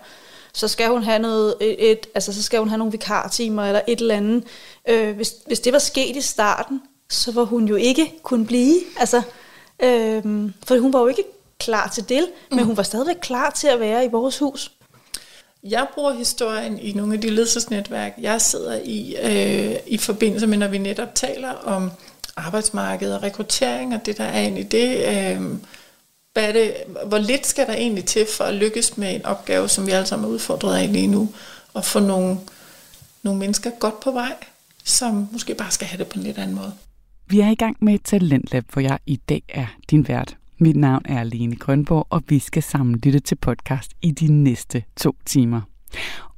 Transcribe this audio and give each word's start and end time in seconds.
Så 0.53 0.67
skal 0.67 0.89
hun 0.89 1.03
have 1.03 1.19
noget, 1.19 1.55
et, 1.61 1.91
et, 1.91 2.07
altså 2.15 2.33
så 2.33 2.43
skal 2.43 2.59
hun 2.59 2.69
have 2.69 2.77
nogle 2.77 2.91
vikartimer 2.91 3.63
eller 3.63 3.81
et 3.87 3.99
eller 3.99 4.15
andet. 4.15 4.43
Øh, 4.89 5.15
hvis, 5.15 5.33
hvis 5.47 5.59
det 5.59 5.73
var 5.73 5.79
sket 5.79 6.15
i 6.15 6.21
starten, 6.21 6.81
så 7.09 7.31
var 7.31 7.43
hun 7.43 7.67
jo 7.67 7.75
ikke 7.75 8.13
kunne 8.23 8.45
blive. 8.45 8.79
Altså, 8.97 9.21
øh, 9.79 10.23
for 10.67 10.79
hun 10.79 10.93
var 10.93 10.99
jo 10.99 11.07
ikke 11.07 11.23
klar 11.59 11.87
til 11.87 12.09
det, 12.09 12.27
mm. 12.51 12.55
men 12.55 12.65
hun 12.65 12.77
var 12.77 12.83
stadigvæk 12.83 13.17
klar 13.21 13.49
til 13.49 13.67
at 13.67 13.79
være 13.79 14.05
i 14.05 14.07
vores 14.07 14.39
hus. 14.39 14.71
Jeg 15.63 15.87
bruger 15.93 16.13
historien 16.13 16.79
i 16.79 16.91
nogle 16.91 17.13
af 17.13 17.21
de 17.21 17.29
ledelsesnetværk, 17.29 18.13
jeg 18.17 18.41
sidder 18.41 18.79
i, 18.83 19.15
øh, 19.23 19.75
i 19.87 19.97
forbindelse 19.97 20.47
med, 20.47 20.57
når 20.57 20.67
vi 20.67 20.77
netop 20.77 21.15
taler 21.15 21.51
om 21.51 21.91
arbejdsmarked 22.35 23.13
og 23.13 23.23
rekruttering 23.23 23.95
og 23.95 24.05
det, 24.05 24.17
der 24.17 24.23
er 24.23 24.39
egentlig 24.39 24.71
det. 24.71 24.97
Øh, 24.97 25.41
hvad 26.33 26.43
er 26.43 26.51
det, 26.51 26.73
hvor 27.05 27.17
lidt 27.17 27.47
skal 27.47 27.67
der 27.67 27.73
egentlig 27.73 28.05
til 28.05 28.25
for 28.37 28.43
at 28.43 28.53
lykkes 28.53 28.97
med 28.97 29.15
en 29.15 29.25
opgave, 29.25 29.69
som 29.69 29.87
vi 29.87 29.91
alle 29.91 30.05
sammen 30.05 30.29
er 30.29 30.33
udfordret 30.33 30.77
af 30.77 30.93
lige 30.93 31.07
nu, 31.07 31.29
og 31.73 31.85
få 31.85 31.99
nogle, 31.99 32.37
nogle 33.23 33.39
mennesker 33.39 33.69
godt 33.79 33.99
på 33.99 34.11
vej, 34.11 34.35
som 34.83 35.27
måske 35.31 35.55
bare 35.55 35.71
skal 35.71 35.87
have 35.87 35.97
det 35.97 36.07
på 36.07 36.19
en 36.19 36.23
lidt 36.23 36.37
anden 36.37 36.55
måde. 36.55 36.73
Vi 37.27 37.39
er 37.39 37.49
i 37.49 37.55
gang 37.55 37.77
med 37.81 37.93
et 37.93 38.01
Talentlab, 38.03 38.65
hvor 38.73 38.81
jeg 38.81 38.97
i 39.05 39.15
dag 39.15 39.43
er 39.49 39.67
din 39.89 40.07
vært. 40.07 40.37
Mit 40.63 40.75
navn 40.75 41.01
er 41.05 41.23
Lene 41.23 41.55
Grønborg, 41.55 42.07
og 42.09 42.23
vi 42.27 42.39
skal 42.39 42.63
sammen 42.63 42.95
lytte 42.95 43.19
til 43.19 43.35
podcast 43.35 43.91
i 44.01 44.11
de 44.11 44.27
næste 44.27 44.83
to 44.97 45.15
timer. 45.25 45.61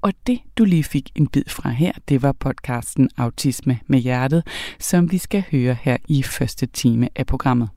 Og 0.01 0.13
det, 0.27 0.39
du 0.57 0.63
lige 0.63 0.83
fik 0.83 1.09
en 1.15 1.27
bid 1.27 1.43
fra 1.47 1.69
her, 1.69 1.91
det 2.09 2.21
var 2.21 2.31
podcasten 2.31 3.09
Autisme 3.17 3.79
med 3.87 3.99
Hjertet, 3.99 4.47
som 4.79 5.11
vi 5.11 5.17
skal 5.17 5.43
høre 5.51 5.77
her 5.81 5.97
i 6.07 6.23
første 6.23 6.65
time 6.65 7.09
af 7.15 7.25
programmet. 7.25 7.69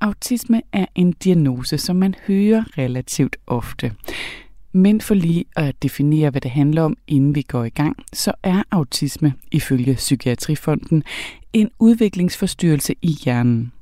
Autisme 0.00 0.62
er 0.72 0.86
en 0.94 1.12
diagnose, 1.12 1.78
som 1.78 1.96
man 1.96 2.14
hører 2.26 2.64
relativt 2.78 3.36
ofte. 3.46 3.92
Men 4.72 5.00
for 5.00 5.14
lige 5.14 5.44
at 5.56 5.82
definere, 5.82 6.30
hvad 6.30 6.40
det 6.40 6.50
handler 6.50 6.82
om, 6.82 6.96
inden 7.06 7.34
vi 7.34 7.42
går 7.42 7.64
i 7.64 7.68
gang, 7.68 7.96
så 8.12 8.32
er 8.42 8.62
autisme, 8.70 9.34
ifølge 9.52 9.94
Psykiatrifonden, 9.94 11.02
en 11.52 11.70
udviklingsforstyrrelse 11.78 12.94
i 13.02 13.16
hjernen. 13.24 13.72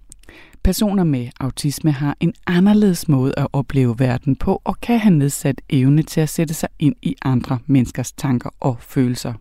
Personer 0.65 1.05
med 1.05 1.28
autisme 1.41 1.93
har 1.93 2.17
en 2.21 2.34
anderledes 2.47 3.09
måde 3.09 3.34
at 3.37 3.47
opleve 3.53 3.99
verden 3.99 4.37
på 4.37 4.62
og 4.65 4.81
kan 4.81 4.99
have 4.99 5.15
nedsat 5.15 5.61
evne 5.71 6.03
til 6.03 6.21
at 6.21 6.28
sætte 6.28 6.55
sig 6.55 6.69
ind 6.78 6.95
i 7.03 7.15
andre 7.23 7.59
menneskers 7.67 8.12
tanker 8.12 8.50
og 8.61 8.77
følelser. 8.81 9.33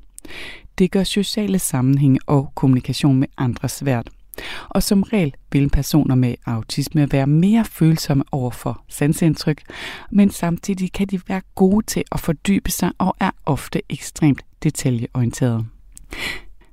Det 0.78 0.92
gør 0.92 1.04
sociale 1.04 1.60
sammenhænge 1.60 2.20
og 2.28 2.52
kommunikation 2.56 3.18
med 3.18 3.28
andre 3.38 3.70
svært. 3.70 4.10
Og 4.70 4.84
som 4.84 5.04
regel 5.04 5.34
vil 5.52 5.70
personer 5.70 6.16
med 6.16 6.36
autisme 6.46 7.12
være 7.12 7.28
mere 7.28 7.66
følsomme 7.66 8.24
over 8.32 8.52
for 8.52 8.84
sansindtryk, 8.90 9.62
men 10.12 10.30
samtidig 10.30 10.94
kan 10.94 11.08
de 11.08 11.20
være 11.28 11.42
gode 11.56 11.86
til 11.86 12.04
at 12.12 12.20
fordybe 12.20 12.72
sig 12.72 12.92
og 12.98 13.16
er 13.20 13.32
ofte 13.46 13.82
ekstremt 13.90 14.42
detaljeorienterede. 14.64 15.66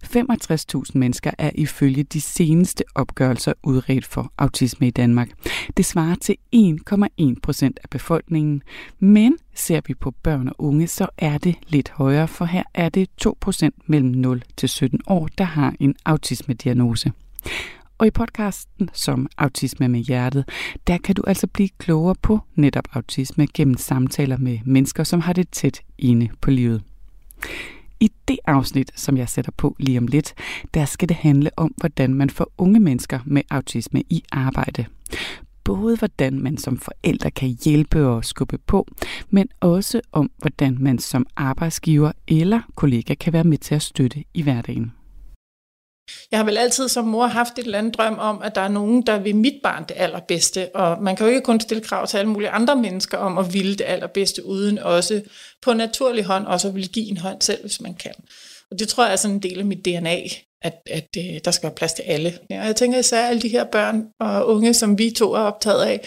65.000 0.05 0.91
mennesker 0.95 1.31
er 1.39 1.51
ifølge 1.55 2.03
de 2.03 2.21
seneste 2.21 2.85
opgørelser 2.95 3.53
udredt 3.63 4.05
for 4.05 4.33
autisme 4.39 4.87
i 4.87 4.91
Danmark. 4.91 5.29
Det 5.77 5.85
svarer 5.85 6.15
til 6.15 6.37
1,1 6.55 7.35
procent 7.43 7.79
af 7.83 7.91
befolkningen, 7.91 8.63
men 8.99 9.37
ser 9.55 9.81
vi 9.87 9.95
på 9.95 10.11
børn 10.11 10.49
og 10.49 10.55
unge, 10.59 10.87
så 10.87 11.07
er 11.19 11.39
det 11.39 11.55
lidt 11.69 11.91
højere, 11.91 12.29
for 12.29 12.45
her 12.45 12.63
er 12.75 12.89
det 12.89 13.09
2 13.17 13.37
procent 13.41 13.75
mellem 13.87 14.11
0 14.11 14.43
til 14.57 14.69
17 14.69 15.01
år, 15.07 15.29
der 15.39 15.45
har 15.45 15.75
en 15.81 15.95
autisme-diagnose. 16.05 17.13
Og 17.99 18.07
i 18.07 18.11
podcasten 18.11 18.91
som 18.93 19.29
Autisme 19.39 19.89
med 19.89 20.01
Hjertet, 20.01 20.49
der 20.87 20.99
kan 20.99 21.15
du 21.15 21.23
altså 21.27 21.47
blive 21.47 21.69
klogere 21.79 22.15
på 22.23 22.41
netop 22.55 22.85
autisme 22.93 23.47
gennem 23.55 23.77
samtaler 23.77 24.37
med 24.37 24.59
mennesker, 24.65 25.05
som 25.05 25.21
har 25.21 25.33
det 25.33 25.51
tæt 25.51 25.81
inde 25.99 26.29
på 26.41 26.51
livet. 26.51 26.83
I 28.01 28.11
det 28.29 28.39
afsnit, 28.47 28.91
som 28.95 29.17
jeg 29.17 29.29
sætter 29.29 29.53
på 29.57 29.77
lige 29.79 29.99
om 29.99 30.07
lidt, 30.07 30.35
der 30.75 30.85
skal 30.85 31.09
det 31.09 31.17
handle 31.17 31.51
om, 31.57 31.75
hvordan 31.77 32.15
man 32.15 32.31
får 32.31 32.53
unge 32.59 32.81
mennesker 32.81 33.19
med 33.25 33.43
autisme 33.51 34.03
i 34.11 34.23
arbejde. 34.33 34.85
Både 35.65 35.97
hvordan 35.97 36.41
man 36.41 36.57
som 36.57 36.79
forældre 36.79 37.31
kan 37.31 37.57
hjælpe 37.65 38.07
og 38.07 38.25
skubbe 38.25 38.59
på, 38.59 38.87
men 39.31 39.49
også 39.61 40.01
om, 40.13 40.31
hvordan 40.39 40.77
man 40.81 40.99
som 40.99 41.27
arbejdsgiver 41.37 42.13
eller 42.29 42.61
kollega 42.75 43.15
kan 43.15 43.33
være 43.33 43.45
med 43.45 43.59
til 43.59 43.75
at 43.75 43.83
støtte 43.83 44.25
i 44.35 44.43
hverdagen. 44.43 44.93
Jeg 46.31 46.39
har 46.39 46.45
vel 46.45 46.59
altid 46.59 46.89
som 46.89 47.05
mor 47.05 47.27
haft 47.27 47.59
et 47.59 47.65
eller 47.65 47.79
andet 47.79 47.95
drøm 47.95 48.19
om, 48.19 48.43
at 48.43 48.55
der 48.55 48.61
er 48.61 48.69
nogen, 48.69 49.03
der 49.03 49.19
vil 49.19 49.37
mit 49.37 49.61
barn 49.63 49.85
det 49.89 49.95
allerbedste, 49.97 50.69
og 50.75 51.03
man 51.03 51.17
kan 51.17 51.27
jo 51.27 51.31
ikke 51.31 51.45
kun 51.45 51.61
stille 51.61 51.83
krav 51.83 52.07
til 52.07 52.17
alle 52.17 52.31
mulige 52.31 52.51
andre 52.51 52.77
mennesker 52.77 53.19
om 53.19 53.39
at 53.39 53.55
ville 53.55 53.75
det 53.75 53.85
allerbedste, 53.85 54.47
uden 54.47 54.79
også 54.79 55.23
på 55.63 55.73
naturlig 55.73 56.25
hånd 56.25 56.47
også 56.47 56.69
at 56.69 56.75
vil 56.75 56.89
give 56.89 57.07
en 57.07 57.17
hånd 57.17 57.43
selv, 57.43 57.61
hvis 57.61 57.81
man 57.81 57.95
kan. 57.95 58.15
Og 58.71 58.79
det 58.79 58.89
tror 58.89 59.05
jeg 59.05 59.13
er 59.13 59.17
sådan 59.17 59.35
en 59.35 59.43
del 59.43 59.59
af 59.59 59.65
mit 59.65 59.85
DNA, 59.85 60.19
at, 60.63 60.75
at 60.91 61.09
øh, 61.19 61.41
der 61.45 61.51
skal 61.51 61.67
være 61.67 61.75
plads 61.75 61.93
til 61.93 62.03
alle. 62.03 62.39
Ja, 62.51 62.61
og 62.61 62.67
jeg 62.67 62.77
tænker 62.77 62.99
især 62.99 63.27
alle 63.27 63.43
de 63.43 63.49
her 63.49 63.65
børn 63.65 64.07
og 64.21 64.49
unge, 64.49 64.75
som 64.75 64.99
vi 64.99 65.11
to 65.11 65.33
er 65.33 65.39
optaget 65.39 65.83
af, 65.83 66.07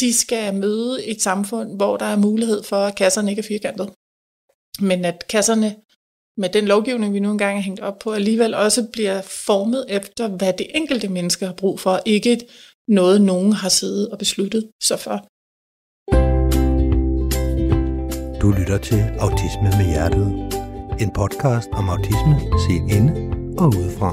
de 0.00 0.14
skal 0.14 0.54
møde 0.54 1.04
et 1.04 1.22
samfund, 1.22 1.76
hvor 1.76 1.96
der 1.96 2.06
er 2.06 2.16
mulighed 2.16 2.62
for, 2.62 2.76
at 2.76 2.94
kasserne 2.94 3.30
ikke 3.30 3.40
er 3.40 3.46
firkantet. 3.46 3.90
Men 4.80 5.04
at 5.04 5.24
kasserne 5.28 5.76
med 6.36 6.48
den 6.48 6.64
lovgivning, 6.64 7.14
vi 7.14 7.20
nu 7.20 7.30
engang 7.30 7.58
er 7.58 7.62
hængt 7.62 7.80
op 7.80 7.98
på, 7.98 8.12
alligevel 8.12 8.54
også 8.54 8.86
bliver 8.92 9.22
formet 9.22 9.84
efter, 9.88 10.28
hvad 10.28 10.52
det 10.52 10.66
enkelte 10.74 11.08
menneske 11.08 11.46
har 11.46 11.52
brug 11.52 11.80
for, 11.80 12.00
ikke 12.06 12.40
noget, 12.88 13.20
nogen 13.20 13.52
har 13.52 13.68
siddet 13.68 14.08
og 14.08 14.18
besluttet 14.18 14.70
sig 14.82 14.98
for. 14.98 15.26
Du 18.40 18.50
lytter 18.50 18.78
til 18.78 19.00
Autisme 19.18 19.68
med 19.78 19.86
Hjertet. 19.92 20.26
En 21.00 21.10
podcast 21.10 21.68
om 21.72 21.88
autisme 21.88 22.34
set 22.64 22.84
inde 22.96 23.12
og 23.58 23.66
udefra. 23.66 24.10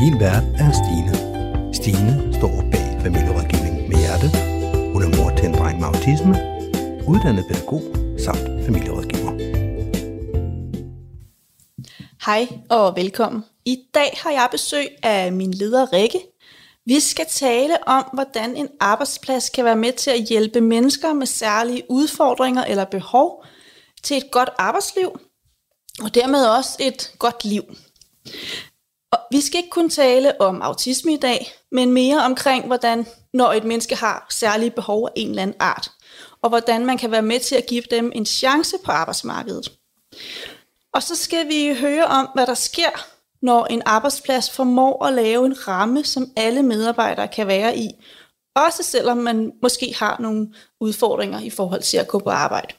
Din 0.00 0.20
vært 0.20 0.44
er 0.62 0.70
Stine. 0.80 1.14
Stine 1.78 2.34
står 2.38 2.56
bag 2.72 2.86
familierådgivning 3.04 3.88
med 3.88 3.98
hjertet. 4.04 4.30
Hun 4.92 5.02
er 5.02 5.10
mor 5.16 5.30
til 5.36 5.46
en 5.48 5.54
dreng 5.54 5.76
med 5.80 5.86
autisme, 5.86 6.34
uddannet 7.10 7.44
pædagog 7.48 7.82
samt 8.24 8.64
familierådgiver. 8.66 9.25
Hej 12.26 12.48
og 12.70 12.96
velkommen. 12.96 13.44
I 13.64 13.78
dag 13.94 14.18
har 14.22 14.30
jeg 14.30 14.48
besøg 14.50 14.88
af 15.02 15.32
min 15.32 15.54
leder 15.54 15.92
Rikke. 15.92 16.18
Vi 16.86 17.00
skal 17.00 17.26
tale 17.28 17.88
om, 17.88 18.04
hvordan 18.12 18.56
en 18.56 18.68
arbejdsplads 18.80 19.50
kan 19.50 19.64
være 19.64 19.76
med 19.76 19.92
til 19.92 20.10
at 20.10 20.22
hjælpe 20.22 20.60
mennesker 20.60 21.12
med 21.12 21.26
særlige 21.26 21.82
udfordringer 21.88 22.64
eller 22.64 22.84
behov 22.84 23.44
til 24.02 24.16
et 24.16 24.30
godt 24.32 24.48
arbejdsliv, 24.58 25.20
og 26.02 26.14
dermed 26.14 26.46
også 26.46 26.70
et 26.80 27.12
godt 27.18 27.44
liv. 27.44 27.62
Og 29.12 29.18
vi 29.30 29.40
skal 29.40 29.58
ikke 29.58 29.70
kun 29.70 29.90
tale 29.90 30.40
om 30.40 30.62
autisme 30.62 31.12
i 31.12 31.20
dag, 31.20 31.52
men 31.72 31.92
mere 31.92 32.24
omkring, 32.24 32.66
hvordan 32.66 33.06
når 33.32 33.52
et 33.52 33.64
menneske 33.64 33.94
har 33.94 34.26
særlige 34.30 34.70
behov 34.70 35.06
af 35.06 35.12
en 35.16 35.28
eller 35.28 35.42
anden 35.42 35.56
art, 35.60 35.90
og 36.42 36.48
hvordan 36.48 36.86
man 36.86 36.98
kan 36.98 37.10
være 37.10 37.22
med 37.22 37.40
til 37.40 37.54
at 37.54 37.66
give 37.66 37.82
dem 37.90 38.12
en 38.14 38.26
chance 38.26 38.76
på 38.84 38.92
arbejdsmarkedet. 38.92 39.72
Og 40.96 41.02
så 41.02 41.16
skal 41.16 41.48
vi 41.48 41.74
høre 41.80 42.04
om, 42.04 42.28
hvad 42.34 42.46
der 42.46 42.54
sker, 42.54 43.06
når 43.42 43.66
en 43.66 43.82
arbejdsplads 43.86 44.50
formår 44.50 45.04
at 45.04 45.14
lave 45.14 45.46
en 45.46 45.68
ramme, 45.68 46.04
som 46.04 46.32
alle 46.36 46.62
medarbejdere 46.62 47.28
kan 47.28 47.46
være 47.46 47.78
i, 47.78 47.90
også 48.54 48.82
selvom 48.82 49.16
man 49.16 49.52
måske 49.62 49.94
har 49.96 50.16
nogle 50.20 50.54
udfordringer 50.80 51.40
i 51.40 51.50
forhold 51.50 51.82
til 51.82 51.96
at 51.96 52.08
gå 52.08 52.18
på 52.18 52.30
arbejde. 52.30 52.74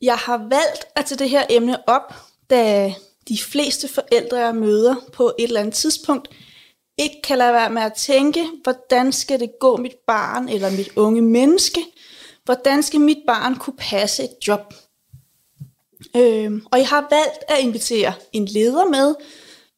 Jeg 0.00 0.16
har 0.16 0.38
valgt 0.38 0.84
at 0.96 1.04
tage 1.04 1.18
det 1.18 1.30
her 1.30 1.46
emne 1.50 1.88
op, 1.88 2.14
da 2.50 2.94
de 3.28 3.38
fleste 3.38 3.88
forældre, 3.88 4.36
jeg 4.36 4.54
møder 4.54 4.94
på 5.12 5.32
et 5.38 5.44
eller 5.44 5.60
andet 5.60 5.74
tidspunkt, 5.74 6.28
ikke 6.98 7.22
kan 7.24 7.38
lade 7.38 7.52
være 7.52 7.70
med 7.70 7.82
at 7.82 7.94
tænke, 7.94 8.46
hvordan 8.62 9.12
skal 9.12 9.40
det 9.40 9.50
gå 9.60 9.76
mit 9.76 9.96
barn 10.06 10.48
eller 10.48 10.70
mit 10.70 10.96
unge 10.96 11.22
menneske? 11.22 11.80
Hvordan 12.44 12.82
skal 12.82 13.00
mit 13.00 13.22
barn 13.26 13.56
kunne 13.56 13.76
passe 13.76 14.24
et 14.24 14.48
job? 14.48 14.74
Øh, 16.16 16.52
og 16.72 16.78
jeg 16.78 16.88
har 16.88 17.00
valgt 17.10 17.44
at 17.48 17.58
invitere 17.58 18.12
en 18.32 18.44
leder 18.44 18.84
med, 18.84 19.14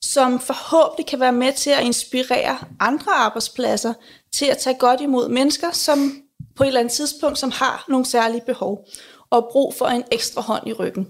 som 0.00 0.40
forhåbentlig 0.40 1.06
kan 1.06 1.20
være 1.20 1.32
med 1.32 1.52
til 1.52 1.70
at 1.70 1.84
inspirere 1.84 2.58
andre 2.80 3.12
arbejdspladser 3.12 3.94
til 4.32 4.46
at 4.46 4.58
tage 4.58 4.78
godt 4.78 5.00
imod 5.00 5.28
mennesker, 5.28 5.72
som 5.72 6.22
på 6.56 6.62
et 6.62 6.66
eller 6.66 6.80
andet 6.80 6.92
tidspunkt, 6.92 7.38
som 7.38 7.50
har 7.50 7.84
nogle 7.88 8.06
særlige 8.06 8.42
behov 8.46 8.88
og 9.30 9.48
brug 9.52 9.74
for 9.74 9.86
en 9.86 10.04
ekstra 10.12 10.40
hånd 10.40 10.68
i 10.68 10.72
ryggen. 10.72 11.08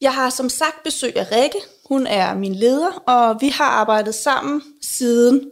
Jeg 0.00 0.14
har 0.14 0.30
som 0.30 0.48
sagt 0.48 0.82
besøg 0.84 1.16
af 1.16 1.32
Rikke. 1.32 1.58
Hun 1.88 2.06
er 2.06 2.34
min 2.34 2.54
leder, 2.54 2.90
og 3.06 3.40
vi 3.40 3.48
har 3.48 3.64
arbejdet 3.64 4.14
sammen 4.14 4.62
siden 4.82 5.50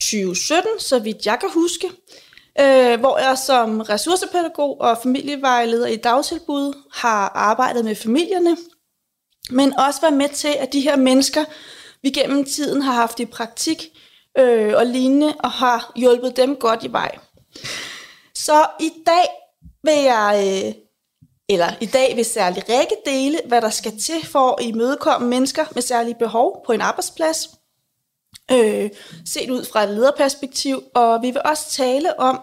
2017, 0.00 0.70
så 0.78 0.98
vidt 0.98 1.26
jeg 1.26 1.38
kan 1.40 1.50
huske 1.52 1.90
øh, 2.60 3.00
hvor 3.00 3.18
jeg 3.18 3.38
som 3.38 3.80
ressourcepædagog 3.80 4.80
og 4.80 4.98
familievejleder 5.02 5.86
i 5.86 5.96
dagtilbud 5.96 6.74
har 6.92 7.28
arbejdet 7.34 7.84
med 7.84 7.94
familierne, 7.94 8.56
men 9.50 9.78
også 9.78 10.00
været 10.00 10.16
med 10.16 10.28
til, 10.28 10.56
at 10.58 10.72
de 10.72 10.80
her 10.80 10.96
mennesker, 10.96 11.44
vi 12.02 12.10
gennem 12.10 12.44
tiden 12.44 12.82
har 12.82 12.92
haft 12.92 13.20
i 13.20 13.26
praktik 13.26 13.88
øh, 14.38 14.74
og 14.76 14.86
lignende, 14.86 15.34
og 15.38 15.50
har 15.50 15.92
hjulpet 15.96 16.36
dem 16.36 16.56
godt 16.56 16.84
i 16.84 16.92
vej. 16.92 17.18
Så 18.34 18.66
i 18.80 18.90
dag 19.06 19.28
vil 19.82 20.02
jeg, 20.02 20.64
øh, 20.66 20.74
eller 21.48 21.68
i 21.80 21.86
dag 21.86 22.16
vil 22.16 22.24
særlig 22.24 22.62
Rikke 22.68 22.96
dele, 23.06 23.40
hvad 23.48 23.60
der 23.60 23.70
skal 23.70 24.00
til 24.00 24.26
for 24.26 24.60
at 24.60 24.64
imødekomme 24.64 25.28
mennesker 25.28 25.64
med 25.74 25.82
særlige 25.82 26.16
behov 26.18 26.62
på 26.66 26.72
en 26.72 26.80
arbejdsplads, 26.80 27.48
øh, 28.52 28.90
set 29.26 29.50
ud 29.50 29.64
fra 29.64 29.82
et 29.82 29.88
lederperspektiv, 29.88 30.82
og 30.94 31.22
vi 31.22 31.30
vil 31.30 31.42
også 31.44 31.70
tale 31.70 32.20
om 32.20 32.40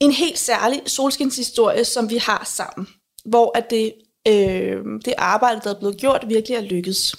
en 0.00 0.12
helt 0.12 0.38
særlig 0.38 0.82
solskinshistorie, 0.86 1.84
som 1.84 2.10
vi 2.10 2.16
har 2.16 2.44
sammen, 2.44 2.88
hvor 3.24 3.58
at 3.58 3.70
det, 3.70 3.94
øh, 4.28 4.84
det 5.04 5.14
arbejde, 5.18 5.60
der 5.64 5.74
er 5.74 5.78
blevet 5.78 5.96
gjort, 5.96 6.24
virkelig 6.28 6.56
er 6.56 6.60
lykkedes. 6.60 7.14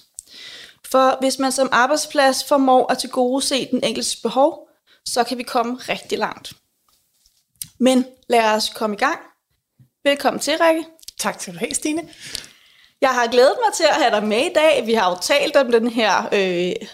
For 0.91 1.17
hvis 1.19 1.39
man 1.39 1.51
som 1.51 1.69
arbejdsplads 1.71 2.43
formår 2.43 2.91
at 2.91 2.97
tilgodese 2.97 3.67
den 3.71 3.83
enkeltes 3.83 4.15
behov, 4.15 4.67
så 5.05 5.23
kan 5.23 5.37
vi 5.37 5.43
komme 5.43 5.75
rigtig 5.75 6.17
langt. 6.17 6.53
Men 7.79 8.05
lad 8.29 8.55
os 8.55 8.69
komme 8.69 8.95
i 8.95 8.99
gang. 8.99 9.19
Velkommen 10.03 10.39
til, 10.39 10.53
Rikke. 10.57 10.85
Tak 11.19 11.39
til 11.39 11.53
dig, 11.59 11.75
Stine. 11.75 12.09
Jeg 13.01 13.09
har 13.09 13.27
glædet 13.27 13.55
mig 13.65 13.73
til 13.73 13.83
at 13.83 13.95
have 13.95 14.11
dig 14.11 14.23
med 14.23 14.45
i 14.45 14.53
dag. 14.53 14.85
Vi 14.85 14.93
har 14.93 15.09
jo 15.09 15.17
talt 15.21 15.55
om 15.55 15.71
den 15.71 15.87
her 15.87 16.29
øh, 16.31 16.75
Øh, 16.79 16.87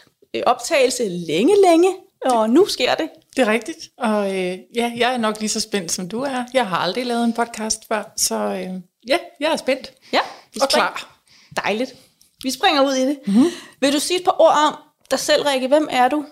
optagelse 0.45 1.07
længe, 1.07 1.55
længe, 1.65 1.95
og 2.25 2.49
nu 2.49 2.67
sker 2.67 2.95
det. 2.95 3.09
Det 3.35 3.47
er 3.47 3.51
rigtigt, 3.51 3.89
og 3.97 4.35
øh, 4.35 4.57
ja, 4.75 4.91
jeg 4.97 5.13
er 5.13 5.17
nok 5.17 5.39
lige 5.39 5.49
så 5.49 5.59
spændt, 5.59 5.91
som 5.91 6.09
du 6.09 6.21
er. 6.21 6.43
Jeg 6.53 6.67
har 6.67 6.77
aldrig 6.77 7.05
lavet 7.05 7.23
en 7.23 7.33
podcast 7.33 7.87
før, 7.87 8.13
så 8.17 8.35
øh, 8.35 8.81
ja, 9.07 9.17
jeg 9.39 9.51
er 9.51 9.55
spændt 9.55 9.91
ja, 10.13 10.19
vi 10.53 10.59
og 10.61 10.69
klar. 10.69 11.21
Dejligt. 11.55 11.95
Vi 12.43 12.51
springer 12.51 12.81
ud 12.81 12.93
i 12.93 13.01
det. 13.01 13.17
Mm-hmm. 13.25 13.45
Vil 13.79 13.93
du 13.93 13.99
sige 13.99 14.19
et 14.19 14.25
par 14.25 14.41
ord 14.41 14.53
om 14.67 14.75
dig 15.11 15.19
selv, 15.19 15.43
Rikke? 15.43 15.67
Hvem 15.67 15.87
er 15.91 16.07
du? 16.07 16.25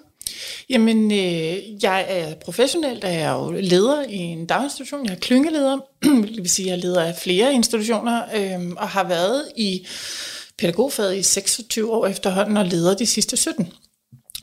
Jamen, 0.69 1.11
øh, 1.11 1.83
jeg 1.83 2.05
er 2.09 2.35
professionel, 2.35 2.99
jeg 3.03 3.21
er 3.21 3.31
jo 3.31 3.51
leder 3.51 4.03
i 4.03 4.17
en 4.17 4.45
daginstitution. 4.45 5.05
Jeg 5.05 5.13
er 5.13 5.19
klyngeleder, 5.19 5.77
det 6.03 6.37
vil 6.37 6.49
sige, 6.49 6.67
jeg 6.67 6.73
er 6.73 6.81
leder 6.81 7.03
af 7.03 7.15
flere 7.15 7.53
institutioner, 7.53 8.23
øh, 8.35 8.71
og 8.77 8.89
har 8.89 9.03
været 9.03 9.51
i 9.55 9.87
pædagogfaget 10.57 11.17
i 11.17 11.23
26 11.23 11.93
år 11.93 12.07
efterhånden, 12.07 12.57
og 12.57 12.65
leder 12.65 12.95
de 12.95 13.05
sidste 13.05 13.37
17 13.37 13.73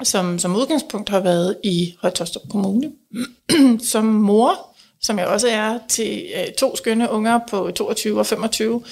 som 0.02 0.38
som 0.38 0.56
udgangspunkt 0.56 1.08
har 1.08 1.20
været 1.20 1.56
i 1.64 1.94
Højtostrup 2.00 2.48
Kommune. 2.50 2.92
som 3.92 4.04
mor, 4.04 4.74
som 5.00 5.18
jeg 5.18 5.26
også 5.26 5.48
er 5.48 5.78
til 5.88 6.26
øh, 6.36 6.52
to 6.58 6.76
skønne 6.76 7.10
unger 7.10 7.40
på 7.50 7.70
22 7.70 8.18
og 8.18 8.26
25, 8.26 8.82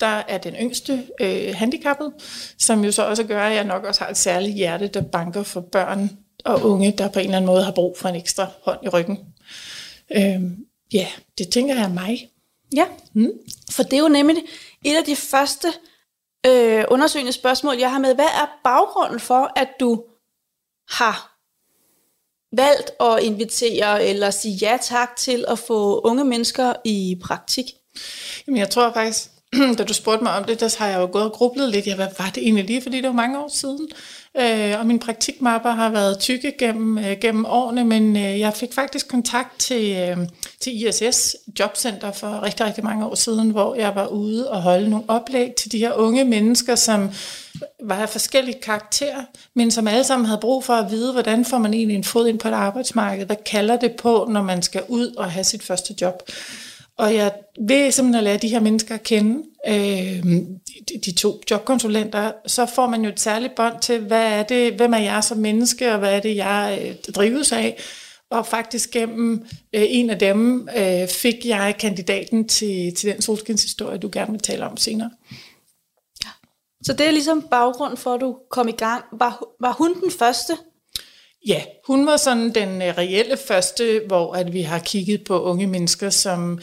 der 0.00 0.22
er 0.28 0.38
den 0.38 0.54
yngste 0.54 1.02
øh, 1.20 1.54
handicappet, 1.54 2.12
som 2.58 2.84
jo 2.84 2.92
så 2.92 3.02
også 3.02 3.24
gør, 3.24 3.42
at 3.42 3.54
jeg 3.54 3.64
nok 3.64 3.84
også 3.84 4.00
har 4.00 4.10
et 4.10 4.16
særligt 4.16 4.54
hjerte, 4.54 4.88
der 4.88 5.02
banker 5.02 5.42
for 5.42 5.60
børn 5.60 6.10
og 6.44 6.62
unge, 6.62 6.94
der 6.98 7.08
på 7.08 7.18
en 7.18 7.24
eller 7.24 7.36
anden 7.36 7.46
måde 7.46 7.64
har 7.64 7.72
brug 7.72 7.98
for 7.98 8.08
en 8.08 8.14
ekstra 8.14 8.46
hånd 8.64 8.78
i 8.82 8.88
ryggen. 8.88 9.18
Øh, 10.16 10.42
ja, 10.92 11.06
det 11.38 11.48
tænker 11.48 11.74
jeg 11.74 11.84
er 11.84 11.92
mig. 11.92 12.28
Ja, 12.76 12.84
mm. 13.12 13.30
for 13.70 13.82
det 13.82 13.92
er 13.92 14.00
jo 14.00 14.08
nemlig 14.08 14.42
et 14.84 14.96
af 14.96 15.04
de 15.04 15.16
første 15.16 15.68
øh, 16.46 16.84
undersøgende 16.88 17.32
spørgsmål, 17.32 17.76
jeg 17.78 17.90
har 17.90 17.98
med. 17.98 18.14
Hvad 18.14 18.24
er 18.24 18.58
baggrunden 18.64 19.20
for, 19.20 19.52
at 19.56 19.68
du 19.80 20.04
har 20.88 21.38
valgt 22.52 22.90
at 23.00 23.22
invitere 23.22 24.04
eller 24.04 24.30
sige 24.30 24.54
ja 24.54 24.78
tak 24.82 25.16
til 25.16 25.44
at 25.48 25.58
få 25.58 26.00
unge 26.00 26.24
mennesker 26.24 26.72
i 26.84 27.20
praktik? 27.24 27.64
Jamen 28.46 28.58
jeg 28.58 28.70
tror 28.70 28.92
faktisk, 28.92 29.30
da 29.78 29.84
du 29.84 29.94
spurgte 29.94 30.22
mig 30.22 30.32
om 30.32 30.44
det, 30.44 30.60
der 30.60 30.76
har 30.78 30.86
jeg 30.86 30.98
jo 30.98 31.08
gået 31.12 31.24
og 31.24 31.32
grublet 31.32 31.68
lidt. 31.68 31.86
Ja, 31.86 31.94
hvad 31.94 32.08
var 32.18 32.30
det 32.34 32.42
egentlig 32.42 32.64
lige? 32.64 32.82
Fordi 32.82 32.96
det 32.96 33.06
var 33.06 33.12
mange 33.12 33.38
år 33.38 33.50
siden. 33.52 33.88
Øh, 34.40 34.80
og 34.80 34.86
min 34.86 34.98
praktikmapper 34.98 35.70
har 35.70 35.90
været 35.90 36.18
tykke 36.18 36.52
gennem, 36.58 36.98
øh, 36.98 37.16
gennem 37.20 37.44
årene, 37.44 37.84
men 37.84 38.16
øh, 38.16 38.40
jeg 38.40 38.54
fik 38.54 38.72
faktisk 38.72 39.08
kontakt 39.08 39.58
til, 39.58 39.96
øh, 39.96 40.16
til 40.60 40.86
ISS 40.86 41.36
Jobcenter 41.58 42.12
for 42.12 42.42
rigtig, 42.42 42.66
rigtig 42.66 42.84
mange 42.84 43.06
år 43.06 43.14
siden, 43.14 43.50
hvor 43.50 43.74
jeg 43.74 43.94
var 43.94 44.06
ude 44.06 44.50
og 44.50 44.62
holde 44.62 44.90
nogle 44.90 45.04
oplæg 45.08 45.54
til 45.54 45.72
de 45.72 45.78
her 45.78 45.92
unge 45.92 46.24
mennesker, 46.24 46.74
som 46.74 47.10
var 47.82 47.96
af 47.96 48.08
forskellige 48.08 48.60
karakterer, 48.62 49.22
men 49.54 49.70
som 49.70 49.88
alle 49.88 50.04
sammen 50.04 50.26
havde 50.26 50.40
brug 50.40 50.64
for 50.64 50.74
at 50.74 50.90
vide, 50.90 51.12
hvordan 51.12 51.44
får 51.44 51.58
man 51.58 51.74
egentlig 51.74 51.96
en 51.96 52.04
fod 52.04 52.28
ind 52.28 52.38
på 52.38 52.48
et 52.48 52.52
arbejdsmarked? 52.52 53.26
Hvad 53.26 53.36
kalder 53.46 53.76
det 53.76 53.92
på, 53.92 54.26
når 54.30 54.42
man 54.42 54.62
skal 54.62 54.82
ud 54.88 55.14
og 55.16 55.30
have 55.30 55.44
sit 55.44 55.62
første 55.62 55.94
job? 56.00 56.22
Og 56.98 57.14
jeg 57.14 57.32
ved 57.60 57.90
simpelthen 57.90 58.18
at 58.18 58.24
lære 58.24 58.36
de 58.36 58.48
her 58.48 58.60
mennesker 58.60 58.94
at 58.94 59.02
kende, 59.02 59.44
øh, 59.68 60.24
de, 60.88 60.98
de 61.04 61.12
to 61.12 61.40
jobkonsulenter, 61.50 62.32
så 62.46 62.66
får 62.66 62.86
man 62.86 63.02
jo 63.02 63.08
et 63.08 63.20
særligt 63.20 63.54
bånd 63.54 63.80
til, 63.80 64.00
hvad 64.00 64.32
er 64.32 64.42
det, 64.42 64.74
hvem 64.74 64.92
er 64.94 64.98
jeg 64.98 65.24
som 65.24 65.38
menneske, 65.38 65.92
og 65.92 65.98
hvad 65.98 66.16
er 66.16 66.20
det, 66.20 66.36
jeg 66.36 66.78
øh, 66.82 67.14
drives 67.14 67.52
af. 67.52 67.78
Og 68.30 68.46
faktisk 68.46 68.90
gennem 68.90 69.46
øh, 69.72 69.84
en 69.88 70.10
af 70.10 70.18
dem 70.18 70.68
øh, 70.76 71.08
fik 71.08 71.46
jeg 71.46 71.74
kandidaten 71.78 72.48
til, 72.48 72.94
til 72.94 73.12
den 73.12 73.22
solskinshistorie, 73.22 73.98
du 73.98 74.10
gerne 74.12 74.30
vil 74.30 74.40
tale 74.40 74.66
om 74.66 74.76
senere. 74.76 75.10
Ja. 76.24 76.30
Så 76.82 76.92
det 76.92 77.06
er 77.06 77.10
ligesom 77.10 77.42
baggrund 77.50 77.96
for, 77.96 78.14
at 78.14 78.20
du 78.20 78.36
kom 78.50 78.68
i 78.68 78.72
gang. 78.72 79.04
Var, 79.12 79.44
var 79.60 79.72
hun 79.72 80.00
den 80.00 80.10
første, 80.10 80.52
Ja, 81.46 81.62
hun 81.86 82.06
var 82.06 82.16
sådan 82.16 82.54
den 82.54 82.82
øh, 82.82 82.98
reelle 82.98 83.36
første, 83.36 84.02
hvor 84.06 84.34
at 84.34 84.52
vi 84.52 84.62
har 84.62 84.78
kigget 84.78 85.24
på 85.24 85.42
unge 85.42 85.66
mennesker, 85.66 86.10
som 86.10 86.60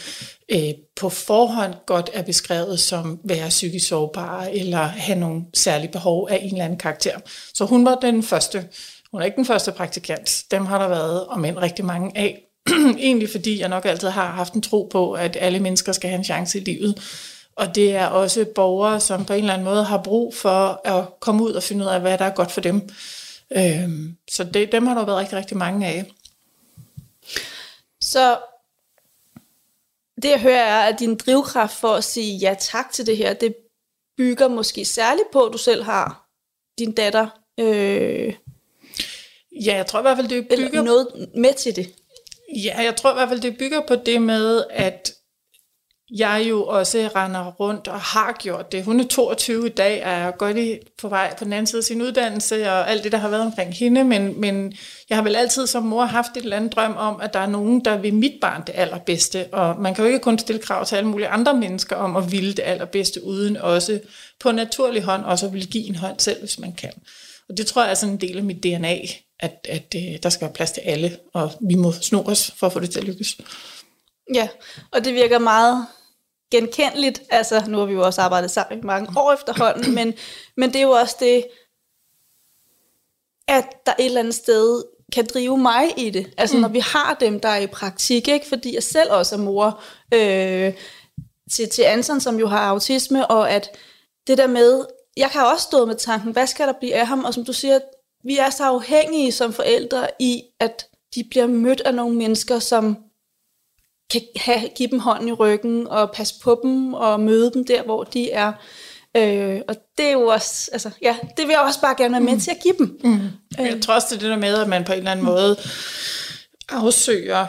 øh, 0.51 0.73
på 0.95 1.09
forhånd 1.09 1.73
godt 1.85 2.09
er 2.13 2.21
beskrevet 2.21 2.79
som 2.79 3.19
være 3.23 3.49
psykisk 3.49 3.87
sårbare 3.87 4.55
eller 4.55 4.77
have 4.77 5.19
nogle 5.19 5.41
særlige 5.53 5.91
behov 5.91 6.27
af 6.31 6.39
en 6.41 6.51
eller 6.51 6.65
anden 6.65 6.79
karakter. 6.79 7.19
Så 7.53 7.65
hun 7.65 7.85
var 7.85 7.95
den 7.95 8.23
første. 8.23 8.67
Hun 9.11 9.21
er 9.21 9.25
ikke 9.25 9.35
den 9.35 9.45
første 9.45 9.71
praktikant. 9.71 10.43
Dem 10.51 10.65
har 10.65 10.79
der 10.79 10.87
været, 10.87 11.25
og 11.25 11.39
mænd 11.39 11.57
rigtig 11.57 11.85
mange 11.85 12.17
af. 12.17 12.41
Egentlig 12.99 13.29
fordi 13.29 13.59
jeg 13.59 13.69
nok 13.69 13.85
altid 13.85 14.07
har 14.07 14.31
haft 14.31 14.53
en 14.53 14.61
tro 14.61 14.89
på, 14.91 15.11
at 15.11 15.37
alle 15.39 15.59
mennesker 15.59 15.91
skal 15.91 16.09
have 16.09 16.17
en 16.17 16.23
chance 16.23 16.59
i 16.59 16.63
livet. 16.63 17.01
Og 17.55 17.75
det 17.75 17.95
er 17.95 18.05
også 18.07 18.45
borgere, 18.55 18.99
som 18.99 19.25
på 19.25 19.33
en 19.33 19.39
eller 19.39 19.53
anden 19.53 19.65
måde 19.65 19.83
har 19.83 20.01
brug 20.03 20.35
for 20.35 20.81
at 20.85 21.05
komme 21.19 21.43
ud 21.43 21.51
og 21.51 21.63
finde 21.63 21.85
ud 21.85 21.89
af, 21.89 22.01
hvad 22.01 22.17
der 22.17 22.25
er 22.25 22.33
godt 22.33 22.51
for 22.51 22.61
dem. 22.61 22.89
Øhm, 23.51 24.17
så 24.31 24.43
det, 24.43 24.71
dem 24.71 24.87
har 24.87 24.95
der 24.95 25.05
været 25.05 25.17
rigtig, 25.17 25.37
rigtig 25.37 25.57
mange 25.57 25.87
af. 25.87 26.11
Så 28.01 28.39
det 30.21 30.29
jeg 30.29 30.41
hører 30.41 30.63
er, 30.63 30.87
at 30.89 30.99
din 30.99 31.15
drivkraft 31.15 31.75
for 31.75 31.93
at 31.93 32.03
sige 32.03 32.37
ja 32.37 32.55
tak 32.59 32.91
til 32.91 33.05
det 33.05 33.17
her, 33.17 33.33
det 33.33 33.55
bygger 34.17 34.47
måske 34.47 34.85
særligt 34.85 35.31
på, 35.33 35.45
at 35.45 35.53
du 35.53 35.57
selv 35.57 35.83
har 35.83 36.29
din 36.79 36.91
datter. 36.91 37.27
Øh, 37.59 38.33
ja, 39.65 39.75
jeg 39.75 39.85
tror 39.87 39.99
i 39.99 40.01
hvert 40.01 40.17
fald, 40.17 40.27
det 40.27 40.47
bygger... 40.47 40.81
noget 40.81 41.29
med 41.35 41.53
til 41.53 41.75
det. 41.75 41.93
Ja, 42.55 42.81
jeg 42.81 42.95
tror 42.95 43.11
i 43.11 43.13
hvert 43.13 43.29
fald, 43.29 43.41
det 43.41 43.57
bygger 43.57 43.81
på 43.87 43.95
det 43.95 44.21
med, 44.21 44.63
at 44.69 45.14
jeg 46.11 46.45
jo 46.49 46.65
også 46.65 47.09
render 47.15 47.51
rundt 47.51 47.87
og 47.87 47.99
har 47.99 48.35
gjort 48.39 48.71
det. 48.71 48.83
Hun 48.83 48.99
er 48.99 49.07
22 49.07 49.65
i 49.65 49.69
dag, 49.69 50.05
og 50.05 50.11
er 50.11 50.31
godt 50.31 50.57
i, 50.57 50.77
på 51.01 51.09
vej 51.09 51.35
på 51.37 51.43
den 51.43 51.53
anden 51.53 51.67
side 51.67 51.79
af 51.79 51.83
sin 51.83 52.01
uddannelse, 52.01 52.71
og 52.71 52.91
alt 52.91 53.03
det, 53.03 53.11
der 53.11 53.17
har 53.17 53.29
været 53.29 53.45
omkring 53.45 53.73
hende, 53.73 54.03
men, 54.03 54.41
men 54.41 54.73
jeg 55.09 55.17
har 55.17 55.23
vel 55.23 55.35
altid 55.35 55.67
som 55.67 55.83
mor 55.83 56.05
haft 56.05 56.37
et 56.37 56.43
eller 56.43 56.57
andet 56.57 56.75
drøm 56.75 56.95
om, 56.97 57.21
at 57.21 57.33
der 57.33 57.39
er 57.39 57.47
nogen, 57.47 57.85
der 57.85 57.97
vil 57.97 58.13
mit 58.13 58.33
barn 58.41 58.63
det 58.67 58.73
allerbedste, 58.75 59.45
og 59.51 59.81
man 59.81 59.95
kan 59.95 60.03
jo 60.03 60.07
ikke 60.07 60.23
kun 60.23 60.39
stille 60.39 60.61
krav 60.61 60.85
til 60.85 60.95
alle 60.95 61.09
mulige 61.09 61.27
andre 61.27 61.53
mennesker 61.53 61.95
om 61.95 62.15
at 62.15 62.31
ville 62.31 62.53
det 62.53 62.63
allerbedste, 62.65 63.23
uden 63.23 63.57
også 63.57 63.99
på 64.39 64.51
naturlig 64.51 65.03
hånd 65.03 65.23
også 65.23 65.45
at 65.45 65.53
ville 65.53 65.67
give 65.67 65.87
en 65.87 65.95
hånd 65.95 66.19
selv, 66.19 66.39
hvis 66.39 66.59
man 66.59 66.73
kan. 66.73 66.91
Og 67.49 67.57
det 67.57 67.67
tror 67.67 67.83
jeg 67.83 67.91
er 67.91 67.95
sådan 67.95 68.13
en 68.13 68.21
del 68.21 68.37
af 68.37 68.43
mit 68.43 68.63
DNA, 68.63 68.97
at, 69.39 69.67
at 69.69 69.95
øh, 69.95 70.17
der 70.23 70.29
skal 70.29 70.45
være 70.45 70.53
plads 70.53 70.71
til 70.71 70.81
alle, 70.81 71.17
og 71.33 71.51
vi 71.61 71.75
må 71.75 71.91
sno 71.91 72.21
os 72.21 72.51
for 72.57 72.67
at 72.67 72.73
få 72.73 72.79
det 72.79 72.89
til 72.89 72.99
at 72.99 73.05
lykkes. 73.05 73.37
Ja, 74.33 74.47
og 74.91 75.05
det 75.05 75.13
virker 75.13 75.39
meget 75.39 75.85
genkendeligt. 76.51 77.21
Altså, 77.29 77.63
nu 77.67 77.77
har 77.77 77.85
vi 77.85 77.93
jo 77.93 78.05
også 78.05 78.21
arbejdet 78.21 78.51
sammen 78.51 78.79
i 78.79 78.85
mange 78.85 79.19
år 79.19 79.33
efterhånden, 79.33 79.95
men, 79.95 80.13
men 80.57 80.69
det 80.69 80.75
er 80.75 80.83
jo 80.83 80.91
også 80.91 81.15
det, 81.19 81.45
at 83.47 83.65
der 83.85 83.93
et 83.99 84.05
eller 84.05 84.19
andet 84.19 84.35
sted 84.35 84.83
kan 85.11 85.27
drive 85.33 85.57
mig 85.57 85.93
i 85.97 86.09
det. 86.09 86.33
Altså, 86.37 86.55
mm. 86.55 86.61
når 86.61 86.69
vi 86.69 86.79
har 86.79 87.17
dem, 87.19 87.39
der 87.39 87.49
er 87.49 87.57
i 87.57 87.67
praktik, 87.67 88.27
ikke? 88.27 88.47
fordi 88.47 88.75
jeg 88.75 88.83
selv 88.83 89.11
også 89.11 89.35
er 89.35 89.39
mor 89.39 89.81
øh, 90.13 90.73
til, 91.51 91.69
til 91.69 91.81
Anton, 91.81 92.21
som 92.21 92.39
jo 92.39 92.47
har 92.47 92.59
autisme, 92.59 93.27
og 93.27 93.51
at 93.51 93.69
det 94.27 94.37
der 94.37 94.47
med, 94.47 94.85
jeg 95.17 95.31
kan 95.31 95.41
også 95.41 95.63
stå 95.63 95.85
med 95.85 95.95
tanken, 95.95 96.31
hvad 96.31 96.47
skal 96.47 96.67
der 96.67 96.73
blive 96.79 96.93
af 96.93 97.07
ham? 97.07 97.23
Og 97.23 97.33
som 97.33 97.45
du 97.45 97.53
siger, 97.53 97.79
vi 98.23 98.37
er 98.37 98.49
så 98.49 98.63
afhængige 98.63 99.31
som 99.31 99.53
forældre 99.53 100.07
i, 100.19 100.43
at 100.59 100.87
de 101.15 101.23
bliver 101.29 101.47
mødt 101.47 101.81
af 101.81 101.95
nogle 101.95 102.15
mennesker, 102.15 102.59
som 102.59 102.97
kan 104.11 104.21
have, 104.35 104.69
give 104.75 104.89
dem 104.89 104.99
hånden 104.99 105.27
i 105.27 105.31
ryggen 105.31 105.87
og 105.87 106.11
passe 106.11 106.35
på 106.43 106.59
dem 106.63 106.93
og 106.93 107.19
møde 107.19 107.51
dem 107.53 107.65
der, 107.65 107.83
hvor 107.83 108.03
de 108.03 108.31
er. 108.31 108.53
Øh, 109.17 109.61
og 109.67 109.75
det 109.97 110.05
er 110.05 110.11
jo 110.11 110.21
også, 110.27 110.69
altså, 110.73 110.89
ja, 111.01 111.15
det 111.37 111.47
vil 111.47 111.53
jeg 111.53 111.61
også 111.61 111.81
bare 111.81 111.95
gerne 111.97 112.11
være 112.11 112.21
med 112.21 112.33
mm. 112.33 112.39
til 112.39 112.51
at 112.51 112.59
give 112.63 112.75
dem. 112.77 112.99
Mm. 113.03 113.19
Øh. 113.59 113.65
Jeg 113.65 113.81
tror 113.81 113.93
også, 113.93 114.07
det 114.09 114.15
er 114.15 114.19
det 114.19 114.29
der 114.29 114.37
med, 114.37 114.61
at 114.61 114.69
man 114.69 114.83
på 114.83 114.91
en 114.91 114.97
eller 114.97 115.11
anden 115.11 115.25
måde 115.25 115.57
afsøger 116.69 117.45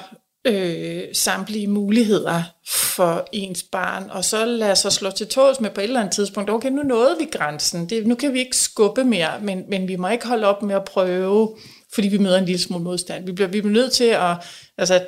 øh, 0.46 1.02
samtlige 1.12 1.66
muligheder 1.66 2.42
for 2.68 3.28
ens 3.32 3.62
barn, 3.62 4.10
og 4.10 4.24
så 4.24 4.44
lader 4.44 4.74
sig 4.74 4.92
slå 4.92 5.10
til 5.10 5.26
tåls 5.26 5.60
med 5.60 5.70
på 5.70 5.80
et 5.80 5.84
eller 5.84 6.00
andet 6.00 6.14
tidspunkt, 6.14 6.50
okay, 6.50 6.70
nu 6.70 6.82
nåede 6.82 7.16
vi 7.18 7.24
grænsen, 7.32 7.88
det, 7.88 8.06
nu 8.06 8.14
kan 8.14 8.32
vi 8.32 8.38
ikke 8.38 8.56
skubbe 8.56 9.04
mere, 9.04 9.30
men, 9.42 9.62
men 9.68 9.88
vi 9.88 9.96
må 9.96 10.08
ikke 10.08 10.26
holde 10.26 10.46
op 10.46 10.62
med 10.62 10.74
at 10.74 10.84
prøve, 10.84 11.56
fordi 11.94 12.08
vi 12.08 12.18
møder 12.18 12.38
en 12.38 12.44
lille 12.44 12.60
smule 12.60 12.84
modstand. 12.84 13.26
Vi 13.26 13.32
bliver, 13.32 13.48
vi 13.48 13.60
bliver 13.60 13.74
nødt 13.74 13.92
til 13.92 14.04
at, 14.04 14.36
altså, 14.78 15.00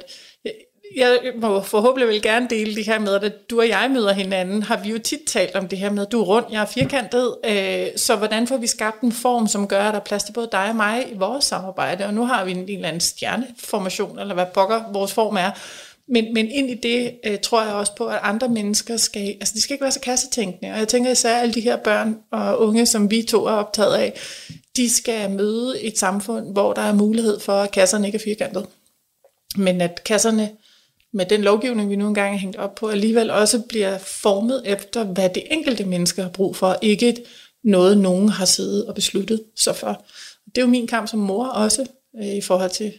jeg 0.96 1.18
må 1.36 1.62
forhåbentlig 1.62 2.08
vil 2.08 2.22
gerne 2.22 2.46
dele 2.50 2.74
det 2.74 2.86
her 2.86 2.98
med, 2.98 3.14
at 3.14 3.50
du 3.50 3.60
og 3.60 3.68
jeg 3.68 3.90
møder 3.90 4.12
hinanden, 4.12 4.62
har 4.62 4.76
vi 4.82 4.90
jo 4.90 4.98
tit 4.98 5.20
talt 5.26 5.56
om 5.56 5.68
det 5.68 5.78
her 5.78 5.90
med, 5.90 6.06
at 6.06 6.12
du 6.12 6.20
er 6.20 6.24
rund, 6.24 6.44
jeg 6.50 6.62
er 6.62 6.66
firkantet, 6.66 7.36
øh, 7.44 7.86
så 7.96 8.16
hvordan 8.16 8.46
får 8.46 8.56
vi 8.56 8.66
skabt 8.66 9.00
en 9.00 9.12
form, 9.12 9.46
som 9.46 9.68
gør, 9.68 9.84
at 9.84 9.94
der 9.94 10.00
er 10.00 10.04
plads 10.04 10.24
til 10.24 10.32
både 10.32 10.48
dig 10.52 10.68
og 10.68 10.76
mig 10.76 11.06
i 11.12 11.14
vores 11.16 11.44
samarbejde, 11.44 12.06
og 12.06 12.14
nu 12.14 12.24
har 12.24 12.44
vi 12.44 12.50
en, 12.50 12.58
en 12.58 12.68
eller 12.68 12.88
anden 12.88 13.00
stjerneformation, 13.00 14.18
eller 14.18 14.34
hvad 14.34 14.46
pokker 14.54 14.92
vores 14.92 15.12
form 15.12 15.36
er, 15.36 15.50
men, 16.08 16.34
men 16.34 16.50
ind 16.50 16.70
i 16.70 16.74
det 16.74 17.12
øh, 17.26 17.38
tror 17.38 17.62
jeg 17.62 17.74
også 17.74 17.94
på, 17.94 18.06
at 18.06 18.18
andre 18.22 18.48
mennesker 18.48 18.96
skal, 18.96 19.28
altså 19.28 19.54
de 19.54 19.60
skal 19.60 19.74
ikke 19.74 19.82
være 19.82 19.92
så 19.92 20.00
kassetænkende, 20.00 20.72
og 20.72 20.78
jeg 20.78 20.88
tænker 20.88 21.10
især 21.10 21.36
alle 21.36 21.54
de 21.54 21.60
her 21.60 21.76
børn 21.76 22.18
og 22.30 22.60
unge, 22.60 22.86
som 22.86 23.10
vi 23.10 23.22
to 23.22 23.46
er 23.46 23.52
optaget 23.52 23.94
af, 23.94 24.18
de 24.76 24.90
skal 24.90 25.30
møde 25.30 25.82
et 25.82 25.98
samfund, 25.98 26.52
hvor 26.52 26.72
der 26.72 26.82
er 26.82 26.92
mulighed 26.92 27.40
for, 27.40 27.52
at 27.52 27.70
kasserne 27.70 28.06
ikke 28.06 28.16
er 28.16 28.22
firkantet. 28.24 28.66
Men 29.56 29.80
at 29.80 30.04
kasserne 30.04 30.50
med 31.12 31.26
den 31.26 31.42
lovgivning, 31.42 31.90
vi 31.90 31.96
nu 31.96 32.08
engang 32.08 32.34
er 32.34 32.38
hængt 32.38 32.56
op 32.56 32.74
på, 32.74 32.88
alligevel 32.88 33.30
også 33.30 33.62
bliver 33.68 33.98
formet 33.98 34.62
efter, 34.64 35.04
hvad 35.04 35.28
det 35.28 35.42
enkelte 35.50 35.84
menneske 35.84 36.22
har 36.22 36.28
brug 36.28 36.56
for, 36.56 36.76
ikke 36.82 37.24
noget, 37.64 37.98
nogen 37.98 38.28
har 38.28 38.44
siddet 38.44 38.86
og 38.86 38.94
besluttet 38.94 39.44
sig 39.56 39.76
for. 39.76 40.04
Det 40.46 40.58
er 40.58 40.62
jo 40.62 40.68
min 40.68 40.86
kamp 40.86 41.08
som 41.08 41.18
mor 41.18 41.46
også, 41.46 41.86
øh, 42.16 42.34
i 42.34 42.40
forhold 42.40 42.70
til 42.70 42.92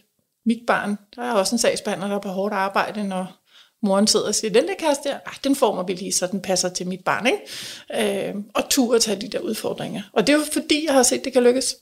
mit 0.46 0.62
barn. 0.66 0.98
Der 1.16 1.22
er 1.22 1.32
også 1.32 1.54
en 1.54 1.58
sagsbehandler, 1.58 2.08
der 2.08 2.16
er 2.16 2.20
på 2.20 2.28
hårdt 2.28 2.54
arbejde, 2.54 3.08
når 3.08 3.40
moren 3.82 4.06
sidder 4.06 4.26
og 4.26 4.34
siger, 4.34 4.50
den 4.52 4.68
der 4.68 4.74
kæreste 4.78 5.08
der, 5.08 5.18
ah, 5.26 5.34
den 5.44 5.56
former 5.56 5.82
vi 5.82 5.92
lige, 5.92 6.12
så 6.12 6.26
den 6.26 6.40
passer 6.40 6.68
til 6.68 6.86
mit 6.88 7.04
barn. 7.04 7.26
Ikke? 7.26 8.28
Øh, 8.28 8.34
og 8.54 8.68
tur 8.70 8.94
at 8.94 9.02
tage 9.02 9.20
de 9.20 9.28
der 9.28 9.38
udfordringer. 9.38 10.02
Og 10.12 10.26
det 10.26 10.32
er 10.32 10.38
jo 10.38 10.44
fordi, 10.52 10.84
jeg 10.86 10.94
har 10.94 11.02
set, 11.02 11.24
det 11.24 11.32
kan 11.32 11.42
lykkes. 11.42 11.76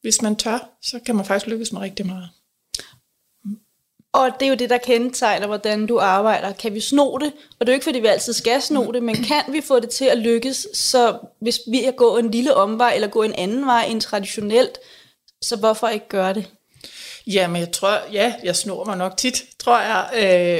Hvis 0.00 0.22
man 0.22 0.36
tør, 0.36 0.70
så 0.82 0.98
kan 1.06 1.16
man 1.16 1.24
faktisk 1.24 1.46
lykkes 1.46 1.72
med 1.72 1.80
rigtig 1.80 2.06
meget. 2.06 2.28
Og 4.12 4.30
det 4.40 4.46
er 4.46 4.50
jo 4.50 4.54
det, 4.54 4.70
der 4.70 4.78
kendetegner, 4.78 5.46
hvordan 5.46 5.86
du 5.86 5.98
arbejder. 5.98 6.52
Kan 6.52 6.74
vi 6.74 6.80
sno 6.80 7.18
det? 7.18 7.32
Og 7.60 7.66
det 7.66 7.68
er 7.68 7.72
jo 7.72 7.74
ikke, 7.74 7.84
fordi 7.84 8.00
vi 8.00 8.06
altid 8.06 8.32
skal 8.32 8.62
sno 8.62 8.92
det, 8.92 9.02
men 9.02 9.14
kan 9.14 9.42
vi 9.52 9.60
få 9.60 9.80
det 9.80 9.90
til 9.90 10.04
at 10.04 10.18
lykkes, 10.18 10.68
så 10.74 11.18
hvis 11.40 11.60
vi 11.70 11.84
er 11.84 11.92
gå 11.92 12.16
en 12.16 12.30
lille 12.30 12.54
omvej, 12.54 12.92
eller 12.94 13.08
gå 13.08 13.22
en 13.22 13.34
anden 13.34 13.66
vej 13.66 13.84
end 13.84 14.00
traditionelt, 14.00 14.78
så 15.42 15.56
hvorfor 15.56 15.88
ikke 15.88 16.08
gøre 16.08 16.34
det? 16.34 16.50
Jamen, 17.26 17.60
jeg 17.60 17.72
tror, 17.72 17.98
ja, 18.12 18.34
jeg 18.44 18.56
snor 18.56 18.84
mig 18.84 18.96
nok 18.96 19.16
tit, 19.16 19.44
tror 19.58 19.80
jeg. 19.80 20.08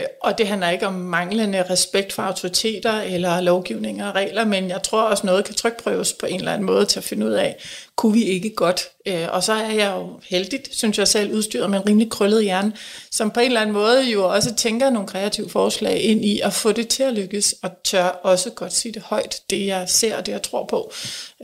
Øh, 0.00 0.06
og 0.20 0.38
det 0.38 0.46
handler 0.48 0.70
ikke 0.70 0.86
om 0.86 0.94
manglende 0.94 1.64
respekt 1.70 2.12
for 2.12 2.22
autoriteter 2.22 3.00
eller 3.00 3.40
lovgivninger 3.40 4.08
og 4.08 4.14
regler, 4.14 4.44
men 4.44 4.68
jeg 4.68 4.82
tror 4.82 5.02
også, 5.02 5.26
noget 5.26 5.44
kan 5.44 5.54
trykprøves 5.54 6.12
på 6.12 6.26
en 6.26 6.38
eller 6.38 6.52
anden 6.52 6.66
måde 6.66 6.84
til 6.84 6.98
at 6.98 7.04
finde 7.04 7.26
ud 7.26 7.32
af, 7.32 7.56
kunne 7.96 8.12
vi 8.12 8.24
ikke 8.24 8.50
godt? 8.50 8.88
Øh, 9.06 9.26
og 9.30 9.42
så 9.42 9.52
er 9.52 9.70
jeg 9.70 9.92
jo 9.96 10.20
heldigt, 10.28 10.68
synes 10.72 10.98
jeg 10.98 11.08
selv, 11.08 11.32
udstyret 11.32 11.70
med 11.70 11.78
en 11.78 11.86
rimelig 11.86 12.10
krøllet 12.10 12.42
hjerne, 12.44 12.72
som 13.10 13.30
på 13.30 13.40
en 13.40 13.46
eller 13.46 13.60
anden 13.60 13.74
måde 13.74 14.10
jo 14.10 14.28
også 14.28 14.54
tænker 14.54 14.90
nogle 14.90 15.08
kreative 15.08 15.50
forslag 15.50 16.00
ind 16.00 16.24
i 16.24 16.40
at 16.40 16.52
få 16.52 16.72
det 16.72 16.88
til 16.88 17.02
at 17.02 17.14
lykkes, 17.14 17.54
og 17.62 17.70
tør 17.84 18.04
også 18.04 18.50
godt 18.50 18.72
sige 18.72 18.92
det 18.92 19.02
højt, 19.02 19.40
det 19.50 19.66
jeg 19.66 19.88
ser 19.88 20.16
og 20.16 20.26
det 20.26 20.32
jeg 20.32 20.42
tror 20.42 20.66
på. 20.66 20.92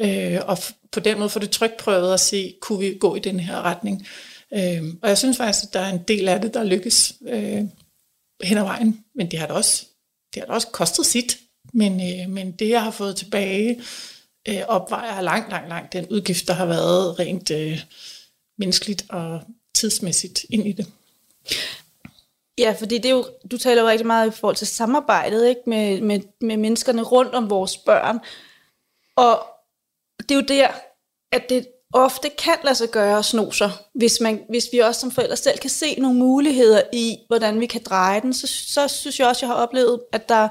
Øh, 0.01 0.39
og 0.47 0.59
på 0.93 1.01
den 1.01 1.19
måde 1.19 1.31
få 1.31 1.39
det 1.39 1.51
trykprøvet 1.51 2.13
og 2.13 2.21
se, 2.21 2.55
kunne 2.61 2.79
vi 2.79 2.95
gå 3.01 3.15
i 3.15 3.19
den 3.19 3.41
her 3.41 3.63
retning? 3.63 4.07
Øh, 4.55 4.95
og 5.03 5.09
jeg 5.09 5.19
synes 5.19 5.37
faktisk, 5.37 5.65
at 5.65 5.73
der 5.73 5.81
er 5.81 5.93
en 5.93 6.03
del 6.09 6.29
af 6.29 6.41
det, 6.41 6.55
der 6.55 6.65
lykkes 6.65 7.15
øh, 7.29 7.65
hen 8.43 8.59
ad 8.59 8.63
vejen. 8.63 9.05
Men 9.15 9.31
det 9.31 9.39
har 9.39 9.47
da 9.47 9.53
også, 9.53 9.87
det 10.35 10.43
har 10.43 10.47
da 10.47 10.53
også 10.53 10.69
kostet 10.69 11.07
sit. 11.07 11.39
Men, 11.73 11.93
øh, 11.93 12.31
men 12.31 12.53
det, 12.53 12.69
jeg 12.69 12.83
har 12.83 12.91
fået 12.91 13.17
tilbage, 13.17 13.83
øh, 14.49 14.63
opvejer 14.69 15.21
langt, 15.21 15.51
langt, 15.51 15.69
langt 15.69 15.93
den 15.93 16.07
udgift, 16.09 16.49
der 16.49 16.55
har 16.55 16.67
været 16.67 17.19
rent 17.19 17.51
øh, 17.51 17.81
menneskeligt 18.59 19.07
og 19.09 19.43
tidsmæssigt 19.75 20.47
ind 20.51 20.67
i 20.67 20.73
det. 20.73 20.87
Ja, 22.59 22.77
fordi 22.79 22.99
det 22.99 23.07
er 23.07 23.11
jo, 23.11 23.27
du 23.51 23.59
taler 23.59 23.83
jo 23.83 23.89
rigtig 23.89 24.07
meget 24.07 24.29
i 24.29 24.37
forhold 24.37 24.57
til 24.57 24.67
samarbejdet 24.67 25.49
ikke? 25.49 25.61
Med, 25.67 26.01
med, 26.01 26.21
med 26.41 26.57
menneskerne 26.57 27.03
rundt 27.03 27.35
om 27.35 27.51
vores 27.51 27.77
børn. 27.77 28.19
Og 29.17 29.47
det 30.19 30.31
er 30.31 30.35
jo 30.35 30.45
der, 30.49 30.69
at 31.33 31.49
det, 31.49 31.69
ofte 31.93 32.29
kan 32.29 32.57
lade 32.65 32.75
sig 32.75 32.89
gøre 32.89 33.19
at 33.19 33.25
sno 33.25 33.51
sig, 33.51 33.71
hvis, 33.95 34.21
man, 34.21 34.41
hvis 34.49 34.65
vi 34.73 34.79
også 34.79 35.01
som 35.01 35.11
forældre 35.11 35.37
selv 35.37 35.59
kan 35.59 35.71
se 35.71 35.95
nogle 36.01 36.19
muligheder 36.19 36.83
i, 36.93 37.17
hvordan 37.27 37.61
vi 37.61 37.67
kan 37.67 37.83
dreje 37.83 38.21
den, 38.21 38.35
så, 38.35 38.47
så 38.47 38.89
synes 38.89 39.21
jeg 39.21 39.29
også, 39.29 39.47
jeg 39.47 39.55
har 39.55 39.63
oplevet, 39.63 40.01
at, 40.13 40.29
der, 40.29 40.49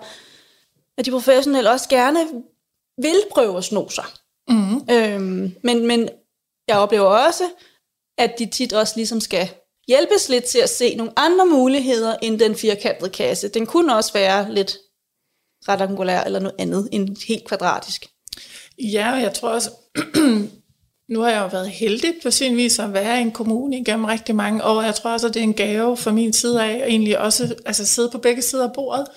at 0.98 1.06
de 1.06 1.12
professionelle 1.12 1.70
også 1.70 1.90
gerne 1.90 2.20
vil 3.02 3.22
prøve 3.32 3.58
at 3.58 3.64
sno 3.64 3.90
sig. 3.90 4.06
Mm. 4.50 4.76
Øhm, 4.92 5.56
men, 5.64 5.88
men 5.88 6.10
jeg 6.68 6.78
oplever 6.78 7.06
også, 7.06 7.44
at 8.18 8.36
de 8.40 8.46
tit 8.46 8.74
også 8.74 8.94
ligesom 8.96 9.22
skal 9.22 9.50
hjælpes 9.88 10.30
lidt 10.30 10.44
til 10.44 10.60
at 10.60 10.70
se 10.70 10.96
nogle 10.96 11.14
andre 11.16 11.46
muligheder 11.46 12.16
end 12.22 12.40
den 12.40 12.56
firkantede 12.56 13.10
kasse. 13.10 13.50
Den 13.50 13.66
kunne 13.66 13.96
også 13.96 14.14
være 14.14 14.54
lidt 14.54 14.78
rektangulær 15.68 16.24
eller 16.24 16.40
noget 16.40 16.56
andet 16.60 16.90
end 16.92 17.26
helt 17.28 17.48
kvadratisk. 17.48 18.06
Ja, 18.78 19.14
og 19.14 19.22
jeg 19.22 19.34
tror 19.34 19.50
også, 19.50 19.72
nu 21.10 21.22
har 21.22 21.30
jeg 21.30 21.42
jo 21.42 21.48
været 21.48 21.70
heldig 21.70 22.14
på 22.24 22.32
sin 22.32 22.58
vis 22.58 22.80
at 22.80 22.94
være 22.94 23.18
i 23.18 23.22
en 23.22 23.32
kommune 23.32 23.80
igennem 23.80 24.06
rigtig 24.06 24.36
mange 24.36 24.64
år. 24.64 24.82
Jeg 24.82 24.96
tror 24.96 25.12
også, 25.12 25.28
at 25.28 25.34
det 25.34 25.40
er 25.40 25.44
en 25.44 25.54
gave 25.54 25.98
fra 25.98 26.12
min 26.12 26.34
side 26.34 26.64
af, 26.64 26.74
at 26.74 26.88
egentlig 26.88 27.20
også 27.20 27.56
altså, 27.66 27.86
sidde 27.86 28.10
på 28.10 28.18
begge 28.18 28.42
sider 28.42 28.68
af 28.68 28.74
bordet. 28.74 29.08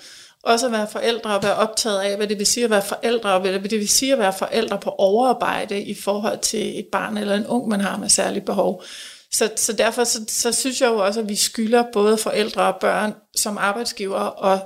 Også 0.43 0.65
at 0.65 0.71
være 0.71 0.87
forældre 0.87 1.35
og 1.35 1.43
være 1.43 1.55
optaget 1.55 1.99
af, 1.99 2.17
hvad 2.17 2.27
det 2.27 2.37
vil 2.37 2.45
sige 2.45 2.63
at 2.63 2.69
være 2.69 2.81
forældre, 2.81 3.33
og 3.33 3.41
hvad 3.41 3.53
det 3.53 3.71
vil 3.71 3.89
sige 3.89 4.13
at 4.13 4.19
være 4.19 4.33
forældre 4.33 4.77
på 4.77 4.89
overarbejde 4.89 5.81
i 5.81 5.93
forhold 5.93 6.39
til 6.39 6.79
et 6.79 6.85
barn 6.91 7.17
eller 7.17 7.35
en 7.35 7.47
ung, 7.47 7.67
man 7.67 7.81
har 7.81 7.97
med 7.97 8.09
særligt 8.09 8.45
behov. 8.45 8.83
Så, 9.31 9.51
så 9.55 9.73
derfor 9.73 10.03
så, 10.03 10.21
så 10.27 10.51
synes 10.51 10.81
jeg 10.81 10.87
jo 10.89 11.05
også, 11.05 11.19
at 11.19 11.29
vi 11.29 11.35
skylder 11.35 11.83
både 11.93 12.17
forældre 12.17 12.73
og 12.73 12.79
børn 12.81 13.13
som 13.35 13.57
arbejdsgiver 13.57 14.19
og 14.19 14.59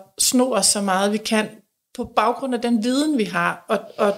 os 0.51 0.65
så 0.65 0.81
meget 0.81 1.11
vi 1.11 1.17
kan 1.17 1.49
på 1.95 2.03
baggrund 2.15 2.53
af 2.53 2.61
den 2.61 2.83
viden, 2.83 3.17
vi 3.17 3.23
har, 3.23 3.65
og, 3.69 3.79
og 3.97 4.13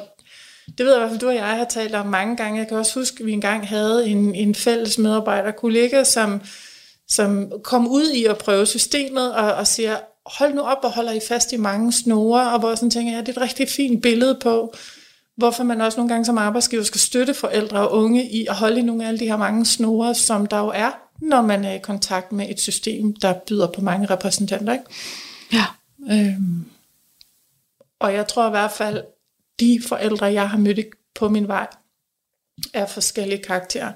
det 0.77 0.85
ved 0.85 0.93
jeg 0.93 0.95
i 0.95 0.99
hvert 0.99 1.09
fald, 1.09 1.19
du 1.19 1.27
og 1.27 1.35
jeg 1.35 1.45
har 1.45 1.65
talt 1.65 1.95
om 1.95 2.07
mange 2.07 2.37
gange. 2.37 2.59
Jeg 2.59 2.67
kan 2.67 2.77
også 2.77 2.99
huske, 2.99 3.19
at 3.19 3.25
vi 3.25 3.31
engang 3.31 3.67
havde 3.67 4.07
en, 4.07 4.35
en 4.35 4.55
fælles 4.55 4.97
medarbejder, 4.97 5.51
kollega, 5.51 6.03
som, 6.03 6.41
som 7.07 7.51
kom 7.63 7.87
ud 7.87 8.09
i 8.09 8.25
at 8.25 8.37
prøve 8.37 8.65
systemet 8.65 9.33
og, 9.33 9.53
og 9.53 9.67
siger, 9.67 9.97
hold 10.25 10.53
nu 10.53 10.61
op 10.61 10.77
og 10.83 10.91
holder 10.91 11.11
I 11.11 11.19
fast 11.27 11.53
i 11.53 11.57
mange 11.57 11.93
snore, 11.93 12.51
og 12.51 12.59
hvor 12.59 12.69
jeg 12.69 12.77
sådan 12.77 12.91
tænker, 12.91 13.13
ja, 13.13 13.19
det 13.19 13.27
er 13.27 13.31
et 13.31 13.41
rigtig 13.41 13.69
fint 13.69 14.01
billede 14.01 14.37
på, 14.41 14.73
hvorfor 15.37 15.63
man 15.63 15.81
også 15.81 15.97
nogle 15.97 16.09
gange 16.09 16.25
som 16.25 16.37
arbejdsgiver 16.37 16.83
skal 16.83 16.99
støtte 16.99 17.33
forældre 17.33 17.79
og 17.79 17.93
unge 17.97 18.29
i 18.29 18.45
at 18.49 18.55
holde 18.55 18.79
i 18.79 18.81
nogle 18.81 19.03
af 19.03 19.07
alle 19.07 19.19
de 19.19 19.25
her 19.25 19.37
mange 19.37 19.65
snore, 19.65 20.15
som 20.15 20.45
der 20.45 20.59
jo 20.59 20.67
er, 20.67 20.91
når 21.21 21.41
man 21.41 21.65
er 21.65 21.73
i 21.73 21.79
kontakt 21.79 22.31
med 22.31 22.49
et 22.49 22.59
system, 22.59 23.15
der 23.15 23.33
byder 23.33 23.67
på 23.67 23.81
mange 23.81 24.05
repræsentanter. 24.05 24.73
Ikke? 24.73 24.85
Ja. 25.53 25.65
Øhm. 26.11 26.65
Og 27.99 28.13
jeg 28.13 28.27
tror 28.27 28.47
i 28.47 28.49
hvert 28.49 28.71
fald, 28.71 29.03
de 29.59 29.81
forældre, 29.87 30.25
jeg 30.25 30.49
har 30.49 30.57
mødt 30.57 30.79
på 31.15 31.29
min 31.29 31.47
vej, 31.47 31.67
af 32.73 32.89
forskellige 32.89 33.43
karakterer, 33.43 33.91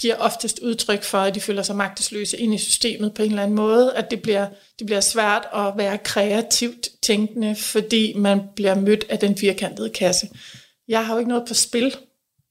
giver 0.00 0.16
oftest 0.16 0.58
udtryk 0.58 1.02
for, 1.02 1.18
at 1.18 1.34
de 1.34 1.40
føler 1.40 1.62
sig 1.62 1.76
magtesløse 1.76 2.36
ind 2.36 2.54
i 2.54 2.58
systemet 2.58 3.14
på 3.14 3.22
en 3.22 3.30
eller 3.30 3.42
anden 3.42 3.56
måde, 3.56 3.94
at 3.94 4.10
det 4.10 4.22
bliver, 4.22 4.46
det 4.78 4.86
bliver 4.86 5.00
svært 5.00 5.48
at 5.54 5.72
være 5.76 5.98
kreativt 5.98 6.88
tænkende, 7.02 7.56
fordi 7.56 8.14
man 8.16 8.40
bliver 8.56 8.74
mødt 8.74 9.04
af 9.08 9.18
den 9.18 9.36
firkantede 9.36 9.90
kasse. 9.90 10.28
Jeg 10.88 11.06
har 11.06 11.14
jo 11.14 11.18
ikke 11.18 11.28
noget 11.28 11.48
på 11.48 11.54
spil. 11.54 11.96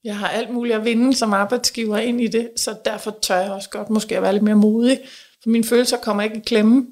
Jeg 0.04 0.18
har 0.18 0.28
alt 0.28 0.50
muligt 0.50 0.76
at 0.76 0.84
vinde 0.84 1.16
som 1.16 1.32
arbejdsgiver 1.32 1.98
ind 1.98 2.20
i 2.20 2.26
det, 2.26 2.50
så 2.56 2.76
derfor 2.84 3.18
tør 3.22 3.36
jeg 3.36 3.50
også 3.50 3.70
godt 3.70 3.90
måske 3.90 4.16
at 4.16 4.22
være 4.22 4.32
lidt 4.32 4.44
mere 4.44 4.54
modig, 4.54 5.00
for 5.42 5.50
mine 5.50 5.64
følelser 5.64 5.96
kommer 5.96 6.22
ikke 6.22 6.36
i 6.36 6.42
klemme 6.46 6.86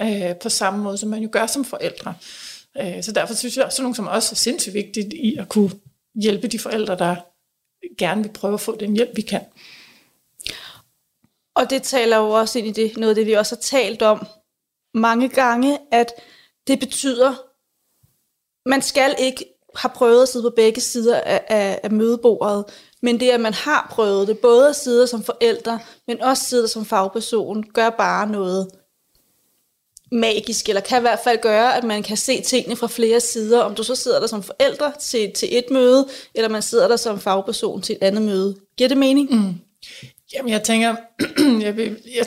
øh, 0.00 0.36
på 0.42 0.48
samme 0.48 0.82
måde, 0.82 0.98
som 0.98 1.08
man 1.08 1.22
jo 1.22 1.28
gør 1.32 1.46
som 1.46 1.64
forældre. 1.64 2.14
Øh, 2.80 3.02
så 3.02 3.12
derfor 3.12 3.34
synes 3.34 3.56
jeg, 3.56 3.64
at 3.64 3.72
sådan 3.72 3.82
nogle 3.82 3.96
som 3.96 4.08
os 4.08 4.32
er 4.32 4.36
sindssygt 4.36 4.74
vigtigt 4.74 5.12
i 5.12 5.36
at 5.36 5.48
kunne 5.48 5.70
hjælpe 6.14 6.48
de 6.48 6.58
forældre, 6.58 6.98
der 6.98 7.16
gerne 7.98 8.22
vil 8.22 8.32
prøve 8.32 8.54
at 8.54 8.60
få 8.60 8.76
den 8.76 8.96
hjælp, 8.96 9.16
vi 9.16 9.22
kan. 9.22 9.44
Og 11.56 11.70
det 11.70 11.82
taler 11.82 12.16
jo 12.16 12.30
også 12.30 12.58
ind 12.58 12.66
i 12.66 12.72
det, 12.72 12.96
noget 12.96 13.10
af 13.10 13.14
det, 13.14 13.26
vi 13.26 13.32
også 13.32 13.54
har 13.54 13.60
talt 13.60 14.02
om 14.02 14.26
mange 14.94 15.28
gange, 15.28 15.78
at 15.92 16.12
det 16.66 16.80
betyder, 16.80 17.34
man 18.68 18.82
skal 18.82 19.14
ikke 19.18 19.44
have 19.76 19.92
prøvet 19.94 20.22
at 20.22 20.28
sidde 20.28 20.50
på 20.50 20.54
begge 20.56 20.80
sider 20.80 21.20
af, 21.20 21.44
af, 21.48 21.80
af 21.82 21.90
mødebordet, 21.90 22.64
men 23.02 23.20
det, 23.20 23.30
at 23.30 23.40
man 23.40 23.54
har 23.54 23.86
prøvet 23.90 24.28
det, 24.28 24.38
både 24.38 24.68
at 24.68 24.76
sidde 24.76 25.06
som 25.06 25.24
forældre, 25.24 25.80
men 26.06 26.22
også 26.22 26.44
sidde 26.44 26.68
som 26.68 26.84
fagperson, 26.84 27.62
gør 27.62 27.90
bare 27.90 28.30
noget 28.30 28.70
magisk, 30.12 30.68
eller 30.68 30.80
kan 30.80 30.98
i 30.98 31.00
hvert 31.00 31.18
fald 31.24 31.38
gøre, 31.40 31.76
at 31.76 31.84
man 31.84 32.02
kan 32.02 32.16
se 32.16 32.40
tingene 32.40 32.76
fra 32.76 32.86
flere 32.86 33.20
sider, 33.20 33.60
om 33.60 33.74
du 33.74 33.82
så 33.82 33.94
sidder 33.94 34.20
der 34.20 34.26
som 34.26 34.42
forældre 34.42 34.92
til, 35.00 35.32
til 35.32 35.58
et 35.58 35.64
møde, 35.70 36.08
eller 36.34 36.48
man 36.48 36.62
sidder 36.62 36.88
der 36.88 36.96
som 36.96 37.20
fagperson 37.20 37.82
til 37.82 37.92
et 37.92 38.02
andet 38.02 38.22
møde. 38.22 38.56
Giver 38.76 38.88
det 38.88 38.98
mening? 38.98 39.30
Mm. 39.30 39.54
Jamen, 40.34 40.52
jeg 40.52 40.62
tænker, 40.62 40.96
jeg, 41.66 41.76
vil, 41.76 41.96
jeg, 42.16 42.26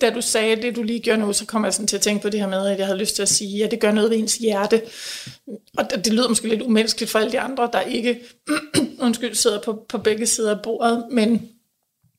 da 0.00 0.10
du 0.10 0.20
sagde 0.20 0.62
det, 0.62 0.76
du 0.76 0.82
lige 0.82 1.00
gjorde 1.00 1.20
nu, 1.20 1.32
så 1.32 1.46
kom 1.46 1.64
jeg 1.64 1.74
sådan 1.74 1.86
til 1.86 1.96
at 1.96 2.02
tænke 2.02 2.22
på 2.22 2.28
det 2.28 2.40
her 2.40 2.48
med, 2.48 2.66
at 2.66 2.78
jeg 2.78 2.86
havde 2.86 2.98
lyst 2.98 3.14
til 3.14 3.22
at 3.22 3.28
sige, 3.28 3.64
at 3.64 3.70
det 3.70 3.80
gør 3.80 3.92
noget 3.92 4.10
ved 4.10 4.18
ens 4.18 4.36
hjerte. 4.36 4.82
Og 5.76 5.90
det, 5.90 6.04
det 6.04 6.12
lyder 6.12 6.28
måske 6.28 6.48
lidt 6.48 6.62
umenneskeligt 6.62 7.10
for 7.10 7.18
alle 7.18 7.32
de 7.32 7.40
andre, 7.40 7.70
der 7.72 7.80
ikke 7.80 8.20
undskyld, 9.06 9.34
sidder 9.34 9.60
på, 9.60 9.84
på 9.88 9.98
begge 9.98 10.26
sider 10.26 10.56
af 10.56 10.62
bordet, 10.62 11.04
men, 11.10 11.48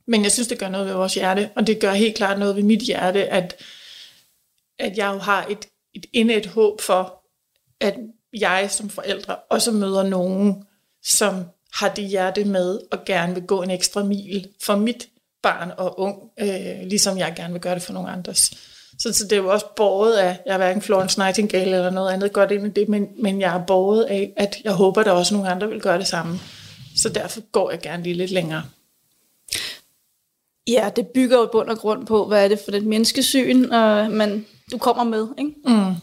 men 0.07 0.23
jeg 0.23 0.31
synes, 0.31 0.47
det 0.47 0.59
gør 0.59 0.69
noget 0.69 0.87
ved 0.87 0.93
vores 0.93 1.13
hjerte, 1.13 1.49
og 1.55 1.67
det 1.67 1.79
gør 1.79 1.93
helt 1.93 2.15
klart 2.15 2.39
noget 2.39 2.55
ved 2.55 2.63
mit 2.63 2.81
hjerte, 2.81 3.25
at, 3.25 3.55
at 4.79 4.97
jeg 4.97 5.13
jo 5.13 5.17
har 5.17 5.45
et, 5.49 5.67
et 5.93 6.05
indet 6.13 6.45
håb 6.45 6.81
for, 6.81 7.23
at 7.81 7.95
jeg 8.39 8.71
som 8.71 8.89
forældre 8.89 9.35
også 9.35 9.71
møder 9.71 10.03
nogen, 10.03 10.63
som 11.03 11.43
har 11.73 11.89
det 11.89 12.07
hjerte 12.07 12.45
med 12.45 12.79
og 12.91 13.05
gerne 13.05 13.33
vil 13.33 13.43
gå 13.43 13.61
en 13.61 13.71
ekstra 13.71 14.03
mil 14.03 14.47
for 14.61 14.75
mit 14.75 15.07
barn 15.43 15.71
og 15.77 15.99
ung, 15.99 16.15
øh, 16.39 16.81
ligesom 16.81 17.17
jeg 17.17 17.33
gerne 17.35 17.53
vil 17.53 17.61
gøre 17.61 17.75
det 17.75 17.83
for 17.83 17.93
nogle 17.93 18.09
andres. 18.09 18.51
Så, 18.99 19.13
så 19.13 19.23
det 19.23 19.31
er 19.31 19.37
jo 19.37 19.51
også 19.51 19.65
båret 19.75 20.17
af, 20.17 20.39
jeg 20.45 20.53
er 20.53 20.57
hverken 20.57 20.81
Florence 20.81 21.19
Nightingale 21.19 21.75
eller 21.75 21.89
noget 21.89 22.13
andet 22.13 22.33
godt 22.33 22.51
ind 22.51 22.65
i 22.65 22.69
det, 22.69 22.89
men, 22.89 23.07
men 23.19 23.41
jeg 23.41 23.55
er 23.55 23.65
båret 23.65 24.03
af, 24.03 24.33
at 24.37 24.57
jeg 24.63 24.73
håber, 24.73 25.01
at 25.01 25.05
der 25.05 25.11
også 25.11 25.33
nogle 25.33 25.49
andre 25.49 25.69
vil 25.69 25.81
gøre 25.81 25.97
det 25.97 26.07
samme. 26.07 26.39
Så 26.95 27.09
derfor 27.09 27.41
går 27.51 27.71
jeg 27.71 27.79
gerne 27.79 28.03
lige 28.03 28.15
lidt 28.15 28.31
længere. 28.31 28.63
Ja, 30.67 30.89
det 30.95 31.07
bygger 31.07 31.37
jo 31.37 31.49
bund 31.51 31.69
og 31.69 31.77
grund 31.77 32.07
på, 32.07 32.25
hvad 32.27 32.43
er 32.43 32.47
det 32.47 32.59
for 32.59 32.71
et 32.71 32.85
menneskesyn, 32.85 33.71
og 33.71 34.11
man, 34.11 34.45
du 34.71 34.77
kommer 34.77 35.03
med, 35.03 35.27
ikke? 35.37 35.51
Mm. 35.65 35.95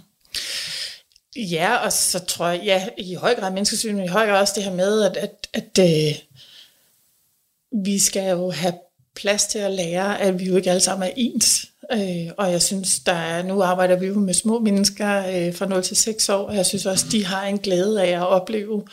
Ja, 1.36 1.76
og 1.76 1.92
så 1.92 2.18
tror 2.18 2.46
jeg, 2.48 2.62
ja, 2.64 2.88
i 2.98 3.14
høj 3.14 3.34
grad 3.34 3.52
menneskesyn, 3.52 3.94
men 3.96 4.04
i 4.04 4.08
høj 4.08 4.26
grad 4.26 4.40
også 4.40 4.52
det 4.56 4.64
her 4.64 4.74
med, 4.74 5.02
at, 5.02 5.16
at, 5.16 5.48
at 5.52 5.78
øh, 5.78 6.14
vi 7.84 7.98
skal 7.98 8.30
jo 8.30 8.50
have 8.50 8.74
plads 9.16 9.46
til 9.46 9.58
at 9.58 9.70
lære, 9.70 10.20
at 10.20 10.40
vi 10.40 10.44
jo 10.44 10.56
ikke 10.56 10.70
alle 10.70 10.80
sammen 10.80 11.08
er 11.08 11.12
ens. 11.16 11.66
Øh, 11.92 12.32
og 12.36 12.52
jeg 12.52 12.62
synes, 12.62 13.00
der 13.00 13.12
er, 13.12 13.42
nu 13.42 13.62
arbejder 13.62 13.96
vi 13.96 14.06
jo 14.06 14.14
med 14.14 14.34
små 14.34 14.58
mennesker 14.58 15.18
øh, 15.18 15.54
fra 15.54 15.66
0 15.66 15.82
til 15.82 15.96
6 15.96 16.28
år, 16.28 16.46
og 16.46 16.56
jeg 16.56 16.66
synes 16.66 16.86
også, 16.86 17.06
de 17.12 17.24
har 17.24 17.46
en 17.46 17.58
glæde 17.58 18.02
af 18.02 18.10
at 18.10 18.26
opleve, 18.26 18.86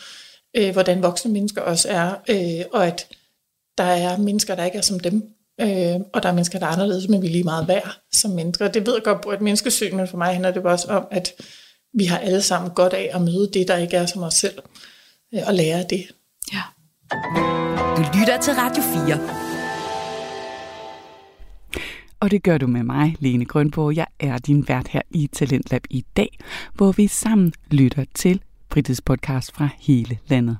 øh, 0.56 0.72
hvordan 0.72 1.02
voksne 1.02 1.32
mennesker 1.32 1.62
også 1.62 1.88
er, 1.88 2.14
øh, 2.28 2.64
og 2.72 2.86
at 2.86 3.08
der 3.78 3.84
er 3.84 4.16
mennesker, 4.16 4.54
der 4.54 4.64
ikke 4.64 4.78
er 4.78 4.82
som 4.82 5.00
dem. 5.00 5.34
Øh, 5.60 6.00
og 6.12 6.22
der 6.22 6.28
er 6.28 6.32
mennesker, 6.32 6.58
der 6.58 6.66
er 6.66 6.70
anderledes, 6.70 7.08
men 7.08 7.22
vi 7.22 7.26
er 7.26 7.30
lige 7.30 7.44
meget 7.44 7.68
værd 7.68 8.00
som 8.12 8.30
mennesker. 8.30 8.68
Det 8.68 8.86
ved 8.86 8.94
jeg 8.94 9.02
godt 9.02 9.20
på 9.20 9.30
et 9.30 9.40
menneskesyn, 9.40 9.96
men 9.96 10.08
for 10.08 10.16
mig 10.16 10.32
handler 10.32 10.50
det 10.50 10.62
også 10.62 10.88
om, 10.88 11.06
at 11.10 11.32
vi 11.94 12.04
har 12.04 12.18
alle 12.18 12.42
sammen 12.42 12.70
godt 12.70 12.92
af 12.92 13.10
at 13.14 13.22
møde 13.22 13.50
det, 13.52 13.68
der 13.68 13.76
ikke 13.76 13.96
er 13.96 14.06
som 14.06 14.22
os 14.22 14.34
selv, 14.34 14.58
øh, 15.34 15.40
og 15.46 15.54
lære 15.54 15.84
det. 15.90 16.06
Ja. 16.52 16.62
Du 17.96 18.02
lytter 18.18 18.40
til 18.40 18.52
Radio 18.52 18.82
4. 18.82 19.50
Og 22.20 22.30
det 22.30 22.42
gør 22.42 22.58
du 22.58 22.66
med 22.66 22.82
mig, 22.82 23.16
Lene 23.18 23.44
Grønborg. 23.44 23.96
Jeg 23.96 24.06
er 24.20 24.38
din 24.38 24.68
vært 24.68 24.88
her 24.88 25.02
i 25.10 25.26
Talentlab 25.26 25.82
i 25.90 26.04
dag, 26.16 26.38
hvor 26.74 26.92
vi 26.92 27.06
sammen 27.06 27.52
lytter 27.70 28.04
til 28.14 28.42
fritidspodcast 28.72 29.52
fra 29.52 29.68
hele 29.78 30.18
landet. 30.28 30.56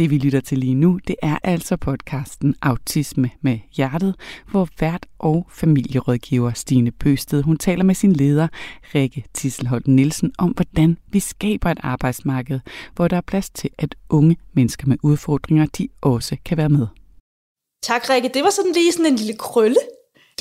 Det 0.00 0.10
vi 0.10 0.18
lytter 0.18 0.40
til 0.40 0.58
lige 0.58 0.74
nu, 0.74 0.98
det 1.08 1.16
er 1.22 1.38
altså 1.44 1.76
podcasten 1.76 2.54
Autisme 2.62 3.30
med 3.40 3.58
Hjertet, 3.72 4.14
hvor 4.50 4.68
vært 4.78 5.06
og 5.18 5.46
familierådgiver 5.52 6.52
Stine 6.52 6.90
Bøsted, 6.90 7.42
hun 7.42 7.58
taler 7.58 7.84
med 7.84 7.94
sin 7.94 8.12
leder 8.12 8.48
Rikke 8.94 9.24
Tisselholt 9.34 9.88
Nielsen 9.88 10.32
om, 10.38 10.50
hvordan 10.50 10.98
vi 11.12 11.20
skaber 11.20 11.70
et 11.70 11.78
arbejdsmarked, 11.82 12.60
hvor 12.94 13.08
der 13.08 13.16
er 13.16 13.20
plads 13.20 13.50
til, 13.50 13.70
at 13.78 13.94
unge 14.10 14.36
mennesker 14.54 14.86
med 14.86 14.96
udfordringer, 15.02 15.66
de 15.66 15.88
også 16.00 16.36
kan 16.44 16.56
være 16.56 16.68
med. 16.68 16.86
Tak 17.82 18.10
Rikke, 18.10 18.30
det 18.34 18.42
var 18.42 18.50
sådan 18.50 18.72
lige 18.72 18.92
sådan 18.92 19.06
en 19.06 19.16
lille 19.16 19.36
krølle, 19.38 19.80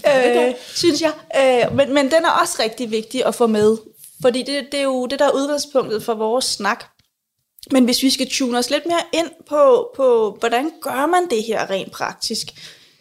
øh, 0.08 0.54
synes 0.76 1.02
jeg. 1.02 1.14
Øh, 1.40 1.76
men, 1.76 1.94
men 1.94 2.06
den 2.06 2.26
er 2.26 2.42
også 2.42 2.62
rigtig 2.64 2.92
vigtig 2.92 3.26
at 3.26 3.36
få 3.36 3.48
med, 3.48 3.78
fordi 4.22 4.40
det, 4.40 4.68
det 4.72 4.80
er 4.80 4.84
jo 4.84 5.06
det, 5.06 5.20
der 5.20 5.26
er 5.26 5.36
udgangspunktet 5.36 6.04
for 6.04 6.14
vores 6.14 6.46
snak. 6.46 6.86
Men 7.72 7.86
hvis 7.86 8.04
vi 8.04 8.10
skal 8.10 8.30
tune 8.30 8.58
os 8.58 8.70
lidt 8.70 8.86
mere 8.86 9.02
ind 9.14 9.30
på, 9.46 9.92
på 9.96 10.38
hvordan 10.40 10.72
gør 10.82 11.06
man 11.06 11.30
det 11.30 11.44
her 11.44 11.70
rent 11.70 11.92
praktisk? 11.92 12.48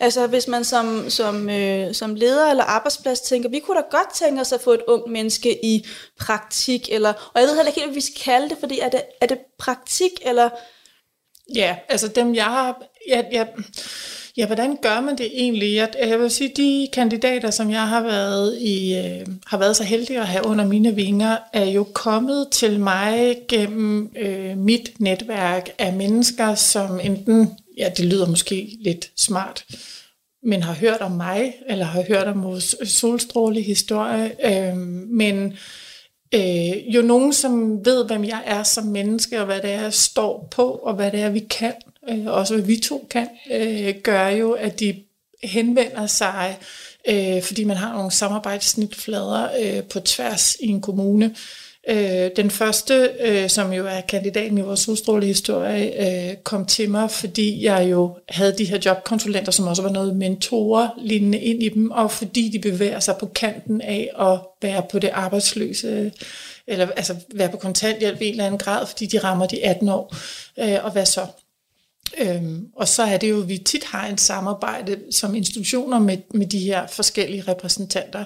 Altså 0.00 0.26
hvis 0.26 0.48
man 0.48 0.64
som, 0.64 1.10
som, 1.10 1.50
øh, 1.50 1.94
som 1.94 2.14
leder 2.14 2.50
eller 2.50 2.64
arbejdsplads 2.64 3.20
tænker, 3.20 3.48
vi 3.48 3.58
kunne 3.58 3.76
da 3.76 3.82
godt 3.90 4.14
tænke 4.14 4.40
os 4.40 4.52
at 4.52 4.60
få 4.60 4.72
et 4.72 4.82
ung 4.88 5.10
menneske 5.10 5.64
i 5.64 5.86
praktik, 6.20 6.92
eller, 6.92 7.30
og 7.34 7.40
jeg 7.40 7.48
ved 7.48 7.56
heller 7.56 7.68
ikke 7.68 7.80
helt, 7.80 7.90
hvad 7.90 7.94
vi 7.94 8.00
skal 8.00 8.22
kalde 8.24 8.48
det, 8.48 8.58
fordi 8.60 8.78
er 8.78 8.88
det, 8.88 9.02
er 9.20 9.26
det 9.26 9.38
praktik, 9.58 10.10
eller... 10.22 10.50
Ja, 11.54 11.76
altså 11.88 12.08
dem 12.08 12.34
jeg 12.34 12.44
har... 12.44 12.82
Jeg, 13.08 13.28
jeg, 13.32 13.48
Ja, 14.38 14.46
hvordan 14.46 14.76
gør 14.82 15.00
man 15.00 15.18
det 15.18 15.30
egentlig? 15.34 15.74
Jeg, 15.74 15.88
jeg 16.02 16.18
vil 16.18 16.30
sige, 16.30 16.52
de 16.56 16.88
kandidater, 16.92 17.50
som 17.50 17.70
jeg 17.70 17.88
har 17.88 18.02
været, 18.02 18.58
i, 18.58 18.96
øh, 18.96 19.26
har 19.46 19.58
været 19.58 19.76
så 19.76 19.84
heldig 19.84 20.16
at 20.16 20.26
have 20.26 20.46
under 20.46 20.66
mine 20.66 20.94
vinger, 20.94 21.36
er 21.52 21.64
jo 21.64 21.84
kommet 21.84 22.48
til 22.50 22.80
mig 22.80 23.36
gennem 23.48 24.10
øh, 24.16 24.58
mit 24.58 24.92
netværk 24.98 25.70
af 25.78 25.92
mennesker, 25.92 26.54
som 26.54 27.00
enten, 27.02 27.50
ja, 27.78 27.90
det 27.96 28.04
lyder 28.04 28.26
måske 28.28 28.78
lidt 28.80 29.10
smart, 29.16 29.64
men 30.42 30.62
har 30.62 30.74
hørt 30.74 31.00
om 31.00 31.12
mig, 31.12 31.54
eller 31.68 31.84
har 31.84 32.04
hørt 32.08 32.26
om 32.26 32.42
vores 32.42 32.76
solstråle 32.84 33.60
historie, 33.60 34.30
øh, 34.44 34.76
men 35.08 35.52
øh, 36.34 36.94
jo 36.94 37.02
nogen, 37.02 37.32
som 37.32 37.84
ved, 37.84 38.04
hvem 38.04 38.24
jeg 38.24 38.42
er 38.46 38.62
som 38.62 38.84
menneske, 38.84 39.40
og 39.40 39.46
hvad 39.46 39.60
det 39.60 39.70
er, 39.70 39.82
jeg 39.82 39.94
står 39.94 40.48
på, 40.50 40.70
og 40.70 40.94
hvad 40.94 41.10
det 41.10 41.20
er, 41.20 41.30
vi 41.30 41.40
kan 41.40 41.72
øh, 42.08 42.26
også 42.26 42.54
hvad 42.54 42.64
vi 42.64 42.76
to 42.76 43.06
kan, 43.10 43.28
øh, 43.50 43.94
gør 44.02 44.28
jo, 44.28 44.52
at 44.52 44.80
de 44.80 45.02
henvender 45.42 46.06
sig, 46.06 46.58
øh, 47.08 47.42
fordi 47.42 47.64
man 47.64 47.76
har 47.76 47.92
nogle 47.92 48.10
samarbejdssnitflader 48.10 49.48
øh, 49.60 49.84
på 49.84 50.00
tværs 50.00 50.56
i 50.60 50.66
en 50.66 50.80
kommune. 50.80 51.34
Øh, 51.88 52.30
den 52.36 52.50
første, 52.50 53.10
øh, 53.20 53.50
som 53.50 53.72
jo 53.72 53.86
er 53.86 54.00
kandidaten 54.00 54.58
i 54.58 54.60
vores 54.60 54.80
solstrålehistorie, 54.80 56.30
øh, 56.30 56.36
kom 56.36 56.66
til 56.66 56.90
mig, 56.90 57.10
fordi 57.10 57.64
jeg 57.64 57.90
jo 57.90 58.18
havde 58.28 58.58
de 58.58 58.64
her 58.64 58.78
jobkonsulenter, 58.84 59.52
som 59.52 59.66
også 59.66 59.82
var 59.82 59.90
noget 59.90 60.16
mentorer 60.16 60.88
lignende 61.02 61.38
ind 61.38 61.62
i 61.62 61.68
dem, 61.68 61.90
og 61.90 62.10
fordi 62.10 62.48
de 62.48 62.58
bevæger 62.58 63.00
sig 63.00 63.16
på 63.20 63.26
kanten 63.26 63.80
af 63.80 64.10
at 64.20 64.38
være 64.62 64.82
på 64.90 64.98
det 64.98 65.10
arbejdsløse, 65.12 66.12
eller 66.66 66.88
altså 66.96 67.16
være 67.34 67.48
på 67.48 67.56
kontanthjælp 67.56 68.20
i 68.20 68.26
en 68.26 68.30
eller 68.30 68.46
anden 68.46 68.58
grad, 68.58 68.86
fordi 68.86 69.06
de 69.06 69.18
rammer 69.18 69.46
de 69.46 69.64
18 69.64 69.88
år, 69.88 70.16
øh, 70.58 70.84
og 70.84 70.92
hvad 70.92 71.06
så? 71.06 71.26
Øhm, 72.18 72.66
og 72.76 72.88
så 72.88 73.02
er 73.02 73.16
det 73.16 73.30
jo, 73.30 73.42
at 73.42 73.48
vi 73.48 73.58
tit 73.58 73.84
har 73.84 74.06
en 74.06 74.18
samarbejde 74.18 74.98
som 75.10 75.34
institutioner 75.34 75.98
med, 75.98 76.18
med 76.34 76.46
de 76.46 76.58
her 76.58 76.86
forskellige 76.86 77.44
repræsentanter. 77.48 78.24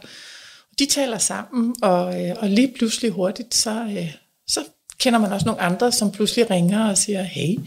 De 0.78 0.86
taler 0.86 1.18
sammen, 1.18 1.76
og, 1.82 2.22
øh, 2.22 2.36
og 2.38 2.48
lige 2.48 2.72
pludselig 2.78 3.10
hurtigt, 3.10 3.54
så, 3.54 3.70
øh, 3.70 4.14
så 4.46 4.64
kender 4.98 5.18
man 5.18 5.32
også 5.32 5.46
nogle 5.46 5.60
andre, 5.60 5.92
som 5.92 6.12
pludselig 6.12 6.50
ringer 6.50 6.88
og 6.88 6.98
siger, 6.98 7.22
hey, 7.22 7.58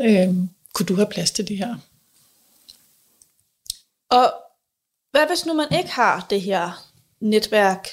øh, 0.00 0.34
kunne 0.72 0.86
du 0.86 0.94
have 0.94 1.08
plads 1.10 1.30
til 1.30 1.48
det 1.48 1.56
her? 1.56 1.76
Og 4.10 4.32
hvad 5.10 5.26
hvis 5.26 5.46
nu 5.46 5.54
man 5.54 5.78
ikke 5.78 5.90
har 5.90 6.26
det 6.30 6.40
her 6.40 6.86
netværk? 7.20 7.88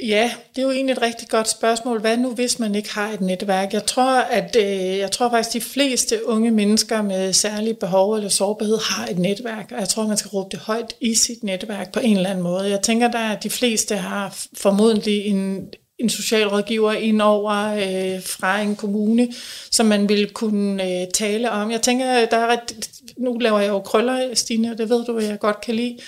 Ja, 0.00 0.32
det 0.54 0.62
er 0.62 0.66
jo 0.66 0.70
egentlig 0.70 0.92
et 0.92 1.02
rigtig 1.02 1.28
godt 1.28 1.48
spørgsmål. 1.48 2.00
Hvad 2.00 2.16
nu, 2.16 2.34
hvis 2.34 2.58
man 2.58 2.74
ikke 2.74 2.94
har 2.94 3.08
et 3.12 3.20
netværk? 3.20 3.72
Jeg 3.72 3.86
tror, 3.86 4.20
at 4.20 4.56
øh, 4.56 4.98
jeg 4.98 5.10
tror 5.10 5.30
faktisk, 5.30 5.56
at 5.56 5.62
de 5.62 5.68
fleste 5.68 6.28
unge 6.28 6.50
mennesker 6.50 7.02
med 7.02 7.32
særlige 7.32 7.74
behov 7.74 8.14
eller 8.14 8.28
sårbarhed 8.28 8.78
har 8.78 9.06
et 9.06 9.18
netværk, 9.18 9.72
og 9.72 9.80
jeg 9.80 9.88
tror, 9.88 10.06
man 10.06 10.16
skal 10.16 10.28
råbe 10.28 10.48
det 10.50 10.58
højt 10.58 10.94
i 11.00 11.14
sit 11.14 11.44
netværk 11.44 11.92
på 11.92 12.00
en 12.00 12.16
eller 12.16 12.30
anden 12.30 12.42
måde. 12.42 12.70
Jeg 12.70 12.80
tænker 12.80 13.10
da, 13.10 13.32
at 13.32 13.42
de 13.42 13.50
fleste 13.50 13.96
har 13.96 14.36
formodentlig 14.56 15.26
en, 15.26 15.68
en 15.98 16.08
socialrådgiver 16.08 16.92
ind 16.92 17.22
over 17.22 17.72
øh, 17.74 18.22
fra 18.22 18.60
en 18.60 18.76
kommune, 18.76 19.28
som 19.70 19.86
man 19.86 20.08
vil 20.08 20.30
kunne 20.30 21.00
øh, 21.02 21.06
tale 21.14 21.50
om. 21.50 21.70
Jeg 21.70 21.82
tænker, 21.82 22.26
der 22.26 22.36
er 22.36 22.46
ret, 22.46 22.76
nu 23.18 23.38
laver 23.38 23.58
jeg 23.58 23.68
jo 23.68 23.80
krøller, 23.80 24.34
Stine, 24.34 24.70
og 24.70 24.78
det 24.78 24.88
ved 24.88 25.04
du, 25.04 25.18
jeg 25.18 25.38
godt 25.38 25.60
kan 25.60 25.74
lide. 25.74 25.98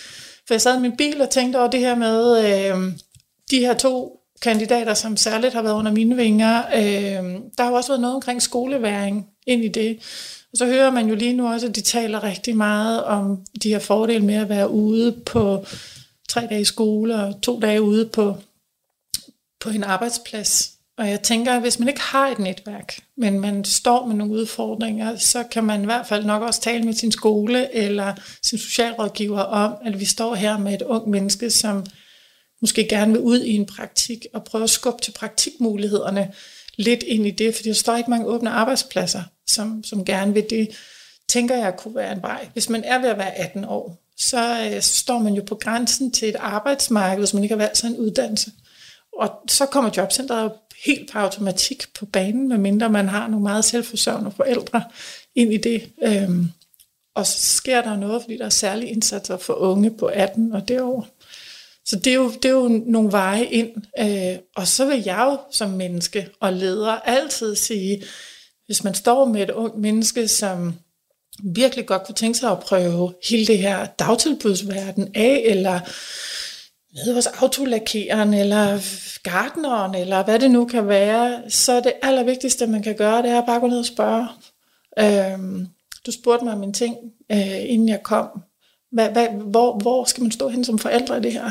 For 0.46 0.54
jeg 0.54 0.60
sad 0.60 0.76
i 0.76 0.80
min 0.80 0.96
bil 0.96 1.20
og 1.20 1.30
tænkte 1.30 1.56
over 1.56 1.70
det 1.70 1.80
her 1.80 1.94
med 1.94 2.44
øh, 2.44 2.92
de 3.50 3.60
her 3.60 3.74
to 3.74 4.20
kandidater, 4.42 4.94
som 4.94 5.16
særligt 5.16 5.54
har 5.54 5.62
været 5.62 5.74
under 5.74 5.92
mine 5.92 6.16
vinger. 6.16 6.62
Øh, 6.74 7.40
der 7.56 7.62
har 7.62 7.70
jo 7.70 7.76
også 7.76 7.88
været 7.90 8.00
noget 8.00 8.14
omkring 8.14 8.42
skoleværing 8.42 9.26
ind 9.46 9.64
i 9.64 9.68
det. 9.68 9.98
Og 10.52 10.58
så 10.58 10.66
hører 10.66 10.90
man 10.90 11.08
jo 11.08 11.14
lige 11.14 11.32
nu 11.32 11.48
også, 11.48 11.66
at 11.66 11.76
de 11.76 11.80
taler 11.80 12.24
rigtig 12.24 12.56
meget 12.56 13.04
om 13.04 13.44
de 13.62 13.68
her 13.68 13.78
fordele 13.78 14.24
med 14.24 14.34
at 14.34 14.48
være 14.48 14.70
ude 14.70 15.12
på 15.26 15.66
tre 16.28 16.46
dage 16.50 16.60
i 16.60 16.64
skole 16.64 17.14
og 17.14 17.40
to 17.42 17.60
dage 17.60 17.82
ude 17.82 18.06
på 18.06 18.36
på 19.60 19.70
en 19.70 19.84
arbejdsplads. 19.84 20.70
Og 20.98 21.08
jeg 21.08 21.22
tænker, 21.22 21.52
at 21.52 21.60
hvis 21.60 21.78
man 21.78 21.88
ikke 21.88 22.00
har 22.00 22.28
et 22.28 22.38
netværk, 22.38 22.98
men 23.16 23.40
man 23.40 23.64
står 23.64 24.06
med 24.06 24.16
nogle 24.16 24.32
udfordringer, 24.32 25.16
så 25.16 25.42
kan 25.42 25.64
man 25.64 25.82
i 25.82 25.84
hvert 25.84 26.06
fald 26.06 26.24
nok 26.24 26.42
også 26.42 26.60
tale 26.60 26.84
med 26.84 26.92
sin 26.92 27.12
skole 27.12 27.74
eller 27.74 28.14
sin 28.42 28.58
socialrådgiver 28.58 29.40
om, 29.40 29.74
at 29.84 30.00
vi 30.00 30.04
står 30.04 30.34
her 30.34 30.58
med 30.58 30.74
et 30.74 30.82
ung 30.82 31.10
menneske, 31.10 31.50
som 31.50 31.84
måske 32.64 32.88
gerne 32.88 33.12
vil 33.12 33.20
ud 33.20 33.40
i 33.40 33.52
en 33.52 33.66
praktik 33.66 34.26
og 34.34 34.44
prøve 34.44 34.64
at 34.64 34.70
skubbe 34.70 35.02
til 35.02 35.10
praktikmulighederne 35.10 36.32
lidt 36.76 37.02
ind 37.02 37.26
i 37.26 37.30
det, 37.30 37.54
fordi 37.54 37.68
der 37.68 37.74
står 37.74 37.96
ikke 37.96 38.10
mange 38.10 38.26
åbne 38.26 38.50
arbejdspladser, 38.50 39.22
som, 39.46 39.84
som 39.84 40.04
gerne 40.04 40.34
vil 40.34 40.46
det, 40.50 40.68
tænker 41.28 41.56
jeg 41.56 41.76
kunne 41.76 41.94
være 41.94 42.12
en 42.12 42.22
vej. 42.22 42.48
Hvis 42.52 42.68
man 42.68 42.84
er 42.84 42.98
ved 42.98 43.08
at 43.08 43.18
være 43.18 43.34
18 43.34 43.64
år, 43.64 44.04
så, 44.18 44.70
øh, 44.70 44.82
så 44.82 44.96
står 44.96 45.18
man 45.18 45.34
jo 45.34 45.42
på 45.42 45.54
grænsen 45.54 46.10
til 46.10 46.28
et 46.28 46.36
arbejdsmarked, 46.36 47.18
hvis 47.18 47.34
man 47.34 47.42
ikke 47.42 47.54
har 47.54 47.62
valgt 47.62 47.76
sig 47.76 47.88
en 47.88 47.96
uddannelse. 47.96 48.50
Og 49.18 49.30
så 49.48 49.66
kommer 49.66 49.90
jobcentret 49.96 50.52
helt 50.84 51.12
på 51.12 51.18
automatik 51.18 51.84
på 51.98 52.06
banen, 52.06 52.48
medmindre 52.48 52.90
man 52.90 53.08
har 53.08 53.28
nogle 53.28 53.42
meget 53.42 53.64
selvforsørgende 53.64 54.30
forældre 54.36 54.84
ind 55.34 55.52
i 55.52 55.56
det. 55.56 55.90
Øhm, 56.02 56.48
og 57.14 57.26
så 57.26 57.56
sker 57.56 57.82
der 57.82 57.96
noget, 57.96 58.22
fordi 58.22 58.38
der 58.38 58.44
er 58.44 58.48
særlige 58.48 58.90
indsatser 58.90 59.36
for 59.36 59.54
unge 59.54 59.90
på 59.90 60.06
18 60.06 60.52
og 60.52 60.68
derover. 60.68 61.02
Så 61.86 61.96
det 61.96 62.06
er 62.06 62.14
jo, 62.14 62.30
det 62.30 62.44
er 62.44 62.52
jo 62.52 62.82
nogle 62.86 63.12
veje 63.12 63.44
ind. 63.44 63.70
Øh, 63.98 64.38
og 64.56 64.68
så 64.68 64.86
vil 64.86 65.02
jeg 65.06 65.26
jo 65.30 65.38
som 65.50 65.70
menneske 65.70 66.28
og 66.40 66.52
leder 66.52 66.92
altid 66.92 67.56
sige, 67.56 68.04
hvis 68.66 68.84
man 68.84 68.94
står 68.94 69.24
med 69.24 69.42
et 69.42 69.50
ungt 69.50 69.78
menneske, 69.78 70.28
som 70.28 70.74
virkelig 71.42 71.86
godt 71.86 72.04
kunne 72.04 72.14
tænke 72.14 72.38
sig 72.38 72.50
at 72.50 72.60
prøve 72.60 73.14
hele 73.28 73.46
det 73.46 73.58
her 73.58 73.86
dagtilbudsverden 73.86 75.08
af, 75.14 75.42
eller 75.44 75.80
med 76.94 77.14
hos 77.14 77.26
autolakeren, 77.26 78.34
eller 78.34 78.78
gardneren, 79.22 79.94
eller 79.94 80.24
hvad 80.24 80.38
det 80.38 80.50
nu 80.50 80.64
kan 80.64 80.88
være, 80.88 81.50
så 81.50 81.80
det 81.80 81.92
allervigtigste, 82.02 82.66
man 82.66 82.82
kan 82.82 82.96
gøre, 82.96 83.22
det 83.22 83.30
er 83.30 83.46
bare 83.46 83.60
gå 83.60 83.66
ned 83.66 83.78
og 83.78 83.86
spørge. 83.86 84.28
Øhm, 84.98 85.66
du 86.06 86.12
spurgte 86.12 86.44
mig 86.44 86.54
om 86.54 86.62
en 86.62 86.72
ting, 86.72 86.96
øh, 87.32 87.70
inden 87.70 87.88
jeg 87.88 88.02
kom. 88.02 88.42
Hvad, 88.92 89.08
hvad, 89.08 89.28
hvor, 89.28 89.78
hvor 89.78 90.04
skal 90.04 90.22
man 90.22 90.32
stå 90.32 90.48
hen 90.48 90.64
som 90.64 90.78
forældre 90.78 91.18
i 91.18 91.20
det 91.20 91.32
her? 91.32 91.50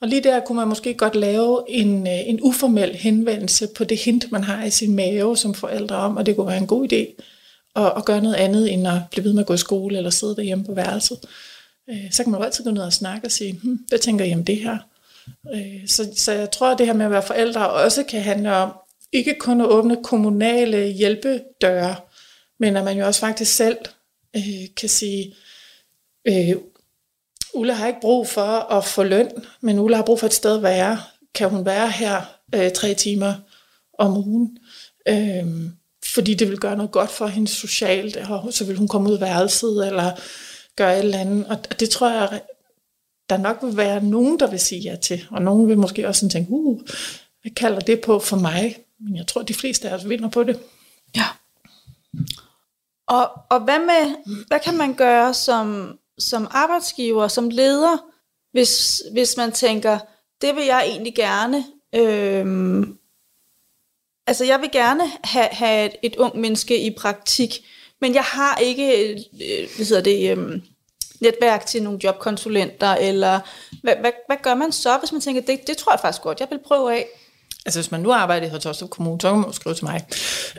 Og 0.00 0.08
lige 0.08 0.22
der 0.22 0.40
kunne 0.40 0.56
man 0.56 0.68
måske 0.68 0.94
godt 0.94 1.14
lave 1.14 1.64
en, 1.68 2.06
øh, 2.06 2.28
en 2.28 2.40
uformel 2.42 2.94
henvendelse 2.94 3.68
på 3.76 3.84
det 3.84 3.98
hint, 3.98 4.32
man 4.32 4.44
har 4.44 4.64
i 4.64 4.70
sin 4.70 4.96
mave 4.96 5.36
som 5.36 5.54
forældre 5.54 5.96
om, 5.96 6.16
og 6.16 6.26
det 6.26 6.36
kunne 6.36 6.46
være 6.46 6.58
en 6.58 6.66
god 6.66 6.92
idé 6.92 7.22
at, 7.76 7.92
at 7.96 8.04
gøre 8.04 8.20
noget 8.20 8.34
andet, 8.34 8.72
end 8.72 8.88
at 8.88 9.00
blive 9.10 9.24
ved 9.24 9.32
med 9.32 9.42
at 9.42 9.46
gå 9.46 9.54
i 9.54 9.58
skole 9.58 9.96
eller 9.96 10.10
sidde 10.10 10.36
derhjemme 10.36 10.64
på 10.64 10.74
værelset. 10.74 11.18
Øh, 11.90 12.12
så 12.12 12.22
kan 12.22 12.30
man 12.30 12.40
jo 12.40 12.44
altid 12.44 12.64
gå 12.64 12.70
ned 12.70 12.82
og 12.82 12.92
snakke 12.92 13.26
og 13.26 13.32
sige, 13.32 13.52
hm, 13.62 13.78
hvad 13.88 13.98
tænker 13.98 14.24
I 14.24 14.34
om 14.34 14.44
det 14.44 14.56
her? 14.56 14.78
Øh, 15.54 15.88
så, 15.88 16.12
så 16.16 16.32
jeg 16.32 16.50
tror, 16.50 16.72
at 16.72 16.78
det 16.78 16.86
her 16.86 16.94
med 16.94 17.04
at 17.04 17.10
være 17.10 17.22
forældre 17.22 17.70
også 17.70 18.02
kan 18.02 18.22
handle 18.22 18.52
om, 18.52 18.72
ikke 19.12 19.34
kun 19.38 19.60
at 19.60 19.66
åbne 19.66 20.02
kommunale 20.04 20.86
hjælpedøre, 20.86 21.96
men 22.60 22.76
at 22.76 22.84
man 22.84 22.98
jo 22.98 23.06
også 23.06 23.20
faktisk 23.20 23.54
selv 23.54 23.76
øh, 24.36 24.66
kan 24.76 24.88
sige, 24.88 25.34
øh, 26.28 26.56
Ulla 27.56 27.72
har 27.72 27.86
ikke 27.86 28.00
brug 28.00 28.28
for 28.28 28.72
at 28.72 28.84
få 28.84 29.02
løn, 29.02 29.30
men 29.60 29.78
Ulla 29.78 29.96
har 29.96 30.04
brug 30.04 30.20
for 30.20 30.26
et 30.26 30.34
sted 30.34 30.56
at 30.56 30.62
være. 30.62 31.00
Kan 31.34 31.50
hun 31.50 31.64
være 31.64 31.90
her 31.90 32.22
øh, 32.54 32.72
tre 32.72 32.94
timer 32.94 33.34
om 33.98 34.16
ugen? 34.16 34.58
Øh, 35.08 35.46
fordi 36.14 36.34
det 36.34 36.48
vil 36.48 36.58
gøre 36.58 36.76
noget 36.76 36.92
godt 36.92 37.10
for 37.10 37.26
hende 37.26 37.48
socialt, 37.48 38.16
og 38.16 38.52
så 38.52 38.64
vil 38.64 38.76
hun 38.76 38.88
komme 38.88 39.08
ud 39.08 39.14
af 39.14 39.20
værelset, 39.20 39.86
eller 39.86 40.12
gøre 40.76 40.98
et 40.98 41.04
eller 41.04 41.18
andet. 41.18 41.46
Og 41.46 41.80
det 41.80 41.90
tror 41.90 42.10
jeg, 42.10 42.40
der 43.30 43.36
nok 43.36 43.58
vil 43.62 43.76
være 43.76 44.04
nogen, 44.04 44.40
der 44.40 44.50
vil 44.50 44.60
sige 44.60 44.80
ja 44.80 44.96
til. 44.96 45.26
Og 45.30 45.42
nogen 45.42 45.68
vil 45.68 45.78
måske 45.78 46.08
også 46.08 46.18
sådan 46.18 46.30
tænke, 46.30 46.50
uh, 46.50 46.80
hvad 47.42 47.52
kalder 47.56 47.80
det 47.80 48.00
på 48.00 48.18
for 48.18 48.36
mig? 48.36 48.76
Men 49.00 49.16
jeg 49.16 49.26
tror, 49.26 49.42
de 49.42 49.54
fleste 49.54 49.90
af 49.90 49.94
os 49.94 50.08
vinder 50.08 50.28
på 50.28 50.42
det. 50.42 50.60
Ja. 51.16 51.26
Og, 53.08 53.30
og 53.50 53.60
hvad, 53.60 53.78
med, 53.78 54.14
hvad 54.46 54.60
kan 54.60 54.76
man 54.76 54.94
gøre 54.94 55.34
som, 55.34 55.98
som 56.18 56.48
arbejdsgiver, 56.50 57.28
som 57.28 57.50
leder, 57.50 57.96
hvis, 58.52 59.02
hvis 59.12 59.36
man 59.36 59.52
tænker, 59.52 59.98
det 60.40 60.56
vil 60.56 60.64
jeg 60.64 60.84
egentlig 60.86 61.14
gerne. 61.14 61.64
Øhm, 61.94 62.98
altså 64.26 64.44
jeg 64.44 64.60
vil 64.60 64.70
gerne 64.72 65.02
have, 65.24 65.48
have 65.52 65.86
et, 65.86 65.96
et 66.02 66.16
ung 66.16 66.38
menneske 66.38 66.80
i 66.80 66.90
praktik, 66.98 67.66
men 68.00 68.14
jeg 68.14 68.22
har 68.22 68.56
ikke 68.56 69.12
øh, 69.12 69.18
hvad 69.76 69.86
hedder 69.86 70.02
det, 70.02 70.38
øh, 70.38 70.62
netværk 71.20 71.66
til 71.66 71.82
nogle 71.82 72.00
jobkonsulenter, 72.04 72.94
eller 72.94 73.40
hvad, 73.82 73.96
hvad, 73.96 74.12
hvad 74.26 74.36
gør 74.42 74.54
man 74.54 74.72
så, 74.72 74.98
hvis 74.98 75.12
man 75.12 75.20
tænker, 75.20 75.42
det, 75.42 75.66
det 75.66 75.76
tror 75.76 75.92
jeg 75.92 76.00
faktisk 76.00 76.22
godt, 76.22 76.40
jeg 76.40 76.48
vil 76.50 76.60
prøve 76.66 76.94
af? 76.94 77.06
Altså 77.66 77.80
hvis 77.80 77.90
man 77.90 78.00
nu 78.00 78.12
arbejder 78.12 78.46
i 78.46 78.50
Hørsholm 78.50 78.88
Kommune, 78.88 79.20
så 79.20 79.28
kan 79.28 79.38
man 79.38 79.46
jo 79.46 79.52
skrive 79.52 79.74
til 79.74 79.84
mig. 79.84 80.04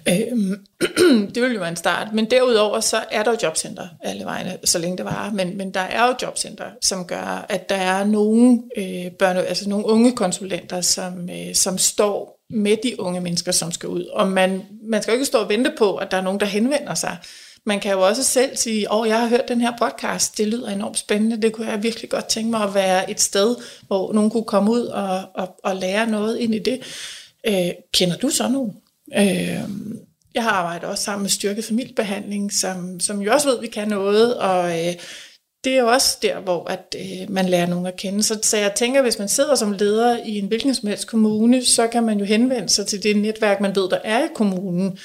Øhm, 0.09 0.65
det 1.35 1.43
vil 1.43 1.53
jo 1.53 1.59
være 1.59 1.69
en 1.69 1.75
start. 1.75 2.07
Men 2.13 2.25
derudover 2.31 2.79
så 2.79 3.03
er 3.11 3.23
der 3.23 3.31
jo 3.31 3.37
jobcenter 3.43 3.87
alle 4.03 4.25
vegne, 4.25 4.57
så 4.63 4.79
længe 4.79 4.97
det 4.97 5.05
varer. 5.05 5.31
Men, 5.31 5.57
men 5.57 5.73
der 5.73 5.79
er 5.79 6.07
jo 6.07 6.15
jobcenter, 6.21 6.65
som 6.81 7.05
gør, 7.05 7.45
at 7.49 7.69
der 7.69 7.75
er 7.75 8.05
nogle, 8.05 8.61
øh, 8.77 9.11
børne, 9.11 9.43
altså 9.43 9.69
nogle 9.69 9.85
unge 9.85 10.15
konsulenter, 10.15 10.81
som, 10.81 11.29
øh, 11.29 11.55
som 11.55 11.77
står 11.77 12.39
med 12.49 12.77
de 12.83 12.99
unge 12.99 13.21
mennesker, 13.21 13.51
som 13.51 13.71
skal 13.71 13.89
ud. 13.89 14.05
Og 14.05 14.27
man, 14.27 14.63
man 14.83 15.01
skal 15.01 15.11
jo 15.11 15.15
ikke 15.15 15.25
stå 15.25 15.37
og 15.37 15.49
vente 15.49 15.71
på, 15.77 15.95
at 15.95 16.11
der 16.11 16.17
er 16.17 16.21
nogen, 16.21 16.39
der 16.39 16.45
henvender 16.45 16.93
sig. 16.93 17.17
Man 17.67 17.79
kan 17.79 17.91
jo 17.91 18.07
også 18.07 18.23
selv 18.23 18.57
sige, 18.57 18.91
åh, 18.91 18.99
oh, 18.99 19.07
jeg 19.07 19.19
har 19.19 19.27
hørt 19.27 19.47
den 19.47 19.61
her 19.61 19.71
podcast, 19.79 20.37
det 20.37 20.47
lyder 20.47 20.69
enormt 20.69 20.97
spændende, 20.97 21.41
det 21.41 21.53
kunne 21.53 21.67
jeg 21.67 21.83
virkelig 21.83 22.09
godt 22.09 22.25
tænke 22.25 22.51
mig 22.51 22.63
at 22.63 22.73
være 22.73 23.11
et 23.11 23.21
sted, 23.21 23.55
hvor 23.87 24.13
nogen 24.13 24.29
kunne 24.29 24.43
komme 24.43 24.71
ud 24.71 24.81
og, 24.81 25.21
og, 25.33 25.55
og 25.63 25.75
lære 25.75 26.07
noget 26.07 26.37
ind 26.37 26.55
i 26.55 26.59
det. 26.59 26.79
Øh, 27.47 27.69
kender 27.93 28.17
du 28.17 28.29
så 28.29 28.49
nogen? 28.49 28.73
Øh, 29.17 29.69
jeg 30.35 30.43
har 30.43 30.51
arbejdet 30.51 30.89
også 30.89 31.03
sammen 31.03 31.23
med 31.23 31.29
styrket 31.29 31.65
familiebehandling, 31.65 32.53
som, 32.53 32.99
som 32.99 33.21
jo 33.21 33.33
også 33.33 33.47
ved, 33.47 33.57
at 33.57 33.61
vi 33.61 33.67
kan 33.67 33.87
noget, 33.87 34.37
og 34.37 34.69
øh, 34.69 34.93
det 35.63 35.73
er 35.73 35.79
jo 35.79 35.87
også 35.87 36.17
der, 36.21 36.39
hvor 36.39 36.69
at, 36.69 36.95
øh, 36.99 37.31
man 37.31 37.49
lærer 37.49 37.67
nogen 37.67 37.85
at 37.85 37.97
kende. 37.97 38.23
Så, 38.23 38.39
så 38.43 38.57
jeg 38.57 38.73
tænker, 38.75 39.01
hvis 39.01 39.19
man 39.19 39.29
sidder 39.29 39.55
som 39.55 39.71
leder 39.71 40.17
i 40.25 40.37
en 40.37 40.47
hvilken 40.47 40.75
som 40.75 40.89
helst 40.89 41.07
kommune, 41.07 41.65
så 41.65 41.87
kan 41.87 42.03
man 42.03 42.19
jo 42.19 42.25
henvende 42.25 42.69
sig 42.69 42.87
til 42.87 43.03
det 43.03 43.17
netværk, 43.17 43.61
man 43.61 43.75
ved, 43.75 43.89
der 43.89 43.99
er 44.03 44.23
i 44.23 44.27
kommunen. 44.35 44.97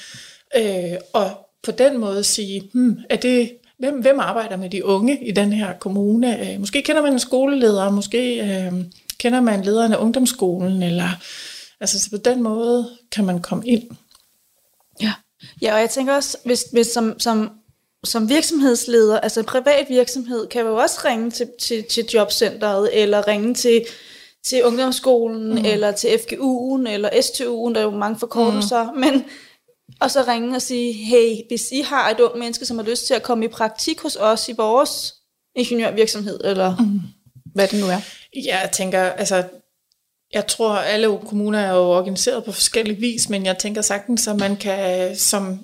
Øh, 0.57 0.97
og 1.13 1.42
på 1.63 1.71
den 1.71 1.97
måde 1.97 2.23
sige, 2.23 2.69
hmm, 2.73 2.97
er 3.09 3.15
det, 3.15 3.51
hvem, 3.79 4.01
hvem 4.01 4.19
arbejder 4.19 4.57
med 4.57 4.69
de 4.69 4.85
unge 4.85 5.27
i 5.27 5.31
den 5.31 5.53
her 5.53 5.73
kommune? 5.73 6.53
Øh, 6.53 6.59
måske 6.59 6.81
kender 6.81 7.01
man 7.01 7.13
en 7.13 7.19
skoleleder, 7.19 7.89
måske 7.89 8.41
øh, 8.41 8.73
kender 9.17 9.41
man 9.41 9.61
lederen 9.61 9.93
af 9.93 9.97
ungdomsskolen, 9.97 10.83
eller 10.83 11.09
altså 11.79 11.99
så 11.99 12.09
på 12.09 12.17
den 12.17 12.43
måde 12.43 12.89
kan 13.11 13.25
man 13.25 13.41
komme 13.41 13.67
ind. 13.67 13.83
Ja, 15.01 15.13
ja 15.61 15.73
og 15.73 15.79
jeg 15.79 15.89
tænker 15.89 16.13
også, 16.13 16.37
hvis, 16.45 16.65
hvis 16.71 16.87
som, 16.87 17.19
som 17.19 17.51
som 18.03 18.29
virksomhedsleder, 18.29 19.19
altså 19.19 19.39
en 19.39 19.45
privat 19.45 19.85
virksomhed, 19.89 20.47
kan 20.47 20.61
jo 20.61 20.75
også 20.75 20.99
ringe 21.05 21.31
til, 21.31 21.49
til, 21.59 21.83
til 21.83 22.05
jobcentret, 22.13 22.89
eller 23.01 23.27
ringe 23.27 23.53
til, 23.53 23.85
til 24.45 24.63
ungdomsskolen, 24.63 25.49
mm. 25.49 25.65
eller 25.65 25.91
til 25.91 26.07
FGU'en, 26.07 26.89
eller 26.89 27.09
STU'en, 27.09 27.73
der 27.73 27.79
er 27.79 27.83
jo 27.83 27.91
mange 27.91 28.19
forkortelser, 28.19 28.91
mm. 28.91 28.99
men 28.99 29.23
og 29.99 30.11
så 30.11 30.23
ringe 30.27 30.55
og 30.55 30.61
sige, 30.61 30.93
hey, 30.93 31.37
hvis 31.47 31.71
I 31.71 31.81
har 31.81 32.09
et 32.09 32.19
ung 32.19 32.37
menneske, 32.37 32.65
som 32.65 32.77
har 32.77 32.85
lyst 32.85 33.07
til 33.07 33.13
at 33.13 33.23
komme 33.23 33.45
i 33.45 33.47
praktik 33.47 34.01
hos 34.01 34.15
os 34.15 34.49
i 34.49 34.53
vores 34.57 35.13
ingeniørvirksomhed, 35.55 36.39
eller 36.43 36.75
mm. 36.77 37.01
hvad 37.53 37.67
det 37.67 37.79
nu 37.79 37.85
er. 37.85 38.01
Ja, 38.35 38.59
jeg 38.59 38.71
tænker, 38.71 39.01
altså, 39.01 39.43
jeg 40.33 40.47
tror, 40.47 40.75
alle 40.75 41.19
kommuner 41.27 41.59
er 41.59 41.73
jo 41.73 41.91
organiseret 41.91 42.43
på 42.43 42.51
forskellige 42.51 42.99
vis, 42.99 43.29
men 43.29 43.45
jeg 43.45 43.57
tænker 43.57 43.81
sagtens, 43.81 44.27
at 44.27 44.35
man 44.35 44.55
kan 44.55 45.15
som 45.15 45.59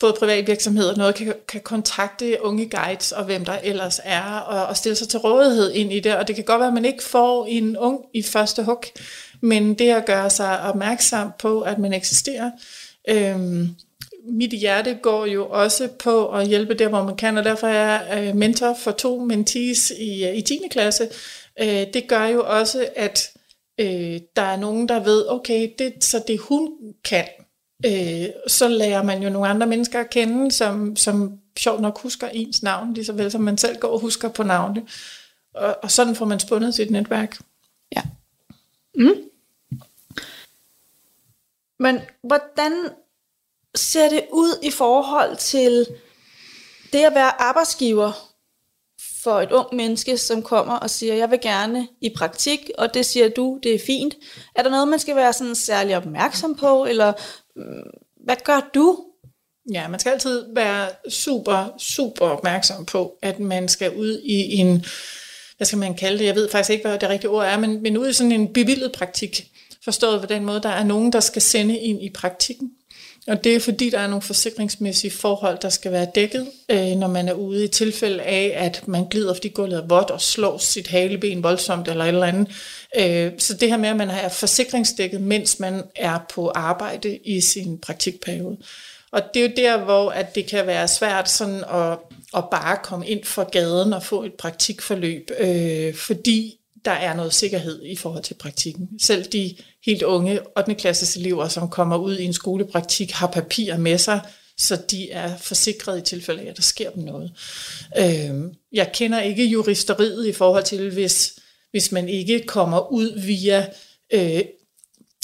både 0.00 0.16
private 0.18 0.46
virksomheder 0.46 0.90
og 0.90 0.98
noget 0.98 1.14
kan, 1.14 1.34
kan 1.48 1.60
kontakte 1.60 2.38
unge 2.40 2.70
guides 2.70 3.12
og 3.12 3.24
hvem 3.24 3.44
der 3.44 3.58
ellers 3.62 4.00
er, 4.04 4.38
og, 4.38 4.66
og 4.66 4.76
stille 4.76 4.96
sig 4.96 5.08
til 5.08 5.18
rådighed 5.18 5.72
ind 5.72 5.92
i 5.92 6.00
det. 6.00 6.16
Og 6.16 6.28
det 6.28 6.36
kan 6.36 6.44
godt 6.44 6.58
være, 6.58 6.68
at 6.68 6.74
man 6.74 6.84
ikke 6.84 7.04
får 7.04 7.46
en 7.46 7.76
ung 7.76 8.00
i 8.14 8.22
første 8.22 8.64
hug, 8.64 8.82
men 9.40 9.74
det 9.74 9.90
at 9.90 10.06
gøre 10.06 10.30
sig 10.30 10.60
opmærksom 10.60 11.32
på, 11.38 11.60
at 11.60 11.78
man 11.78 11.92
eksisterer. 11.92 12.50
Øhm, 13.08 13.68
mit 14.24 14.50
hjerte 14.50 14.98
går 15.02 15.26
jo 15.26 15.48
også 15.48 15.88
på 15.98 16.28
at 16.28 16.48
hjælpe 16.48 16.74
der, 16.74 16.88
hvor 16.88 17.04
man 17.04 17.16
kan, 17.16 17.38
og 17.38 17.44
derfor 17.44 17.66
er 17.66 17.72
jeg 18.08 18.28
øh, 18.28 18.36
mentor 18.36 18.74
for 18.74 18.90
to 18.90 19.24
mentees 19.24 19.92
i, 19.98 20.24
øh, 20.24 20.36
i 20.36 20.40
10. 20.40 20.60
klasse. 20.70 21.08
Øh, 21.60 21.86
det 21.94 22.08
gør 22.08 22.24
jo 22.24 22.44
også, 22.46 22.88
at 22.96 23.30
øh, 23.80 24.20
der 24.36 24.42
er 24.42 24.56
nogen, 24.56 24.88
der 24.88 25.04
ved, 25.04 25.24
okay, 25.28 25.70
det, 25.78 26.04
så 26.04 26.22
det 26.28 26.38
hun 26.38 26.70
kan, 27.04 27.24
øh, 27.86 28.26
så 28.46 28.68
lærer 28.68 29.02
man 29.02 29.22
jo 29.22 29.30
nogle 29.30 29.48
andre 29.48 29.66
mennesker 29.66 30.00
at 30.00 30.10
kende, 30.10 30.52
som, 30.52 30.96
som 30.96 31.38
sjovt 31.58 31.80
nok 31.80 32.00
husker 32.00 32.28
ens 32.28 32.62
navn, 32.62 32.94
lige 32.94 33.04
så 33.04 33.12
vel 33.12 33.30
som 33.30 33.40
man 33.40 33.58
selv 33.58 33.78
går 33.78 33.88
og 33.88 34.00
husker 34.00 34.28
på 34.28 34.42
navnet. 34.42 34.82
Og, 35.54 35.76
og 35.82 35.90
sådan 35.90 36.14
får 36.14 36.24
man 36.24 36.40
spundet 36.40 36.74
sit 36.74 36.90
netværk. 36.90 37.38
Ja. 37.96 38.02
Mm. 38.94 39.14
Men 41.78 42.00
hvordan 42.22 42.72
ser 43.74 44.08
det 44.08 44.24
ud 44.32 44.58
i 44.62 44.70
forhold 44.70 45.36
til 45.36 45.86
det 46.92 47.04
at 47.04 47.14
være 47.14 47.42
arbejdsgiver 47.42 48.12
for 49.22 49.40
et 49.40 49.52
ung 49.52 49.74
menneske, 49.74 50.18
som 50.18 50.42
kommer 50.42 50.74
og 50.74 50.90
siger, 50.90 51.14
jeg 51.14 51.30
vil 51.30 51.40
gerne 51.40 51.88
i 52.00 52.10
praktik, 52.16 52.70
og 52.78 52.94
det 52.94 53.06
siger 53.06 53.28
du, 53.28 53.60
det 53.62 53.74
er 53.74 53.78
fint. 53.86 54.14
Er 54.54 54.62
der 54.62 54.70
noget, 54.70 54.88
man 54.88 54.98
skal 54.98 55.16
være 55.16 55.32
sådan 55.32 55.54
særlig 55.54 55.96
opmærksom 55.96 56.54
på, 56.54 56.84
eller 56.84 57.12
mm, 57.56 57.90
hvad 58.24 58.36
gør 58.44 58.70
du? 58.74 59.04
Ja, 59.72 59.88
man 59.88 60.00
skal 60.00 60.10
altid 60.10 60.54
være 60.54 60.88
super, 61.10 61.74
super 61.78 62.26
opmærksom 62.26 62.86
på, 62.86 63.18
at 63.22 63.40
man 63.40 63.68
skal 63.68 63.96
ud 63.96 64.20
i 64.24 64.56
en, 64.56 64.84
hvad 65.56 65.66
skal 65.66 65.78
man 65.78 65.94
kalde 65.94 66.18
det, 66.18 66.24
jeg 66.24 66.34
ved 66.34 66.50
faktisk 66.50 66.70
ikke, 66.70 66.88
hvad 66.88 66.98
det 66.98 67.08
rigtige 67.08 67.30
ord 67.30 67.44
er, 67.44 67.58
men, 67.58 67.82
men 67.82 67.96
ud 67.96 68.08
i 68.08 68.12
sådan 68.12 68.32
en 68.32 68.52
bevildet 68.52 68.92
praktik. 68.92 69.52
Forstået 69.88 70.20
på 70.20 70.26
den 70.26 70.44
måde, 70.44 70.60
der 70.62 70.68
er 70.68 70.84
nogen, 70.84 71.12
der 71.12 71.20
skal 71.20 71.42
sende 71.42 71.78
ind 71.78 72.02
i 72.02 72.10
praktikken. 72.10 72.70
Og 73.26 73.44
det 73.44 73.56
er 73.56 73.60
fordi, 73.60 73.90
der 73.90 73.98
er 73.98 74.06
nogle 74.06 74.22
forsikringsmæssige 74.22 75.10
forhold, 75.10 75.58
der 75.62 75.68
skal 75.68 75.92
være 75.92 76.06
dækket, 76.14 76.46
øh, 76.68 76.96
når 76.96 77.08
man 77.08 77.28
er 77.28 77.32
ude 77.32 77.64
i 77.64 77.68
tilfælde 77.68 78.22
af, 78.22 78.52
at 78.56 78.88
man 78.88 79.08
glider, 79.08 79.34
fordi 79.34 79.48
gulvet 79.48 79.78
er 79.78 79.86
vådt 79.86 80.10
og 80.10 80.20
slår 80.20 80.58
sit 80.58 80.86
haleben 80.86 81.42
voldsomt 81.42 81.88
eller 81.88 82.04
et 82.04 82.08
eller 82.08 82.26
andet. 82.26 82.48
Øh, 82.98 83.32
så 83.38 83.54
det 83.54 83.68
her 83.68 83.76
med, 83.76 83.88
at 83.88 83.96
man 83.96 84.08
har 84.08 84.28
forsikringsdækket, 84.28 85.20
mens 85.20 85.60
man 85.60 85.82
er 85.96 86.18
på 86.34 86.48
arbejde 86.54 87.18
i 87.24 87.40
sin 87.40 87.78
praktikperiode. 87.78 88.56
Og 89.10 89.22
det 89.34 89.44
er 89.44 89.48
jo 89.48 89.54
der, 89.56 89.84
hvor 89.84 90.10
at 90.10 90.34
det 90.34 90.46
kan 90.46 90.66
være 90.66 90.88
svært 90.88 91.30
sådan 91.30 91.64
at, 91.74 91.98
at 92.36 92.44
bare 92.50 92.78
komme 92.82 93.08
ind 93.08 93.24
for 93.24 93.50
gaden 93.50 93.92
og 93.92 94.02
få 94.02 94.22
et 94.22 94.34
praktikforløb, 94.34 95.30
øh, 95.38 95.94
fordi 95.94 96.57
der 96.84 96.90
er 96.90 97.14
noget 97.14 97.34
sikkerhed 97.34 97.82
i 97.82 97.96
forhold 97.96 98.22
til 98.22 98.34
praktikken. 98.34 98.88
Selv 99.00 99.24
de 99.24 99.56
helt 99.86 100.02
unge 100.02 100.40
8. 100.56 100.74
klasses 100.74 101.16
elever, 101.16 101.48
som 101.48 101.68
kommer 101.68 101.96
ud 101.96 102.18
i 102.18 102.24
en 102.24 102.32
skolepraktik, 102.32 103.10
har 103.10 103.26
papirer 103.26 103.78
med 103.78 103.98
sig, 103.98 104.20
så 104.58 104.78
de 104.90 105.10
er 105.10 105.36
forsikret 105.36 105.98
i 105.98 106.02
tilfælde 106.02 106.42
af, 106.42 106.46
at 106.46 106.56
der 106.56 106.62
sker 106.62 106.90
dem 106.90 107.02
noget. 107.02 107.32
Øh, 107.98 108.52
jeg 108.72 108.90
kender 108.94 109.20
ikke 109.20 109.44
juristeriet 109.44 110.26
i 110.26 110.32
forhold 110.32 110.64
til, 110.64 110.90
hvis, 110.90 111.38
hvis 111.70 111.92
man 111.92 112.08
ikke 112.08 112.46
kommer 112.46 112.92
ud 112.92 113.20
via 113.20 113.66
øh, 114.12 114.42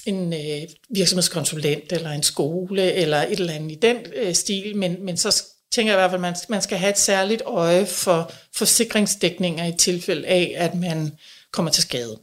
en 0.06 0.32
øh, 0.32 0.68
virksomhedskonsulent 0.90 1.92
eller 1.92 2.10
en 2.10 2.22
skole 2.22 2.92
eller 2.92 3.22
et 3.22 3.40
eller 3.40 3.52
andet 3.52 3.72
i 3.72 3.78
den 3.82 3.96
øh, 4.16 4.34
stil, 4.34 4.76
men, 4.76 5.04
men 5.04 5.16
så 5.16 5.44
tænker 5.72 5.92
jeg 5.92 5.98
i 5.98 6.00
hvert 6.00 6.10
fald, 6.10 6.18
at 6.18 6.20
man, 6.20 6.36
man 6.48 6.62
skal 6.62 6.78
have 6.78 6.90
et 6.90 6.98
særligt 6.98 7.42
øje 7.46 7.86
for 7.86 8.32
forsikringsdækninger 8.52 9.66
i 9.66 9.72
tilfælde 9.72 10.26
af, 10.26 10.54
at 10.56 10.74
man 10.74 11.12
kommer 11.54 11.70
til 11.70 11.82
skade. 11.82 12.18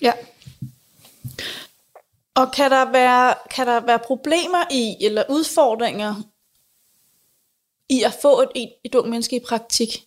Ja. 0.00 0.12
Og 2.34 2.52
kan 2.52 2.70
der 2.70 2.92
være, 2.92 3.34
kan 3.50 3.66
der 3.66 3.80
være 3.80 3.98
problemer 3.98 4.64
i, 4.70 4.96
eller 5.00 5.24
udfordringer 5.28 6.14
i 7.88 8.02
at 8.02 8.14
få 8.22 8.40
et, 8.40 8.48
et, 8.54 8.72
et 8.84 8.94
ung 8.94 9.08
menneske 9.08 9.36
i 9.36 9.40
praktik? 9.40 10.06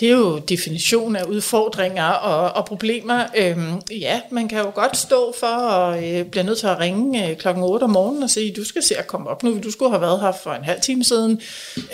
Det 0.00 0.08
er 0.08 0.12
jo 0.12 0.38
definition 0.38 1.16
af 1.16 1.24
udfordringer 1.24 2.04
og, 2.04 2.52
og 2.52 2.64
problemer. 2.64 3.24
Øhm, 3.36 3.80
ja, 3.90 4.20
man 4.30 4.48
kan 4.48 4.58
jo 4.58 4.70
godt 4.74 4.96
stå 4.96 5.34
for 5.40 5.46
at 5.46 6.04
øh, 6.04 6.26
blive 6.26 6.44
nødt 6.44 6.58
til 6.58 6.66
at 6.66 6.78
ringe 6.78 7.30
øh, 7.30 7.36
klokken 7.36 7.64
8 7.64 7.84
om 7.84 7.90
morgenen 7.90 8.22
og 8.22 8.30
sige, 8.30 8.52
du 8.52 8.64
skal 8.64 8.82
se 8.82 8.96
at 8.98 9.06
komme 9.06 9.30
op 9.30 9.42
nu, 9.42 9.58
du 9.62 9.70
skulle 9.70 9.90
have 9.90 10.00
været 10.00 10.20
her 10.20 10.32
for 10.32 10.52
en 10.52 10.64
halv 10.64 10.80
time 10.80 11.04
siden. 11.04 11.40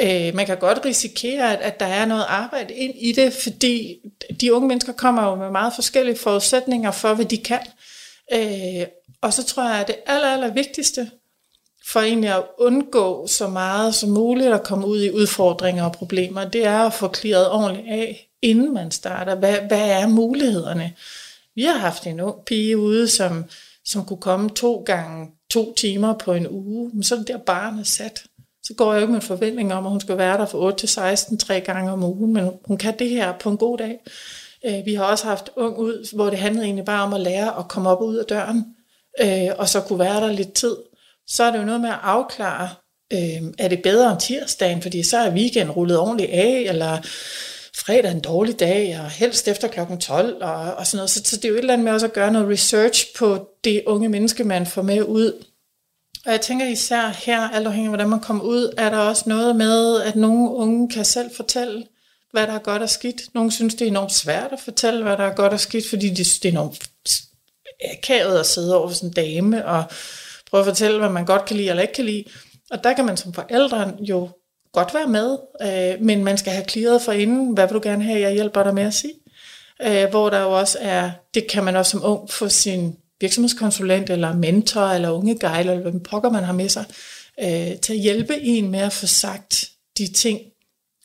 Øh, 0.01 0.35
man 0.35 0.47
kan 0.47 0.59
godt 0.59 0.85
risikere, 0.85 1.53
at, 1.53 1.61
at 1.61 1.81
der 1.81 1.87
er 1.87 2.07
noget 2.07 2.25
arbejde 2.29 2.75
ind 2.75 2.95
i 2.97 3.13
det, 3.13 3.33
fordi 3.33 3.97
de 4.41 4.55
unge 4.55 4.69
mennesker 4.69 4.93
kommer 4.93 5.31
jo 5.31 5.35
med 5.35 5.51
meget 5.51 5.73
forskellige 5.75 6.19
forudsætninger 6.19 6.91
for, 6.91 7.15
hvad 7.15 7.25
de 7.25 7.39
kan. 7.39 7.61
Øh, 8.33 8.87
og 9.21 9.33
så 9.33 9.45
tror 9.45 9.69
jeg, 9.69 9.81
at 9.81 9.87
det 9.87 9.97
aller, 10.07 10.29
aller 10.29 10.55
vigtigste 10.55 11.11
for 11.87 12.01
egentlig 12.01 12.31
at 12.31 12.43
undgå 12.59 13.27
så 13.27 13.49
meget 13.49 13.95
som 13.95 14.11
muligt 14.11 14.55
at 14.55 14.63
komme 14.63 14.87
ud 14.87 15.03
i 15.03 15.11
udfordringer 15.11 15.85
og 15.85 15.93
problemer, 15.93 16.45
det 16.45 16.67
er 16.67 16.79
at 16.79 16.93
få 16.93 17.09
klaret 17.09 17.51
ordentligt 17.51 17.89
af, 17.89 18.29
inden 18.43 18.75
man 18.75 18.91
starter. 18.91 19.35
Hvad, 19.35 19.59
hvad 19.69 19.91
er 19.91 20.07
mulighederne? 20.07 20.93
Vi 21.55 21.63
har 21.63 21.79
haft 21.79 22.07
en 22.07 22.21
ung 22.21 22.45
pige 22.45 22.79
ude, 22.79 23.09
som, 23.09 23.45
som 23.85 24.05
kunne 24.05 24.21
komme 24.21 24.51
to 24.51 24.83
gange 24.87 25.31
to 25.51 25.75
timer 25.75 26.15
på 26.15 26.33
en 26.33 26.49
uge, 26.49 26.91
men 26.95 27.03
så 27.03 27.15
er 27.15 27.19
det 27.19 27.29
der 27.29 27.39
barnet 27.39 27.87
sat. 27.87 28.25
Så 28.63 28.75
går 28.75 28.93
jeg 28.93 29.01
jo 29.01 29.05
ikke 29.05 29.13
med 29.13 29.21
forventning 29.21 29.75
om, 29.75 29.87
at 29.87 29.91
hun 29.91 30.01
skal 30.01 30.19
være 30.19 30.39
der 30.39 30.47
fra 30.47 30.59
8 30.59 30.79
til 30.79 30.89
16 30.89 31.39
tre 31.39 31.61
gange 31.61 31.93
om 31.93 32.05
ugen, 32.05 32.33
men 32.33 32.51
hun 32.65 32.77
kan 32.77 32.99
det 32.99 33.09
her 33.09 33.39
på 33.39 33.51
en 33.51 33.57
god 33.57 33.79
dag. 33.79 34.01
Øh, 34.67 34.87
vi 34.87 34.95
har 34.95 35.05
også 35.05 35.25
haft 35.25 35.51
ung 35.57 35.79
ud, 35.79 36.15
hvor 36.15 36.31
det 36.31 36.39
handlede 36.39 36.65
egentlig 36.65 36.85
bare 36.85 37.03
om 37.03 37.15
at 37.15 37.21
lære 37.21 37.59
at 37.59 37.69
komme 37.69 37.91
op 37.91 38.01
og 38.01 38.07
ud 38.07 38.17
af 38.17 38.25
døren, 38.25 38.65
øh, 39.21 39.49
og 39.59 39.69
så 39.69 39.81
kunne 39.81 39.99
være 39.99 40.21
der 40.21 40.33
lidt 40.33 40.53
tid 40.53 40.77
så 41.29 41.45
er 41.45 41.51
det 41.51 41.59
jo 41.59 41.65
noget 41.65 41.81
med 41.81 41.91
at 41.91 41.99
afklare, 42.03 42.69
øh, 43.13 43.53
er 43.59 43.69
det 43.69 43.83
bedre 43.83 44.11
om 44.11 44.19
tirsdagen, 44.19 44.83
fordi 44.83 45.03
så 45.03 45.19
er 45.19 45.31
weekenden 45.31 45.71
rullet 45.71 45.99
ordentligt 45.99 46.31
af, 46.31 46.65
eller 46.69 46.99
fredag 47.77 48.13
en 48.13 48.21
dårlig 48.21 48.61
dag, 48.61 49.01
og 49.01 49.11
helst 49.11 49.49
efter 49.49 49.69
klokken 49.69 50.01
12, 50.01 50.43
og, 50.43 50.75
og 50.75 50.87
sådan 50.87 50.97
noget. 50.97 51.11
Så, 51.11 51.23
så 51.25 51.37
det 51.37 51.45
er 51.45 51.49
jo 51.49 51.55
et 51.55 51.59
eller 51.59 51.73
andet 51.73 51.85
med 51.85 51.93
også 51.93 52.07
at 52.07 52.13
gøre 52.13 52.33
noget 52.33 52.49
research 52.49 53.07
på 53.19 53.49
det 53.65 53.83
unge 53.87 54.09
menneske, 54.09 54.45
man 54.45 54.67
får 54.67 54.83
med 54.83 55.03
ud. 55.03 55.45
Og 56.27 56.33
jeg 56.33 56.41
tænker 56.41 56.67
især 56.67 57.09
her, 57.25 57.49
alt 57.49 57.67
afhængig 57.67 57.87
af 57.87 57.91
hvordan 57.91 58.09
man 58.09 58.21
kommer 58.21 58.45
ud, 58.45 58.75
er 58.77 58.91
der 58.91 58.99
også 58.99 59.23
noget 59.27 59.57
med, 59.57 60.03
at 60.03 60.17
nogle 60.17 60.51
unge 60.51 60.89
kan 60.89 61.05
selv 61.05 61.31
fortælle, 61.37 61.85
hvad 62.33 62.47
der 62.47 62.53
er 62.53 62.59
godt 62.59 62.83
og 62.83 62.91
skidt. 62.91 63.35
Nogle 63.35 63.53
synes, 63.53 63.75
det 63.75 63.83
er 63.83 63.91
enormt 63.91 64.13
svært 64.13 64.53
at 64.53 64.61
fortælle, 64.61 65.03
hvad 65.03 65.17
der 65.17 65.25
er 65.25 65.35
godt 65.35 65.53
og 65.53 65.61
skidt, 65.61 65.89
fordi 65.89 66.09
de 66.09 66.25
synes, 66.25 66.39
det 66.39 66.49
er 66.49 66.53
enormt 66.53 66.89
akavet 67.93 68.39
at 68.39 68.47
sidde 68.47 68.77
over 68.77 68.91
sådan 68.91 69.09
en 69.09 69.13
dame, 69.13 69.67
og 69.67 69.85
prøve 70.51 70.61
at 70.61 70.67
fortælle, 70.67 70.99
hvad 70.99 71.09
man 71.09 71.25
godt 71.25 71.45
kan 71.45 71.57
lide 71.57 71.71
eller 71.71 71.83
ikke 71.83 71.95
kan 71.95 72.05
lide. 72.05 72.25
Og 72.71 72.85
der 72.85 72.93
kan 72.93 73.07
man 73.07 73.17
som 73.17 73.33
forældre 73.33 73.93
jo 74.01 74.29
godt 74.73 74.95
være 74.95 75.09
med, 75.09 75.39
øh, 75.63 76.05
men 76.05 76.25
man 76.25 76.39
skal 76.39 76.53
have 76.53 76.65
klaret 76.65 77.03
for 77.03 77.13
inden, 77.13 77.55
hvad 77.55 77.67
vil 77.67 77.75
du 77.75 77.81
gerne 77.83 78.05
have, 78.05 78.21
jeg 78.21 78.33
hjælper 78.33 78.63
dig 78.63 78.75
med 78.75 78.83
at 78.83 78.95
sige. 78.95 79.15
Øh, 79.83 80.11
hvor 80.11 80.31
der 80.31 80.41
jo 80.41 80.59
også 80.59 80.79
er, 80.81 81.11
det 81.35 81.47
kan 81.51 81.65
man 81.65 81.77
også 81.77 81.91
som 81.91 82.05
ung 82.05 82.31
få 82.31 82.49
sin 82.49 82.97
virksomhedskonsulent, 83.21 84.11
eller 84.11 84.35
mentor, 84.35 84.83
eller 84.83 85.11
unge 85.11 85.39
guide, 85.39 85.71
eller 85.71 85.91
hvem 85.91 86.03
pokker 86.03 86.31
man 86.31 86.45
har 86.45 86.53
med 86.53 86.69
sig, 86.69 86.85
øh, 87.41 87.81
til 87.81 87.93
at 87.93 87.99
hjælpe 87.99 88.41
en 88.41 88.71
med 88.71 88.81
at 88.81 88.93
få 88.93 89.07
sagt 89.07 89.71
de 89.99 90.13
ting, 90.13 90.41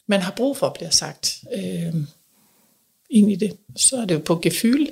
man 0.08 0.22
har 0.22 0.32
brug 0.32 0.58
for 0.58 0.68
at 0.68 0.74
blive 0.74 0.92
sagt 0.92 1.38
øh, 1.54 1.96
ind 3.10 3.32
i 3.32 3.36
det. 3.36 3.58
Så 3.76 3.98
er 3.98 4.06
det 4.06 4.16
jo 4.16 4.20
på 4.20 4.40
gefyl, 4.44 4.88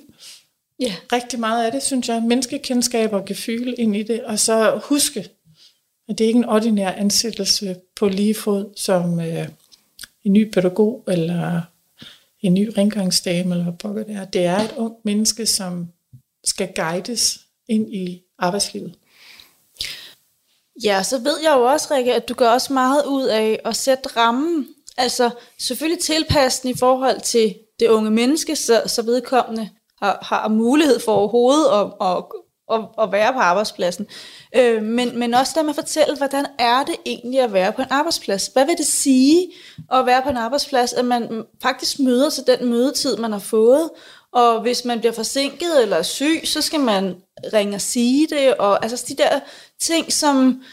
Ja. 0.80 0.96
Rigtig 1.14 1.40
meget 1.40 1.66
af 1.66 1.72
det, 1.72 1.84
synes 1.84 2.08
jeg. 2.08 2.24
Menneskekendskab 2.24 3.14
og 3.14 3.26
gefyl 3.26 3.74
ind 3.78 3.96
i 3.96 4.04
det. 4.04 4.24
Og 4.24 4.40
så 4.40 4.82
huske, 4.84 5.30
at 6.10 6.18
det 6.18 6.24
er 6.24 6.28
ikke 6.28 6.38
en 6.38 6.46
ordinær 6.46 6.92
ansættelse 6.92 7.76
på 7.96 8.08
lige 8.08 8.36
fod 8.36 8.74
som 8.76 9.20
øh, 9.20 9.48
en 10.24 10.34
ny 10.34 10.52
pædagog 10.52 11.04
eller 11.08 11.62
en 12.42 12.54
ny 12.54 12.72
rengøringsdame 12.78 13.56
eller 13.56 13.88
hvad 13.88 14.06
det 14.06 14.16
er. 14.16 14.26
Det 14.26 14.46
er 14.46 14.60
et 14.60 14.74
ung 14.78 14.96
menneske, 15.04 15.46
som 15.46 15.88
skal 16.44 16.74
guides 16.76 17.40
ind 17.68 17.94
i 17.94 18.24
arbejdslivet. 18.38 18.96
Ja, 20.84 21.04
så 21.04 21.18
ved 21.18 21.38
jeg 21.44 21.54
jo 21.58 21.64
også, 21.64 21.94
Rikke, 21.94 22.14
at 22.14 22.30
du 22.30 22.34
gør 22.34 22.50
også 22.50 22.74
meget 22.74 23.06
ud 23.06 23.24
af 23.24 23.60
at 23.66 23.76
sætte 23.76 24.10
rammen. 24.18 24.68
Altså 24.98 25.30
selvfølgelig 25.58 26.04
tilpasse 26.04 26.64
den 26.64 26.70
i 26.72 26.78
forhold 26.78 27.22
til 27.22 27.56
det 27.80 27.88
unge 27.88 28.12
menneske, 28.12 28.56
så, 28.56 28.84
så 28.86 29.02
vedkommende 29.02 29.70
har, 30.02 30.20
har 30.22 30.48
mulighed 30.48 31.00
for 31.00 31.12
overhovedet 31.12 31.66
at, 31.74 32.08
at, 32.08 32.24
at, 32.72 33.04
at 33.04 33.12
være 33.12 33.34
på 33.34 33.40
arbejdspladsen. 33.40 34.08
Øh, 34.56 34.84
men, 34.84 35.20
men 35.20 35.34
også 35.34 35.52
der 35.56 35.62
med 35.62 35.70
at 35.70 35.76
fortælle, 35.76 36.18
hvordan 36.18 36.46
er 36.60 36.84
det 36.84 36.96
egentlig 37.06 37.40
at 37.40 37.54
være 37.54 37.72
på 37.72 37.82
en 37.82 37.88
arbejdsplads? 37.90 38.48
Hvad 38.48 38.66
vil 38.66 38.78
det 38.78 38.86
sige 38.86 39.52
at 39.92 40.06
være 40.06 40.22
på 40.22 40.30
en 40.30 40.38
arbejdsplads, 40.38 40.94
at 40.94 41.06
man 41.06 41.46
faktisk 41.62 42.00
møder 42.00 42.30
til 42.30 42.44
den 42.48 42.70
mødetid, 42.70 43.18
man 43.18 43.32
har 43.32 43.40
fået, 43.40 43.90
og 44.34 44.62
hvis 44.62 44.86
man 44.86 45.00
bliver 45.00 45.14
forsinket 45.14 45.82
eller 45.82 46.02
syg, 46.02 46.42
så 46.44 46.62
skal 46.62 46.80
man 46.80 47.16
ringe 47.54 47.76
og 47.76 47.82
sige 47.82 48.28
det, 48.28 48.56
og 48.56 48.84
altså 48.84 49.06
de 49.08 49.16
der 49.16 49.40
ting, 49.80 50.14
som, 50.14 50.64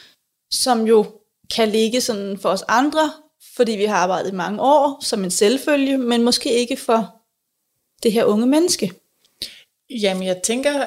som 0.50 0.86
jo 0.86 1.06
kan 1.54 1.68
ligge 1.68 2.00
sådan 2.00 2.38
for 2.38 2.48
os 2.48 2.64
andre, 2.68 3.10
fordi 3.56 3.72
vi 3.72 3.84
har 3.84 3.96
arbejdet 3.96 4.32
i 4.32 4.34
mange 4.34 4.60
år 4.60 5.04
som 5.04 5.24
en 5.24 5.30
selvfølge, 5.30 5.98
men 5.98 6.22
måske 6.22 6.52
ikke 6.52 6.76
for 6.76 7.16
det 8.02 8.12
her 8.12 8.24
unge 8.24 8.46
menneske. 8.46 8.92
Jamen, 9.90 10.22
jeg 10.22 10.40
tænker 10.42 10.86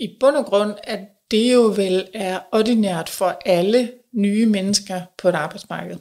i 0.00 0.16
bund 0.20 0.36
og 0.36 0.44
grund, 0.44 0.74
at 0.84 1.00
det 1.30 1.52
jo 1.52 1.60
vel 1.76 2.08
er 2.14 2.40
ordinært 2.52 3.08
for 3.08 3.40
alle 3.46 3.92
nye 4.12 4.46
mennesker 4.46 5.00
på 5.18 5.28
et 5.28 5.34
arbejdsmarked 5.34 5.96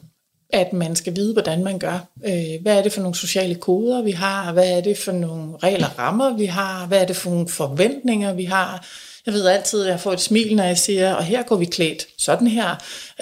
at 0.50 0.74
man 0.74 0.96
skal 0.96 1.16
vide, 1.16 1.34
hvordan 1.34 1.64
man 1.64 1.80
gør. 1.80 2.08
Øh, 2.26 2.62
hvad 2.62 2.78
er 2.78 2.84
det 2.84 2.92
for 2.92 3.02
nogle 3.02 3.16
sociale 3.16 3.56
koder, 3.56 4.02
vi 4.02 4.12
har? 4.12 4.54
Hvad 4.54 4.78
er 4.78 4.82
det 4.82 4.98
for 4.98 5.12
nogle 5.12 5.58
regler 5.64 5.88
rammer, 6.00 6.38
vi 6.38 6.46
har? 6.46 6.86
Hvad 6.86 7.02
er 7.02 7.06
det 7.06 7.16
for 7.16 7.30
nogle 7.30 7.50
forventninger, 7.50 8.34
vi 8.34 8.44
har? 8.44 8.86
Jeg 9.26 9.34
ved 9.34 9.48
altid, 9.48 9.84
at 9.84 9.90
jeg 9.90 10.00
får 10.00 10.14
et 10.14 10.22
smil, 10.22 10.56
når 10.56 10.64
jeg 10.64 10.78
siger, 10.78 11.14
og 11.14 11.24
her 11.24 11.44
går 11.44 11.56
vi 11.56 11.66
klædt 11.66 12.08
sådan 12.18 12.48
her. 12.48 12.70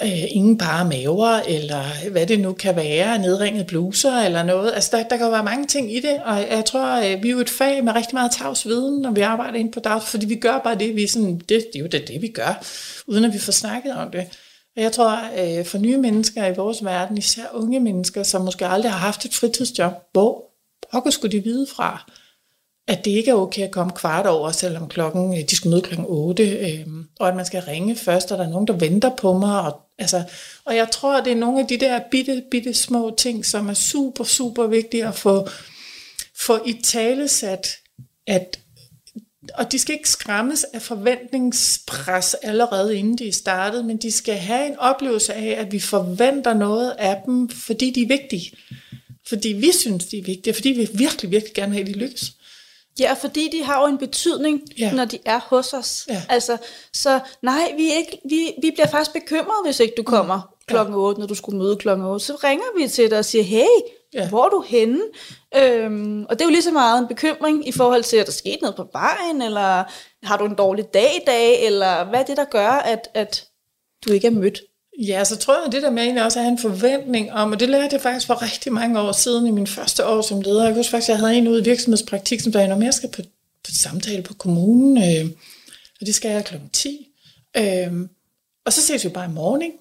Øh, 0.02 0.24
ingen 0.28 0.58
bare 0.58 0.84
maver, 0.84 1.40
eller 1.48 2.10
hvad 2.10 2.26
det 2.26 2.40
nu 2.40 2.52
kan 2.52 2.76
være, 2.76 3.18
nedringet 3.18 3.66
bluser 3.66 4.12
eller 4.12 4.42
noget. 4.42 4.72
Altså, 4.74 4.96
der, 4.96 5.02
der 5.02 5.16
kan 5.16 5.26
jo 5.26 5.32
være 5.32 5.44
mange 5.44 5.66
ting 5.66 5.94
i 5.96 6.00
det, 6.00 6.22
og 6.24 6.38
jeg 6.50 6.64
tror, 6.64 6.86
at 6.86 7.22
vi 7.22 7.28
er 7.28 7.32
jo 7.32 7.38
et 7.40 7.50
fag 7.50 7.84
med 7.84 7.94
rigtig 7.94 8.14
meget 8.14 8.32
tavs 8.32 8.66
viden, 8.66 9.02
når 9.02 9.10
vi 9.10 9.20
arbejder 9.20 9.58
ind 9.58 9.72
på 9.72 9.80
dag, 9.80 10.02
fordi 10.02 10.26
vi 10.26 10.34
gør 10.34 10.58
bare 10.58 10.74
det, 10.74 10.96
vi 10.96 11.06
sådan, 11.06 11.36
det, 11.36 11.48
det 11.48 11.66
er 11.74 11.80
jo 11.80 11.86
det, 11.86 12.08
det, 12.08 12.22
vi 12.22 12.28
gør, 12.28 12.64
uden 13.06 13.24
at 13.24 13.32
vi 13.32 13.38
får 13.38 13.52
snakket 13.52 13.92
om 13.92 14.10
det. 14.10 14.26
Og 14.76 14.82
Jeg 14.82 14.92
tror, 14.92 15.18
øh, 15.38 15.64
for 15.64 15.78
nye 15.78 15.96
mennesker 15.96 16.46
i 16.46 16.54
vores 16.54 16.84
verden, 16.84 17.18
især 17.18 17.44
unge 17.52 17.80
mennesker, 17.80 18.22
som 18.22 18.42
måske 18.42 18.66
aldrig 18.66 18.92
har 18.92 18.98
haft 18.98 19.24
et 19.24 19.34
fritidsjob, 19.34 19.92
hvor 20.12 20.44
pokker 20.92 21.10
skulle 21.10 21.38
de 21.38 21.44
vide 21.44 21.66
fra, 21.76 22.10
at 22.86 23.04
det 23.04 23.10
ikke 23.10 23.30
er 23.30 23.34
okay 23.34 23.62
at 23.62 23.70
komme 23.70 23.92
kvart 23.92 24.26
over, 24.26 24.52
selvom 24.52 24.88
klokken, 24.88 25.38
øh, 25.38 25.44
de 25.50 25.56
skal 25.56 25.70
møde 25.70 25.82
klokken 25.82 26.06
8, 26.08 26.42
øh, 26.42 26.86
og 27.20 27.28
at 27.28 27.36
man 27.36 27.46
skal 27.46 27.62
ringe 27.62 27.96
først, 27.96 28.32
og 28.32 28.38
der 28.38 28.44
er 28.44 28.50
nogen, 28.50 28.66
der 28.66 28.76
venter 28.76 29.10
på 29.16 29.32
mig. 29.32 29.60
Og, 29.60 29.80
altså, 29.98 30.22
og 30.64 30.76
jeg 30.76 30.90
tror, 30.90 31.20
det 31.20 31.32
er 31.32 31.36
nogle 31.36 31.60
af 31.60 31.66
de 31.66 31.80
der 31.80 32.00
bitte, 32.10 32.42
bitte 32.50 32.74
små 32.74 33.14
ting, 33.18 33.46
som 33.46 33.68
er 33.68 33.74
super, 33.74 34.24
super 34.24 34.66
vigtige 34.66 35.06
at 35.06 35.14
få, 35.14 35.48
få 36.36 36.58
i 36.66 36.80
talesat, 36.82 37.68
at 38.26 38.58
og 39.54 39.72
de 39.72 39.78
skal 39.78 39.94
ikke 39.94 40.10
skræmmes 40.10 40.64
af 40.64 40.82
forventningspres 40.82 42.34
allerede 42.34 42.96
inden 42.96 43.18
de 43.18 43.28
er 43.28 43.32
startet, 43.32 43.84
men 43.84 43.96
de 43.96 44.12
skal 44.12 44.34
have 44.34 44.66
en 44.66 44.78
oplevelse 44.78 45.34
af, 45.34 45.60
at 45.60 45.72
vi 45.72 45.80
forventer 45.80 46.54
noget 46.54 46.94
af 46.98 47.16
dem, 47.26 47.48
fordi 47.48 47.90
de 47.90 48.02
er 48.02 48.06
vigtige. 48.06 48.52
Fordi 49.26 49.48
vi 49.48 49.72
synes, 49.80 50.06
de 50.06 50.18
er 50.18 50.22
vigtige, 50.22 50.54
fordi 50.54 50.68
vi 50.68 50.88
virkelig, 50.94 51.30
virkelig 51.30 51.54
gerne 51.54 51.70
vil 51.70 51.76
have, 51.76 51.88
at 51.88 51.94
de 51.94 51.98
lykkes. 51.98 52.32
Ja, 53.00 53.12
fordi 53.12 53.48
de 53.52 53.64
har 53.64 53.80
jo 53.80 53.86
en 53.86 53.98
betydning, 53.98 54.62
ja. 54.78 54.92
når 54.92 55.04
de 55.04 55.18
er 55.24 55.40
hos 55.40 55.72
os. 55.72 56.06
Ja. 56.08 56.22
Altså, 56.28 56.56
så 56.92 57.20
nej, 57.42 57.72
vi, 57.76 57.92
ikke, 57.92 58.20
vi, 58.28 58.52
vi 58.62 58.70
bliver 58.70 58.88
faktisk 58.88 59.12
bekymret, 59.12 59.64
hvis 59.64 59.80
ikke 59.80 59.94
du 59.96 60.02
kommer 60.02 60.36
mm. 60.36 60.64
klokken 60.68 60.94
8, 60.94 61.20
når 61.20 61.26
du 61.26 61.34
skulle 61.34 61.58
møde 61.58 61.76
klokken 61.76 62.06
8. 62.06 62.26
Så 62.26 62.34
ringer 62.44 62.78
vi 62.78 62.88
til 62.88 63.10
dig 63.10 63.18
og 63.18 63.24
siger, 63.24 63.44
hey, 63.44 63.66
Ja. 64.14 64.28
Hvor 64.28 64.44
er 64.44 64.48
du 64.48 64.64
henne? 64.66 65.00
Øhm, 65.56 66.24
og 66.24 66.30
det 66.30 66.40
er 66.40 66.44
jo 66.44 66.50
lige 66.50 66.62
så 66.62 66.70
meget 66.70 67.00
en 67.00 67.08
bekymring 67.08 67.68
i 67.68 67.72
forhold 67.72 68.02
til, 68.02 68.16
at 68.16 68.26
der 68.26 68.32
skete 68.32 68.58
noget 68.60 68.76
på 68.76 68.88
vejen, 68.92 69.42
eller 69.42 69.84
har 70.26 70.36
du 70.36 70.44
en 70.44 70.54
dårlig 70.54 70.94
dag 70.94 71.16
i 71.16 71.24
dag, 71.26 71.66
eller 71.66 72.04
hvad 72.04 72.20
er 72.20 72.24
det, 72.24 72.36
der 72.36 72.44
gør, 72.44 72.68
at, 72.68 73.08
at 73.14 73.46
du 74.06 74.12
ikke 74.12 74.26
er 74.26 74.30
mødt? 74.30 74.60
Ja, 74.98 75.24
så 75.24 75.36
tror 75.36 75.54
jeg, 75.54 75.64
at 75.66 75.72
det 75.72 75.82
der 75.82 75.90
med 75.90 76.02
egentlig 76.02 76.24
også 76.24 76.38
at 76.38 76.44
have 76.44 76.52
en 76.52 76.58
forventning 76.58 77.32
om, 77.32 77.52
og 77.52 77.60
det 77.60 77.68
lærte 77.68 77.94
jeg 77.94 78.00
faktisk 78.00 78.26
for 78.26 78.42
rigtig 78.42 78.72
mange 78.72 79.00
år 79.00 79.12
siden 79.12 79.46
i 79.46 79.50
min 79.50 79.66
første 79.66 80.06
år 80.06 80.22
som 80.22 80.40
leder. 80.40 80.64
Jeg 80.64 80.74
husker 80.74 80.90
faktisk, 80.90 81.08
at 81.08 81.12
jeg 81.12 81.18
havde 81.18 81.36
en 81.36 81.48
ude 81.48 81.60
i 81.60 81.64
virksomhedspraktik, 81.64 82.40
som 82.40 82.52
sagde, 82.52 82.72
at 82.72 82.82
jeg 82.82 82.94
skal 82.94 83.08
på, 83.08 83.22
på 83.64 83.70
samtale 83.70 84.22
på 84.22 84.34
kommunen, 84.34 84.96
øh, 84.96 85.30
og 86.00 86.06
det 86.06 86.14
skal 86.14 86.30
jeg 86.30 86.44
kl. 86.44 86.54
10. 86.72 87.08
Øh, 87.56 88.08
og 88.66 88.72
så 88.72 88.82
ses 88.82 89.04
vi 89.04 89.08
bare 89.08 89.30
i 89.30 89.32
morgen, 89.32 89.72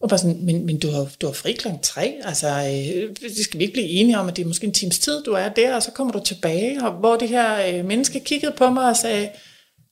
og 0.00 0.08
bare 0.08 0.18
sådan, 0.18 0.44
men, 0.44 0.66
men 0.66 0.78
du, 0.78 0.90
har, 0.90 1.10
du 1.20 1.26
har 1.26 1.32
fri 1.32 1.52
kl. 1.52 1.68
3, 1.82 2.20
altså 2.24 2.48
øh, 2.48 3.16
det 3.20 3.44
skal 3.44 3.58
vi 3.58 3.64
ikke 3.64 3.74
blive 3.74 3.88
enige 3.88 4.18
om, 4.18 4.28
at 4.28 4.36
det 4.36 4.42
er 4.42 4.46
måske 4.46 4.66
en 4.66 4.72
times 4.72 4.98
tid, 4.98 5.22
du 5.22 5.32
er 5.32 5.48
der, 5.48 5.74
og 5.74 5.82
så 5.82 5.90
kommer 5.90 6.12
du 6.12 6.20
tilbage, 6.24 6.84
og 6.84 6.92
hvor 6.92 7.16
det 7.16 7.28
her 7.28 7.78
øh, 7.78 7.84
menneske 7.84 8.20
kiggede 8.20 8.54
på 8.56 8.70
mig 8.70 8.88
og 8.88 8.96
sagde, 8.96 9.30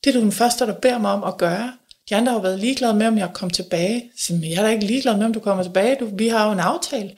det 0.03 0.09
er 0.09 0.13
du 0.13 0.19
den 0.19 0.31
første, 0.31 0.65
der 0.65 0.73
beder 0.73 0.97
mig 0.97 1.11
om 1.11 1.23
at 1.23 1.37
gøre. 1.37 1.73
De 2.09 2.15
andre 2.15 2.31
har 2.31 2.39
været 2.39 2.59
ligeglade 2.59 2.93
med, 2.93 3.07
om 3.07 3.17
jeg 3.17 3.29
kommer 3.33 3.53
tilbage. 3.53 4.11
Så 4.17 4.39
jeg 4.43 4.53
er 4.53 4.63
da 4.63 4.69
ikke 4.69 4.85
ligeglad 4.85 5.17
med, 5.17 5.25
om 5.25 5.33
du 5.33 5.39
kommer 5.39 5.63
tilbage. 5.63 5.97
Du, 5.99 6.09
vi 6.13 6.27
har 6.27 6.45
jo 6.45 6.51
en 6.51 6.59
aftale. 6.59 7.11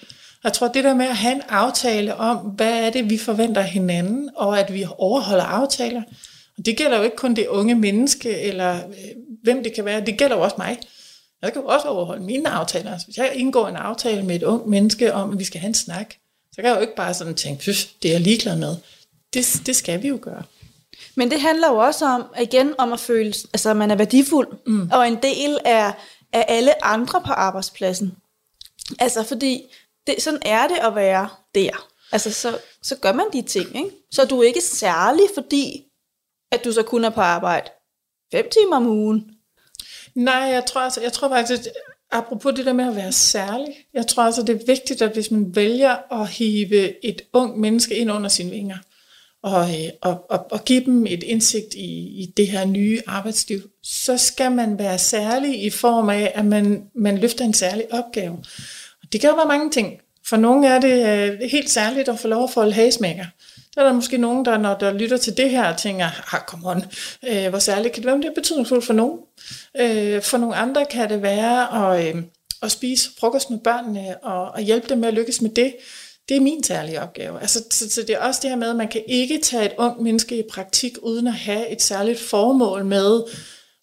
Jeg 0.43 0.53
tror, 0.53 0.67
det 0.67 0.83
der 0.83 0.93
med 0.93 1.05
at 1.05 1.15
have 1.17 1.35
en 1.35 1.41
aftale 1.49 2.15
om, 2.15 2.37
hvad 2.37 2.85
er 2.85 2.89
det, 2.89 3.09
vi 3.09 3.17
forventer 3.17 3.61
hinanden, 3.61 4.29
og 4.35 4.59
at 4.59 4.73
vi 4.73 4.85
overholder 4.97 5.43
aftaler. 5.43 6.01
Og 6.57 6.65
det 6.65 6.77
gælder 6.77 6.97
jo 6.97 7.03
ikke 7.03 7.15
kun 7.15 7.33
det 7.33 7.47
unge 7.47 7.75
menneske, 7.75 8.39
eller 8.39 8.75
øh, 8.75 8.81
hvem 9.43 9.63
det 9.63 9.73
kan 9.73 9.85
være. 9.85 10.05
Det 10.05 10.17
gælder 10.17 10.35
jo 10.35 10.41
også 10.41 10.55
mig. 10.57 10.77
Jeg 11.41 11.53
kan 11.53 11.61
jo 11.61 11.67
også 11.67 11.87
overholde 11.87 12.23
mine 12.23 12.49
aftaler. 12.49 12.91
Altså, 12.91 13.07
hvis 13.07 13.17
jeg 13.17 13.31
indgår 13.35 13.67
en 13.67 13.75
aftale 13.75 14.23
med 14.23 14.35
et 14.35 14.43
ung 14.43 14.69
menneske 14.69 15.13
om, 15.13 15.31
at 15.31 15.39
vi 15.39 15.43
skal 15.43 15.61
have 15.61 15.67
en 15.67 15.73
snak, 15.73 16.13
så 16.51 16.61
kan 16.61 16.65
jeg 16.65 16.75
jo 16.75 16.81
ikke 16.81 16.95
bare 16.95 17.13
sådan 17.13 17.35
tænke, 17.35 17.71
det 18.01 18.09
er 18.09 18.13
jeg 18.13 18.21
ligeglad 18.21 18.57
med. 18.57 18.75
Det, 19.33 19.61
det 19.65 19.75
skal 19.75 20.03
vi 20.03 20.07
jo 20.07 20.19
gøre. 20.21 20.43
Men 21.15 21.31
det 21.31 21.41
handler 21.41 21.67
jo 21.67 21.77
også 21.77 22.05
om, 22.05 22.25
igen, 22.41 22.73
om 22.77 22.93
at 22.93 22.99
føle, 22.99 23.33
altså, 23.53 23.69
at 23.69 23.77
man 23.77 23.91
er 23.91 23.95
værdifuld, 23.95 24.47
mm. 24.67 24.89
og 24.93 25.07
en 25.07 25.23
del 25.23 25.59
af, 25.65 25.93
af 26.33 26.45
alle 26.47 26.85
andre 26.85 27.21
på 27.21 27.31
arbejdspladsen. 27.31 28.15
Altså, 28.99 29.23
fordi 29.23 29.61
det, 30.07 30.21
sådan 30.21 30.41
er 30.45 30.67
det 30.67 30.77
at 30.81 30.95
være 30.95 31.29
der. 31.55 31.87
Altså, 32.11 32.31
så, 32.31 32.57
så 32.81 32.95
gør 32.95 33.13
man 33.13 33.25
de 33.33 33.41
ting, 33.41 33.75
ikke? 33.75 33.89
Så 34.11 34.21
er 34.21 34.25
du 34.25 34.41
ikke 34.41 34.61
særlig, 34.61 35.25
fordi 35.33 35.83
at 36.51 36.65
du 36.65 36.71
så 36.71 36.83
kun 36.83 37.05
er 37.05 37.09
på 37.09 37.21
arbejde 37.21 37.69
fem 38.31 38.49
timer 38.49 38.75
om 38.75 38.87
ugen, 38.87 39.35
Nej, 40.15 40.35
jeg 40.35 40.65
tror, 40.65 40.81
altså, 40.81 41.01
jeg 41.01 41.13
tror 41.13 41.29
faktisk, 41.29 41.61
at 41.61 41.73
apropos 42.11 42.53
det 42.55 42.65
der 42.65 42.73
med 42.73 42.87
at 42.87 42.95
være 42.95 43.11
særlig, 43.11 43.67
jeg 43.93 44.07
tror 44.07 44.23
altså, 44.23 44.43
det 44.43 44.61
er 44.61 44.65
vigtigt, 44.65 45.01
at 45.01 45.13
hvis 45.13 45.31
man 45.31 45.55
vælger 45.55 46.21
at 46.21 46.29
hive 46.29 47.05
et 47.05 47.21
ung 47.33 47.59
menneske 47.59 47.95
ind 47.95 48.11
under 48.11 48.29
sine 48.29 48.51
vinger, 48.51 48.77
og, 49.45 49.69
øh, 49.69 49.89
og, 50.01 50.25
og, 50.29 50.51
og 50.51 50.65
give 50.65 50.85
dem 50.85 51.05
et 51.05 51.23
indsigt 51.23 51.73
i, 51.73 51.87
i 52.21 52.33
det 52.37 52.47
her 52.47 52.65
nye 52.65 53.01
arbejdsliv, 53.07 53.61
så 53.83 54.17
skal 54.17 54.51
man 54.51 54.79
være 54.79 54.97
særlig 54.97 55.63
i 55.63 55.69
form 55.69 56.09
af, 56.09 56.31
at 56.35 56.45
man, 56.45 56.83
man 56.95 57.17
løfter 57.17 57.45
en 57.45 57.53
særlig 57.53 57.85
opgave. 57.91 58.33
Og 59.03 59.13
det 59.13 59.21
kan 59.21 59.29
jo 59.29 59.35
være 59.35 59.47
mange 59.47 59.71
ting. 59.71 59.93
For 60.27 60.37
nogle 60.37 60.67
er 60.67 60.79
det 60.79 61.07
øh, 61.07 61.49
helt 61.49 61.69
særligt 61.69 62.09
at 62.09 62.19
få 62.19 62.27
lov 62.27 62.43
at 62.43 62.49
folde 62.49 62.73
hagesmækker. 62.73 63.25
Der 63.75 63.81
er 63.81 63.85
der 63.85 63.93
måske 63.93 64.17
nogen, 64.17 64.45
der 64.45 64.57
når 64.57 64.77
der 64.77 64.93
lytter 64.93 65.17
til 65.17 65.37
det 65.37 65.49
her, 65.49 65.75
tænker, 65.75 66.35
ah, 66.35 66.41
come 66.47 66.69
on, 66.69 66.83
øh, 67.27 67.49
hvor 67.49 67.59
særligt 67.59 67.93
kan 67.93 68.03
det 68.03 68.07
være, 68.07 68.17
det 68.17 68.25
er 68.25 68.33
betydningsfuldt 68.35 68.85
for 68.85 68.93
nogen. 68.93 69.19
Øh, 69.79 70.21
for 70.21 70.37
nogle 70.37 70.55
andre 70.55 70.85
kan 70.85 71.09
det 71.09 71.21
være 71.21 71.93
at, 71.93 72.15
øh, 72.15 72.23
at 72.61 72.71
spise 72.71 73.09
frokost 73.19 73.49
med 73.49 73.59
børnene 73.59 74.23
og, 74.23 74.51
og 74.51 74.61
hjælpe 74.61 74.89
dem 74.89 74.97
med 74.97 75.07
at 75.07 75.13
lykkes 75.13 75.41
med 75.41 75.49
det. 75.49 75.73
Det 76.29 76.37
er 76.37 76.41
min 76.41 76.63
særlige 76.63 77.01
opgave. 77.01 77.41
Altså, 77.41 77.63
så, 77.71 77.89
så 77.89 78.01
det 78.01 78.09
er 78.09 78.19
også 78.19 78.39
det 78.43 78.49
her 78.49 78.57
med, 78.57 78.69
at 78.69 78.75
man 78.75 78.87
kan 78.87 79.03
ikke 79.07 79.39
tage 79.43 79.65
et 79.65 79.73
ung 79.77 80.03
menneske 80.03 80.37
i 80.37 80.43
praktik, 80.51 80.97
uden 81.01 81.27
at 81.27 81.33
have 81.33 81.69
et 81.69 81.81
særligt 81.81 82.19
formål 82.19 82.85
med, 82.85 83.23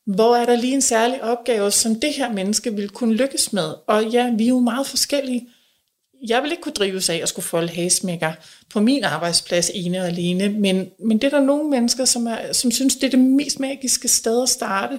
hvor 0.06 0.36
er 0.36 0.46
der 0.46 0.56
lige 0.56 0.74
en 0.74 0.82
særlig 0.82 1.22
opgave, 1.22 1.70
som 1.70 2.00
det 2.00 2.12
her 2.12 2.32
menneske 2.32 2.74
vil 2.74 2.88
kunne 2.88 3.14
lykkes 3.14 3.52
med. 3.52 3.74
Og 3.86 4.04
ja, 4.04 4.30
vi 4.38 4.44
er 4.44 4.48
jo 4.48 4.60
meget 4.60 4.86
forskellige 4.86 5.48
jeg 6.28 6.42
vil 6.42 6.50
ikke 6.50 6.62
kunne 6.62 6.72
drives 6.72 7.08
af 7.08 7.20
at 7.22 7.28
skulle 7.28 7.46
folde 7.46 7.68
hasmækker 7.68 8.32
på 8.70 8.80
min 8.80 9.04
arbejdsplads 9.04 9.70
ene 9.74 10.00
og 10.00 10.06
alene, 10.06 10.48
men, 10.48 10.90
men 10.98 11.18
det 11.18 11.24
er 11.24 11.38
der 11.38 11.44
nogle 11.44 11.70
mennesker, 11.70 12.04
som, 12.04 12.26
er, 12.26 12.52
som 12.52 12.70
synes, 12.70 12.96
det 12.96 13.06
er 13.06 13.10
det 13.10 13.18
mest 13.18 13.60
magiske 13.60 14.08
sted 14.08 14.42
at 14.42 14.48
starte. 14.48 14.98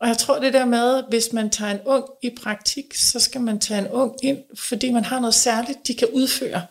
Og 0.00 0.08
jeg 0.08 0.18
tror 0.18 0.38
det 0.38 0.52
der 0.52 0.64
med, 0.64 1.02
hvis 1.08 1.32
man 1.32 1.50
tager 1.50 1.70
en 1.70 1.80
ung 1.84 2.04
i 2.22 2.30
praktik, 2.42 2.94
så 2.94 3.20
skal 3.20 3.40
man 3.40 3.58
tage 3.58 3.80
en 3.80 3.88
ung 3.88 4.16
ind, 4.22 4.38
fordi 4.54 4.90
man 4.90 5.04
har 5.04 5.20
noget 5.20 5.34
særligt, 5.34 5.86
de 5.86 5.94
kan 5.94 6.08
udføre. 6.12 6.62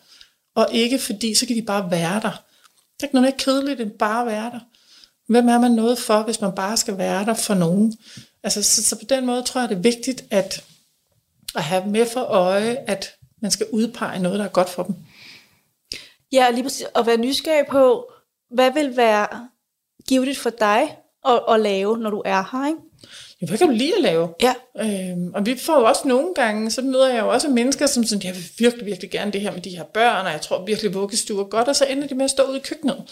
Og 0.55 0.67
ikke 0.71 0.99
fordi, 0.99 1.35
så 1.35 1.45
kan 1.45 1.55
de 1.55 1.61
bare 1.61 1.91
være 1.91 2.19
der. 2.21 2.31
Det 2.95 3.03
er 3.03 3.03
ikke 3.03 3.15
noget 3.15 3.29
mere 3.29 3.37
kedeligt 3.37 3.81
end 3.81 3.91
bare 3.91 4.21
at 4.21 4.27
være 4.27 4.51
der. 4.51 4.59
Hvem 5.27 5.47
er 5.47 5.59
man 5.59 5.71
noget 5.71 5.99
for, 5.99 6.23
hvis 6.23 6.41
man 6.41 6.55
bare 6.55 6.77
skal 6.77 6.97
være 6.97 7.25
der 7.25 7.33
for 7.33 7.53
nogen? 7.53 7.97
Altså, 8.43 8.63
så, 8.63 8.83
så 8.83 8.95
på 8.95 9.05
den 9.09 9.25
måde 9.25 9.43
tror 9.43 9.61
jeg, 9.61 9.69
det 9.69 9.77
er 9.77 9.81
vigtigt 9.81 10.25
at, 10.31 10.63
at 11.55 11.63
have 11.63 11.87
med 11.87 12.05
for 12.05 12.21
øje, 12.21 12.77
at 12.87 13.15
man 13.41 13.51
skal 13.51 13.67
udpege 13.71 14.19
noget, 14.19 14.39
der 14.39 14.45
er 14.45 14.49
godt 14.49 14.69
for 14.69 14.83
dem. 14.83 14.95
Ja, 16.31 16.51
lige 16.51 16.63
præcis. 16.63 16.85
Og 16.93 17.05
være 17.05 17.17
nysgerrig 17.17 17.67
på, 17.67 18.11
hvad 18.49 18.71
vil 18.71 18.97
være 18.97 19.27
givet 20.07 20.37
for 20.37 20.49
dig 20.49 20.97
at, 21.25 21.41
at 21.49 21.59
lave, 21.59 21.97
når 21.97 22.09
du 22.09 22.21
er 22.25 22.43
her, 22.51 22.67
ikke? 22.67 22.79
Ja, 23.43 23.47
hvad 23.47 23.57
kan 23.57 23.67
du 23.67 23.73
lide 23.73 23.95
at 23.95 24.01
lave? 24.01 24.29
Ja. 24.41 24.53
Øhm, 24.79 25.33
og 25.33 25.45
vi 25.45 25.57
får 25.57 25.79
jo 25.79 25.85
også 25.85 26.07
nogle 26.07 26.33
gange, 26.35 26.71
så 26.71 26.81
møder 26.81 27.09
jeg 27.09 27.21
jo 27.21 27.29
også 27.29 27.47
mennesker, 27.49 27.85
som 27.85 28.03
sådan, 28.03 28.23
jeg 28.23 28.35
vil 28.35 28.49
virkelig, 28.57 28.85
virkelig 28.85 29.11
gerne 29.11 29.31
det 29.31 29.41
her 29.41 29.51
med 29.51 29.61
de 29.61 29.69
her 29.69 29.83
børn, 29.83 30.25
og 30.25 30.31
jeg 30.31 30.41
tror 30.41 30.65
virkelig, 30.65 30.93
vuggestuer 30.93 31.43
godt, 31.43 31.67
og 31.67 31.75
så 31.75 31.85
ender 31.85 32.07
de 32.07 32.15
med 32.15 32.25
at 32.25 32.31
stå 32.31 32.43
ude 32.43 32.57
i 32.57 32.61
køkkenet. 32.61 33.03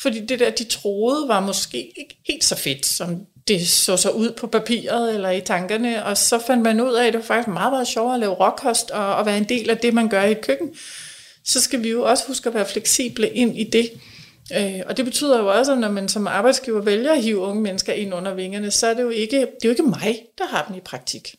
Fordi 0.00 0.20
det 0.26 0.38
der, 0.38 0.50
de 0.50 0.64
troede, 0.64 1.28
var 1.28 1.40
måske 1.40 1.78
ikke 1.78 2.18
helt 2.26 2.44
så 2.44 2.56
fedt, 2.56 2.86
som 2.86 3.26
det 3.48 3.68
så 3.68 3.96
så 3.96 4.10
ud 4.10 4.30
på 4.30 4.46
papiret 4.46 5.14
eller 5.14 5.30
i 5.30 5.40
tankerne, 5.40 6.04
og 6.04 6.16
så 6.16 6.38
fandt 6.38 6.62
man 6.62 6.80
ud 6.80 6.94
af, 6.94 7.06
at 7.06 7.12
det 7.12 7.20
var 7.20 7.26
faktisk 7.26 7.48
meget, 7.48 7.72
meget 7.72 7.88
sjovere 7.88 8.14
at 8.14 8.20
lave 8.20 8.32
råkost 8.32 8.90
og, 8.90 9.16
og 9.16 9.26
være 9.26 9.38
en 9.38 9.44
del 9.44 9.70
af 9.70 9.78
det, 9.78 9.94
man 9.94 10.08
gør 10.08 10.22
i 10.22 10.30
et 10.30 10.40
køkken. 10.40 10.70
Så 11.44 11.60
skal 11.60 11.82
vi 11.82 11.88
jo 11.90 12.04
også 12.04 12.24
huske 12.26 12.48
at 12.48 12.54
være 12.54 12.66
fleksible 12.66 13.30
ind 13.30 13.58
i 13.58 13.64
det. 13.64 13.90
Øh, 14.56 14.80
og 14.86 14.96
det 14.96 15.04
betyder 15.04 15.38
jo 15.38 15.46
også, 15.46 15.72
at 15.72 15.78
når 15.78 15.90
man 15.90 16.08
som 16.08 16.26
arbejdsgiver 16.26 16.80
vælger 16.80 17.12
at 17.12 17.22
hive 17.22 17.38
unge 17.38 17.62
mennesker 17.62 17.92
ind 17.92 18.14
under 18.14 18.34
vingerne, 18.34 18.70
så 18.70 18.86
er 18.86 18.94
det 18.94 19.02
jo 19.02 19.08
ikke, 19.10 19.40
det 19.40 19.46
er 19.46 19.68
jo 19.68 19.70
ikke 19.70 19.82
mig, 19.82 20.26
der 20.38 20.46
har 20.46 20.64
dem 20.68 20.76
i 20.76 20.80
praktik. 20.80 21.34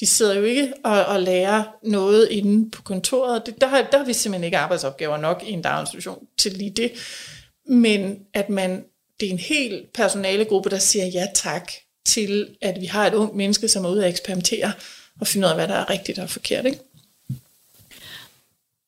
De 0.00 0.06
sidder 0.06 0.34
jo 0.34 0.42
ikke 0.42 0.72
og, 0.84 1.04
og 1.04 1.20
lærer 1.20 1.62
noget 1.82 2.28
inde 2.30 2.70
på 2.70 2.82
kontoret. 2.82 3.46
Det, 3.46 3.60
der, 3.60 3.68
der 3.92 3.98
har 3.98 4.04
vi 4.04 4.12
simpelthen 4.12 4.44
ikke 4.44 4.58
arbejdsopgaver 4.58 5.16
nok 5.16 5.42
i 5.46 5.50
en 5.50 5.62
daginstitution 5.62 6.26
til 6.38 6.52
lige 6.52 6.70
det. 6.70 6.92
Men 7.66 8.18
at 8.34 8.50
man 8.50 8.84
det 9.20 9.28
er 9.28 9.32
en 9.32 9.38
hel 9.38 9.86
personalegruppe, 9.94 10.70
der 10.70 10.78
siger 10.78 11.06
ja 11.06 11.26
tak 11.34 11.72
til, 12.06 12.56
at 12.62 12.80
vi 12.80 12.86
har 12.86 13.06
et 13.06 13.14
ung 13.14 13.36
menneske, 13.36 13.68
som 13.68 13.84
er 13.84 13.90
ude 13.90 14.04
at 14.04 14.10
eksperimentere 14.10 14.72
og 15.20 15.26
finde 15.26 15.46
ud 15.46 15.50
af, 15.50 15.56
hvad 15.56 15.68
der 15.68 15.74
er 15.74 15.90
rigtigt 15.90 16.18
og 16.18 16.30
forkert. 16.30 16.66
Ikke? 16.66 16.78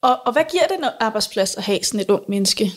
Og, 0.02 0.26
og 0.26 0.32
hvad 0.32 0.44
giver 0.50 0.66
det 0.66 0.76
en 0.78 0.84
arbejdsplads 1.00 1.54
at 1.54 1.62
have 1.62 1.84
sådan 1.84 2.00
et 2.00 2.10
ung 2.10 2.24
menneske? 2.28 2.72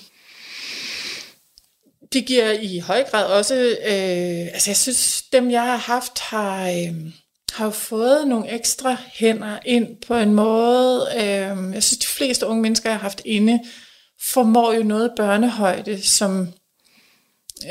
Det 2.15 2.25
giver 2.25 2.51
i 2.51 2.79
høj 2.79 3.03
grad 3.03 3.25
også, 3.25 3.55
øh, 3.55 4.53
altså 4.53 4.69
jeg 4.69 4.77
synes, 4.77 5.23
dem 5.33 5.51
jeg 5.51 5.61
har 5.61 5.75
haft, 5.75 6.19
har, 6.19 6.69
øh, 6.69 7.11
har 7.53 7.69
fået 7.69 8.27
nogle 8.27 8.51
ekstra 8.51 8.97
hænder 9.13 9.59
ind 9.65 9.87
på 10.07 10.15
en 10.15 10.33
måde. 10.33 11.07
Øh, 11.15 11.73
jeg 11.73 11.83
synes, 11.83 11.97
de 11.97 12.07
fleste 12.07 12.47
unge 12.47 12.61
mennesker, 12.61 12.89
jeg 12.89 12.97
har 12.97 13.01
haft 13.01 13.21
inde, 13.25 13.59
formår 14.21 14.73
jo 14.73 14.83
noget 14.83 15.11
børnehøjde, 15.17 16.01
som 16.01 16.47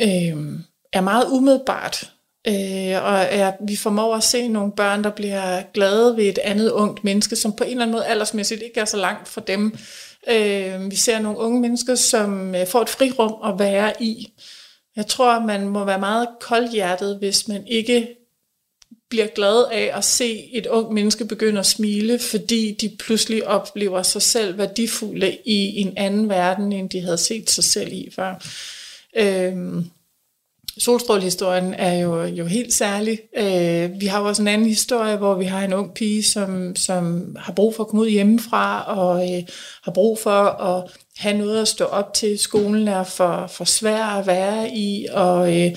øh, 0.02 0.36
er 0.92 1.00
meget 1.00 1.26
umiddelbart. 1.30 2.10
Øh, 2.48 3.04
og 3.04 3.28
ja, 3.32 3.52
vi 3.66 3.76
formår 3.76 4.16
at 4.16 4.24
se 4.24 4.48
nogle 4.48 4.72
børn, 4.72 5.04
der 5.04 5.10
bliver 5.10 5.62
glade 5.74 6.16
ved 6.16 6.24
et 6.24 6.38
andet 6.38 6.70
ungt 6.70 7.04
menneske, 7.04 7.36
som 7.36 7.52
på 7.52 7.64
en 7.64 7.70
eller 7.70 7.82
anden 7.82 7.94
måde 7.94 8.06
aldersmæssigt 8.06 8.62
ikke 8.62 8.80
er 8.80 8.84
så 8.84 8.96
langt 8.96 9.28
fra 9.28 9.40
dem. 9.46 9.76
Øh, 10.28 10.90
vi 10.90 10.96
ser 10.96 11.18
nogle 11.18 11.38
unge 11.38 11.60
mennesker, 11.60 11.94
som 11.94 12.54
øh, 12.54 12.66
får 12.66 12.82
et 12.82 12.88
frirum 12.88 13.52
at 13.52 13.58
være 13.58 14.02
i. 14.02 14.32
Jeg 14.96 15.06
tror, 15.06 15.38
man 15.40 15.68
må 15.68 15.84
være 15.84 16.00
meget 16.00 16.28
koldhjertet, 16.40 17.18
hvis 17.18 17.48
man 17.48 17.66
ikke 17.66 18.08
bliver 19.08 19.26
glad 19.26 19.64
af 19.72 19.90
at 19.94 20.04
se 20.04 20.48
et 20.52 20.66
ung 20.66 20.92
menneske 20.92 21.24
begynde 21.24 21.58
at 21.60 21.66
smile, 21.66 22.18
fordi 22.18 22.76
de 22.80 22.96
pludselig 22.98 23.46
oplever 23.46 24.02
sig 24.02 24.22
selv 24.22 24.58
værdifulde 24.58 25.38
i 25.44 25.80
en 25.80 25.92
anden 25.96 26.28
verden, 26.28 26.72
end 26.72 26.90
de 26.90 27.00
havde 27.00 27.18
set 27.18 27.50
sig 27.50 27.64
selv 27.64 27.92
i 27.92 28.10
før. 28.14 28.44
Øhm, 29.16 29.90
Solstrålehistorien 30.78 31.74
er 31.74 31.98
jo, 31.98 32.24
jo 32.24 32.46
helt 32.46 32.74
særlig. 32.74 33.18
Øh, 33.36 34.00
vi 34.00 34.06
har 34.06 34.20
jo 34.20 34.28
også 34.28 34.42
en 34.42 34.48
anden 34.48 34.68
historie, 34.68 35.16
hvor 35.16 35.34
vi 35.34 35.44
har 35.44 35.64
en 35.64 35.72
ung 35.72 35.94
pige, 35.94 36.22
som, 36.22 36.76
som 36.76 37.36
har 37.38 37.52
brug 37.52 37.74
for 37.74 37.82
at 37.82 37.88
komme 37.88 38.02
ud 38.02 38.10
hjemmefra, 38.10 38.82
og 38.96 39.32
øh, 39.32 39.42
har 39.84 39.92
brug 39.92 40.18
for 40.18 40.42
at 40.44 40.90
have 41.16 41.38
noget 41.38 41.62
at 41.62 41.68
stå 41.68 41.84
op 41.84 42.14
til. 42.14 42.38
Skolen 42.38 42.88
er 42.88 43.04
for, 43.04 43.46
for 43.46 43.64
svær 43.64 44.04
at 44.04 44.26
være 44.26 44.70
i, 44.74 45.06
og 45.12 45.60
øh, 45.60 45.76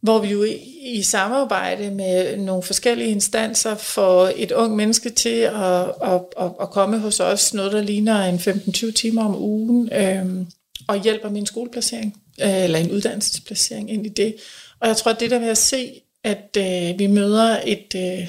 hvor 0.00 0.18
vi 0.18 0.28
jo 0.28 0.44
i, 0.44 0.56
i 0.84 1.02
samarbejde 1.02 1.90
med 1.90 2.36
nogle 2.36 2.62
forskellige 2.62 3.10
instanser 3.10 3.74
får 3.74 4.30
et 4.36 4.52
ung 4.52 4.76
menneske 4.76 5.10
til 5.10 5.38
at, 5.38 5.84
at, 6.02 6.20
at, 6.40 6.50
at 6.60 6.70
komme 6.70 6.98
hos 6.98 7.20
os, 7.20 7.54
noget 7.54 7.72
der 7.72 7.82
ligner 7.82 8.24
en 8.24 8.36
15-20 8.36 8.92
timer 8.92 9.24
om 9.24 9.36
ugen, 9.36 9.92
øh, 9.92 10.46
og 10.88 11.02
hjælper 11.02 11.30
min 11.30 11.46
skoleplacering, 11.46 12.16
øh, 12.42 12.64
eller 12.64 12.78
en 12.78 12.90
uddannelsesplacering 12.90 13.90
ind 13.90 14.06
i 14.06 14.08
det. 14.08 14.34
Og 14.80 14.88
jeg 14.88 14.96
tror, 14.96 15.10
at 15.10 15.20
det 15.20 15.30
der 15.30 15.38
med 15.38 15.48
at 15.48 15.58
se, 15.58 16.00
at 16.24 16.56
øh, 16.58 16.98
vi 16.98 17.06
møder 17.06 17.60
et, 17.64 17.94
øh, 17.96 18.28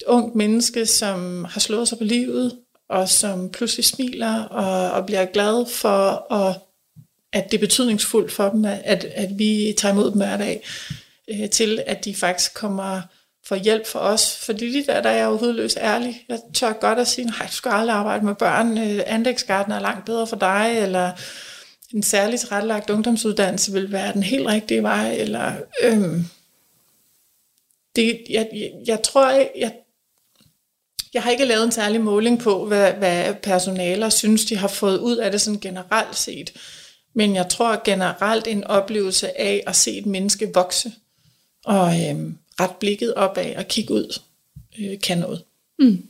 et 0.00 0.02
ungt 0.06 0.34
menneske, 0.34 0.86
som 0.86 1.44
har 1.44 1.60
slået 1.60 1.88
sig 1.88 1.98
på 1.98 2.04
livet, 2.04 2.58
og 2.88 3.08
som 3.08 3.50
pludselig 3.50 3.84
smiler 3.84 4.42
og, 4.42 4.90
og 4.90 5.06
bliver 5.06 5.24
glad 5.24 5.66
for, 5.66 6.32
at, 6.32 6.56
at 7.32 7.50
det 7.50 7.56
er 7.56 7.60
betydningsfuldt 7.60 8.32
for 8.32 8.48
dem, 8.48 8.64
at, 8.64 9.04
at 9.04 9.38
vi 9.38 9.74
tager 9.78 9.92
imod 9.92 10.10
dem 10.10 10.16
hver 10.16 10.36
dag, 10.36 10.66
øh, 11.28 11.50
til 11.50 11.82
at 11.86 12.04
de 12.04 12.14
faktisk 12.14 12.54
kommer 12.54 13.00
for 13.46 13.56
hjælp 13.56 13.86
for 13.86 13.98
os. 13.98 14.36
Fordi 14.36 14.68
lige 14.68 14.86
der, 14.86 15.02
der 15.02 15.10
er 15.10 15.16
jeg 15.16 15.24
jo 15.24 15.36
hudløs 15.36 15.76
ærlig. 15.76 16.24
Jeg 16.28 16.38
tør 16.54 16.72
godt 16.72 16.98
at 16.98 17.08
sige, 17.08 17.24
nej, 17.24 17.46
du 17.46 17.52
skal 17.52 17.70
aldrig 17.72 17.96
arbejde 17.96 18.24
med 18.24 18.34
børn. 18.34 18.78
Øh, 18.78 19.02
anlægsgarden 19.06 19.72
er 19.72 19.80
langt 19.80 20.04
bedre 20.04 20.26
for 20.26 20.36
dig, 20.36 20.78
eller 20.82 21.12
en 21.94 22.02
særligt 22.02 22.40
tilrettelagt 22.40 22.90
ungdomsuddannelse 22.90 23.72
vil 23.72 23.92
være 23.92 24.12
den 24.12 24.22
helt 24.22 24.46
rigtige 24.46 24.82
vej, 24.82 25.14
eller 25.14 25.52
øhm, 25.82 26.24
det, 27.96 28.22
jeg, 28.30 28.48
jeg, 28.52 28.72
jeg 28.86 29.02
tror, 29.02 29.30
jeg, 29.30 29.50
jeg, 29.56 29.72
jeg 31.14 31.22
har 31.22 31.30
ikke 31.30 31.44
lavet 31.44 31.64
en 31.64 31.72
særlig 31.72 32.00
måling 32.00 32.38
på, 32.38 32.66
hvad, 32.66 32.92
hvad 32.92 33.34
personaler 33.34 34.08
synes, 34.08 34.44
de 34.44 34.56
har 34.56 34.68
fået 34.68 34.98
ud 34.98 35.16
af 35.16 35.30
det 35.30 35.40
sådan 35.40 35.60
generelt 35.60 36.16
set. 36.16 36.52
Men 37.14 37.34
jeg 37.34 37.48
tror 37.48 37.82
generelt 37.84 38.46
en 38.46 38.64
oplevelse 38.64 39.40
af 39.40 39.62
at 39.66 39.76
se 39.76 39.98
et 39.98 40.06
menneske 40.06 40.50
vokse, 40.54 40.92
og 41.64 42.08
øhm, 42.08 42.38
ret 42.60 42.76
blikket 42.80 43.14
opad 43.14 43.56
og 43.56 43.68
kigge 43.68 43.94
ud, 43.94 44.20
øh, 44.78 45.00
kan 45.00 45.18
noget. 45.18 45.42
Mm. 45.78 46.08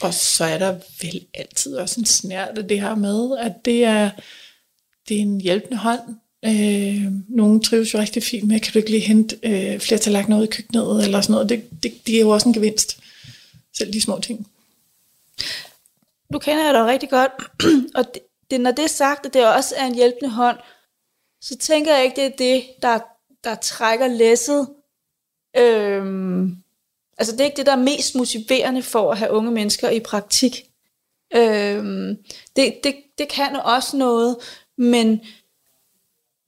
Og 0.00 0.14
så 0.14 0.44
er 0.44 0.58
der 0.58 0.78
vel 1.02 1.26
altid 1.34 1.76
også 1.76 2.00
en 2.00 2.06
snært 2.06 2.58
af 2.58 2.68
det 2.68 2.80
her 2.80 2.94
med, 2.94 3.38
at 3.38 3.52
det 3.64 3.84
er, 3.84 4.10
det 5.08 5.16
er 5.16 5.20
en 5.20 5.40
hjælpende 5.40 5.76
hånd. 5.76 6.00
Øh, 6.44 7.12
nogle 7.28 7.60
trives 7.60 7.94
jo 7.94 7.98
rigtig 7.98 8.22
fint 8.22 8.48
med, 8.48 8.60
kan 8.60 8.72
du 8.72 8.78
ikke 8.78 8.90
lige 8.90 9.06
hente 9.06 9.38
øh, 9.42 9.80
flere 9.80 9.98
tallerkener 9.98 10.38
ud 10.38 10.44
i 10.44 10.50
køkkenet, 10.50 11.04
eller 11.04 11.20
sådan 11.20 11.32
noget. 11.32 11.48
Det, 11.48 11.82
det, 11.82 12.06
det 12.06 12.16
er 12.16 12.20
jo 12.20 12.28
også 12.28 12.48
en 12.48 12.54
gevinst. 12.54 13.00
Selv 13.76 13.92
de 13.92 14.00
små 14.00 14.20
ting. 14.20 14.46
Du 16.32 16.38
kender 16.38 16.64
jeg 16.64 16.74
dig 16.74 16.86
rigtig 16.86 17.10
godt, 17.10 17.32
og 17.98 18.14
det, 18.14 18.22
det, 18.50 18.60
når 18.60 18.70
det 18.70 18.84
er 18.84 18.88
sagt, 18.88 19.26
at 19.26 19.34
det 19.34 19.54
også 19.54 19.74
er 19.76 19.86
en 19.86 19.94
hjælpende 19.94 20.30
hånd, 20.30 20.58
så 21.40 21.56
tænker 21.56 21.94
jeg 21.94 22.04
ikke, 22.04 22.16
det 22.16 22.24
er 22.24 22.36
det, 22.36 22.64
der, 22.82 22.98
der 23.44 23.54
trækker 23.54 24.06
læsset. 24.06 24.68
Øhm, 25.56 26.56
altså 27.18 27.32
det 27.32 27.40
er 27.40 27.44
ikke 27.44 27.56
det, 27.56 27.66
der 27.66 27.72
er 27.72 27.82
mest 27.82 28.14
motiverende 28.14 28.82
for 28.82 29.12
at 29.12 29.18
have 29.18 29.30
unge 29.30 29.50
mennesker 29.50 29.90
i 29.90 30.00
praktik. 30.00 30.64
Øhm, 31.34 32.16
det, 32.56 32.74
det, 32.84 32.96
det 33.18 33.28
kan 33.28 33.56
også 33.56 33.96
noget, 33.96 34.36
men, 34.78 35.20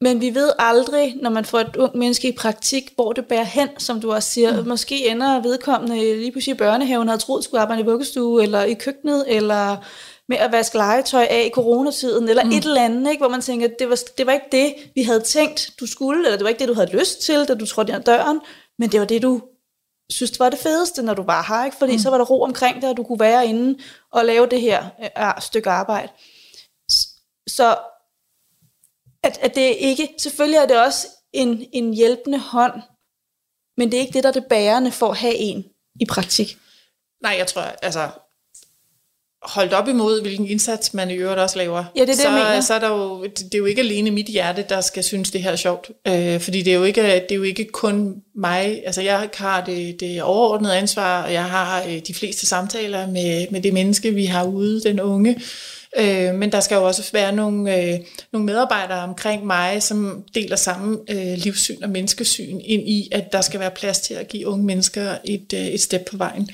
men 0.00 0.20
vi 0.20 0.34
ved 0.34 0.52
aldrig, 0.58 1.16
når 1.22 1.30
man 1.30 1.44
får 1.44 1.60
et 1.60 1.76
ung 1.76 1.98
menneske 1.98 2.28
i 2.28 2.36
praktik, 2.36 2.92
hvor 2.94 3.12
det 3.12 3.26
bærer 3.26 3.44
hen, 3.44 3.68
som 3.78 4.00
du 4.00 4.12
også 4.12 4.30
siger. 4.30 4.62
Mm. 4.62 4.68
Måske 4.68 5.08
ender 5.08 5.42
vedkommende 5.42 5.96
lige 5.96 6.32
pludselig 6.32 6.54
i 6.54 6.58
børnehaven, 6.58 7.08
havde 7.08 7.20
troet, 7.20 7.44
skulle 7.44 7.60
arbejde 7.60 7.82
i 7.82 7.84
vuggestue, 7.84 8.42
eller 8.42 8.62
i 8.62 8.74
køkkenet, 8.74 9.24
eller 9.28 9.76
med 10.28 10.36
at 10.36 10.52
vaske 10.52 10.76
legetøj 10.76 11.26
af 11.30 11.44
i 11.46 11.50
coronatiden, 11.50 12.28
eller 12.28 12.44
mm. 12.44 12.50
et 12.50 12.64
eller 12.64 12.84
andet, 12.84 13.10
ikke? 13.10 13.20
hvor 13.20 13.28
man 13.28 13.40
tænker, 13.40 13.68
det 13.78 13.88
var, 13.88 13.98
det 14.18 14.26
var 14.26 14.32
ikke 14.32 14.48
det, 14.52 14.74
vi 14.94 15.02
havde 15.02 15.20
tænkt, 15.20 15.70
du 15.80 15.86
skulle, 15.86 16.24
eller 16.24 16.36
det 16.36 16.44
var 16.44 16.48
ikke 16.48 16.58
det, 16.58 16.68
du 16.68 16.74
havde 16.74 16.96
lyst 16.98 17.20
til, 17.20 17.48
da 17.48 17.54
du 17.54 17.66
trådte 17.66 17.90
ind 17.90 17.98
ad 17.98 18.04
døren, 18.04 18.40
men 18.78 18.92
det 18.92 19.00
var 19.00 19.06
det, 19.06 19.22
du 19.22 19.42
synes 20.10 20.40
var 20.40 20.48
det 20.48 20.58
fedeste, 20.58 21.02
når 21.02 21.14
du 21.14 21.22
var 21.22 21.42
her, 21.48 21.64
ikke? 21.64 21.76
fordi 21.76 21.92
mm. 21.92 21.98
så 21.98 22.10
var 22.10 22.18
der 22.18 22.24
ro 22.24 22.42
omkring 22.42 22.82
dig, 22.82 22.90
og 22.90 22.96
du 22.96 23.02
kunne 23.02 23.20
være 23.20 23.46
inde 23.46 23.78
og 24.12 24.24
lave 24.24 24.46
det 24.46 24.60
her 24.60 24.84
uh, 25.20 25.42
stykke 25.42 25.70
arbejde. 25.70 26.12
Så 27.48 27.76
at, 29.24 29.38
at 29.42 29.54
det 29.54 29.76
ikke, 29.78 30.08
selvfølgelig 30.18 30.58
er 30.58 30.66
det 30.66 30.80
også 30.80 31.06
en, 31.32 31.66
en 31.72 31.94
hjælpende 31.94 32.38
hånd, 32.38 32.82
men 33.76 33.90
det 33.90 33.96
er 33.96 34.00
ikke 34.00 34.12
det, 34.12 34.22
der 34.22 34.28
er 34.28 34.32
det 34.32 34.46
bærende 34.48 34.92
for 34.92 35.10
at 35.10 35.16
have 35.16 35.34
en 35.34 35.64
i 36.00 36.06
praktik. 36.06 36.58
Nej, 37.22 37.34
jeg 37.38 37.46
tror, 37.46 37.62
altså, 37.62 38.10
holdt 39.42 39.72
op 39.72 39.88
imod, 39.88 40.22
hvilken 40.22 40.46
indsats 40.46 40.94
man 40.94 41.10
i 41.10 41.14
øvrigt 41.14 41.40
også 41.40 41.58
laver, 41.58 41.84
ja, 41.96 42.00
det 42.00 42.00
er 42.00 42.06
det, 42.06 42.16
så, 42.16 42.22
jeg 42.22 42.32
mener. 42.32 42.60
så 42.60 42.74
er 42.74 42.78
der 42.78 42.88
jo, 42.88 43.24
det 43.24 43.54
er 43.54 43.58
jo 43.58 43.64
ikke 43.64 43.80
alene 43.80 44.10
mit 44.10 44.26
hjerte, 44.26 44.64
der 44.68 44.80
skal 44.80 45.04
synes, 45.04 45.30
det 45.30 45.42
her 45.42 45.50
er 45.50 45.56
sjovt. 45.56 45.90
Øh, 46.06 46.40
fordi 46.40 46.62
det 46.62 46.72
er, 46.72 46.76
jo 46.76 46.84
ikke, 46.84 47.02
det 47.02 47.32
er 47.32 47.36
jo 47.36 47.42
ikke 47.42 47.64
kun 47.64 48.22
mig. 48.34 48.82
Altså 48.86 49.02
jeg 49.02 49.30
har 49.34 49.64
det, 49.64 50.00
det 50.00 50.22
overordnede 50.22 50.76
ansvar, 50.76 51.22
og 51.22 51.32
jeg 51.32 51.44
har 51.44 51.82
øh, 51.82 51.98
de 52.06 52.14
fleste 52.14 52.46
samtaler 52.46 53.06
med, 53.06 53.46
med 53.50 53.60
det 53.60 53.72
menneske, 53.72 54.14
vi 54.14 54.24
har 54.24 54.44
ude, 54.44 54.82
den 54.82 55.00
unge. 55.00 55.40
Øh, 55.98 56.34
men 56.34 56.52
der 56.52 56.60
skal 56.60 56.74
jo 56.74 56.86
også 56.86 57.12
være 57.12 57.32
nogle, 57.32 57.76
øh, 57.76 58.00
nogle 58.32 58.46
medarbejdere 58.46 59.02
omkring 59.02 59.46
mig, 59.46 59.82
som 59.82 60.24
deler 60.34 60.56
samme 60.56 60.98
øh, 61.10 61.38
livssyn 61.38 61.82
og 61.82 61.90
menneskesyn 61.90 62.60
ind 62.64 62.88
i, 62.88 63.08
at 63.12 63.32
der 63.32 63.40
skal 63.40 63.60
være 63.60 63.70
plads 63.70 64.00
til 64.00 64.14
at 64.14 64.28
give 64.28 64.46
unge 64.46 64.64
mennesker 64.64 65.18
et, 65.24 65.52
øh, 65.54 65.66
et 65.66 65.80
step 65.80 66.04
på 66.10 66.16
vejen. 66.16 66.50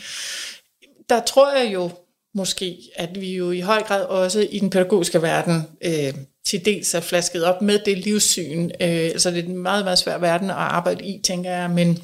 Der 1.08 1.20
tror 1.20 1.56
jeg 1.56 1.72
jo 1.72 1.90
måske, 2.34 2.78
at 2.94 3.20
vi 3.20 3.36
jo 3.36 3.50
i 3.50 3.60
høj 3.60 3.82
grad 3.82 4.04
også 4.04 4.40
i 4.50 4.58
den 4.58 4.70
pædagogiske 4.70 5.22
verden 5.22 5.62
øh, 5.84 6.14
til 6.46 6.64
dels 6.64 6.94
er 6.94 7.00
flasket 7.00 7.44
op 7.44 7.62
med 7.62 7.78
det 7.78 7.98
livssyn. 7.98 8.64
Øh, 8.64 8.88
altså 8.88 9.30
det 9.30 9.38
er 9.38 9.48
en 9.48 9.58
meget, 9.58 9.84
meget 9.84 9.98
svær 9.98 10.18
verden 10.18 10.50
at 10.50 10.56
arbejde 10.56 11.04
i, 11.04 11.20
tænker 11.22 11.50
jeg, 11.50 11.70
men 11.70 12.02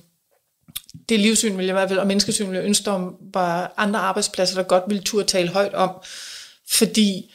det 1.09 1.21
livssyn 1.21 1.57
vil 1.57 1.65
jeg 1.65 1.73
i 1.73 1.73
hvert 1.73 1.89
fald, 1.89 1.99
og 1.99 2.07
menneskesyn 2.07 2.51
vil 2.51 2.57
jeg 2.57 2.65
ønske, 2.65 2.91
om 2.91 3.17
var 3.35 3.75
andre 3.77 4.01
arbejdspladser, 4.01 4.57
der 4.57 4.63
godt 4.63 4.85
ville 4.89 5.03
turde 5.03 5.27
tale 5.27 5.49
højt 5.49 5.75
om, 5.75 5.91
fordi 6.71 7.33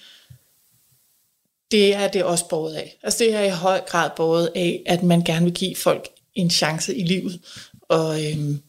det 1.71 1.95
er 1.95 2.07
det 2.07 2.23
også 2.23 2.47
båret 2.47 2.75
af. 2.75 2.97
Altså 3.03 3.23
det 3.23 3.33
er 3.33 3.43
i 3.43 3.49
høj 3.49 3.79
grad 3.79 4.09
båret 4.15 4.51
af, 4.55 4.83
at 4.85 5.03
man 5.03 5.21
gerne 5.23 5.45
vil 5.45 5.53
give 5.53 5.75
folk 5.75 6.09
en 6.35 6.49
chance 6.49 6.95
i 6.95 7.03
livet, 7.03 7.39
og, 7.81 8.25
øhm, 8.25 8.61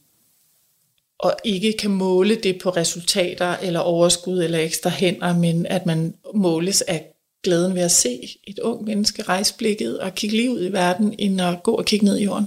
og 1.19 1.37
ikke 1.45 1.73
kan 1.73 1.91
måle 1.91 2.35
det 2.35 2.59
på 2.63 2.71
resultater 2.71 3.57
eller 3.57 3.81
overskud 3.81 4.43
eller 4.43 4.59
ekstra 4.59 4.91
hænder, 4.91 5.39
men 5.39 5.67
at 5.67 5.87
man 5.87 6.15
måles 6.35 6.83
af 6.83 7.07
glæden 7.43 7.75
ved 7.75 7.83
at 7.83 7.91
se 7.91 8.39
et 8.47 8.59
ung 8.59 8.85
menneske 8.85 9.23
rejse 9.23 9.55
blikket 9.59 10.01
og 10.01 10.15
kigge 10.15 10.37
lige 10.37 10.51
ud 10.51 10.65
i 10.65 10.73
verden, 10.73 11.15
end 11.19 11.41
at 11.41 11.63
gå 11.63 11.73
og 11.73 11.85
kigge 11.85 12.05
ned 12.05 12.19
i 12.19 12.25
jorden. 12.25 12.47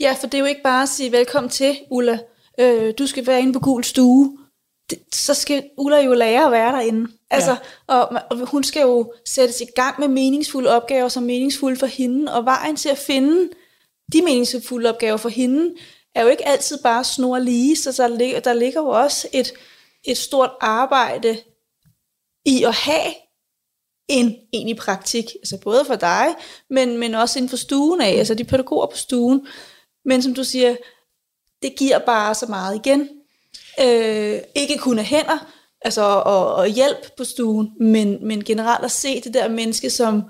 Ja, 0.00 0.16
for 0.20 0.26
det 0.26 0.34
er 0.34 0.38
jo 0.38 0.44
ikke 0.44 0.62
bare 0.62 0.82
at 0.82 0.88
sige 0.88 1.12
velkommen 1.12 1.50
til, 1.50 1.76
Ulla. 1.90 2.18
Øh, 2.60 2.94
du 2.98 3.06
skal 3.06 3.26
være 3.26 3.40
inde 3.40 3.52
på 3.52 3.58
gul 3.58 3.84
stue 3.84 4.37
det, 4.90 4.98
så 5.12 5.34
skal 5.34 5.70
Ulla 5.78 6.00
jo 6.00 6.14
lære 6.14 6.44
at 6.44 6.52
være 6.52 6.72
derinde. 6.72 7.10
Altså, 7.30 7.50
ja. 7.50 7.94
og, 7.94 8.22
og 8.30 8.46
hun 8.46 8.64
skal 8.64 8.82
jo 8.82 9.12
sættes 9.26 9.60
i 9.60 9.66
gang 9.76 10.00
med 10.00 10.08
meningsfulde 10.08 10.70
opgaver, 10.70 11.08
som 11.08 11.22
meningsfulde 11.22 11.76
for 11.76 11.86
hende, 11.86 12.34
og 12.34 12.44
vejen 12.44 12.76
til 12.76 12.88
at 12.88 12.98
finde 12.98 13.48
de 14.12 14.22
meningsfulde 14.22 14.88
opgaver 14.88 15.16
for 15.16 15.28
hende, 15.28 15.74
er 16.14 16.22
jo 16.22 16.28
ikke 16.28 16.48
altid 16.48 16.78
bare 16.82 17.04
snor 17.04 17.38
lige, 17.38 17.76
så 17.76 17.92
der 17.92 18.08
ligger, 18.08 18.40
der 18.40 18.52
ligger 18.52 18.80
jo 18.80 18.88
også 18.88 19.28
et, 19.32 19.52
et 20.04 20.18
stort 20.18 20.50
arbejde 20.60 21.38
i 22.44 22.62
at 22.62 22.74
have 22.74 23.14
en 24.08 24.36
egentlig 24.52 24.76
praktik, 24.76 25.24
altså 25.34 25.58
både 25.60 25.84
for 25.84 25.94
dig, 25.94 26.26
men, 26.70 26.98
men 26.98 27.14
også 27.14 27.38
inden 27.38 27.48
for 27.48 27.56
stuen 27.56 28.00
af, 28.00 28.10
altså 28.10 28.34
de 28.34 28.44
pædagoger 28.44 28.86
på 28.86 28.96
stuen. 28.96 29.46
Men 30.04 30.22
som 30.22 30.34
du 30.34 30.44
siger, 30.44 30.76
det 31.62 31.76
giver 31.76 31.98
bare 31.98 32.34
så 32.34 32.46
meget 32.46 32.76
igen. 32.76 33.08
Øh, 33.80 34.40
ikke 34.54 34.78
kun 34.78 34.98
af 34.98 35.04
hænder, 35.04 35.46
altså 35.80 36.02
og, 36.02 36.54
og 36.54 36.66
hjælp 36.66 37.16
på 37.16 37.24
stuen, 37.24 37.70
men, 37.80 38.26
men 38.26 38.44
generelt 38.44 38.84
at 38.84 38.90
se 38.90 39.20
det 39.20 39.34
der 39.34 39.48
menneske, 39.48 39.90
som 39.90 40.22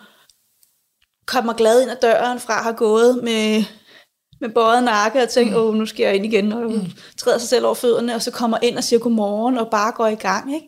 kommer 1.27 1.53
glad 1.53 1.83
ind 1.83 1.91
ad 1.91 1.97
døren 2.03 2.41
fra 2.41 2.63
have 2.63 2.75
gået 2.75 3.25
med, 3.25 3.65
med 4.41 4.49
bøjet 4.49 4.85
nakke 4.85 5.23
og 5.23 5.29
tænker, 5.29 5.57
mm. 5.57 5.63
åh, 5.63 5.75
nu 5.75 5.87
skal 5.87 6.05
jeg 6.05 6.15
ind 6.15 6.25
igen, 6.25 6.53
og 6.53 6.71
mm. 6.71 6.93
træder 7.19 7.39
sig 7.39 7.49
selv 7.49 7.65
over 7.65 7.75
fødderne, 7.75 8.15
og 8.15 8.23
så 8.23 8.31
kommer 8.31 8.59
ind 8.63 8.77
og 8.77 8.85
siger 8.85 9.01
godmorgen, 9.01 9.59
og 9.59 9.71
bare 9.71 9.93
går 9.93 10.07
i 10.07 10.15
gang, 10.15 10.55
ikke? 10.55 10.67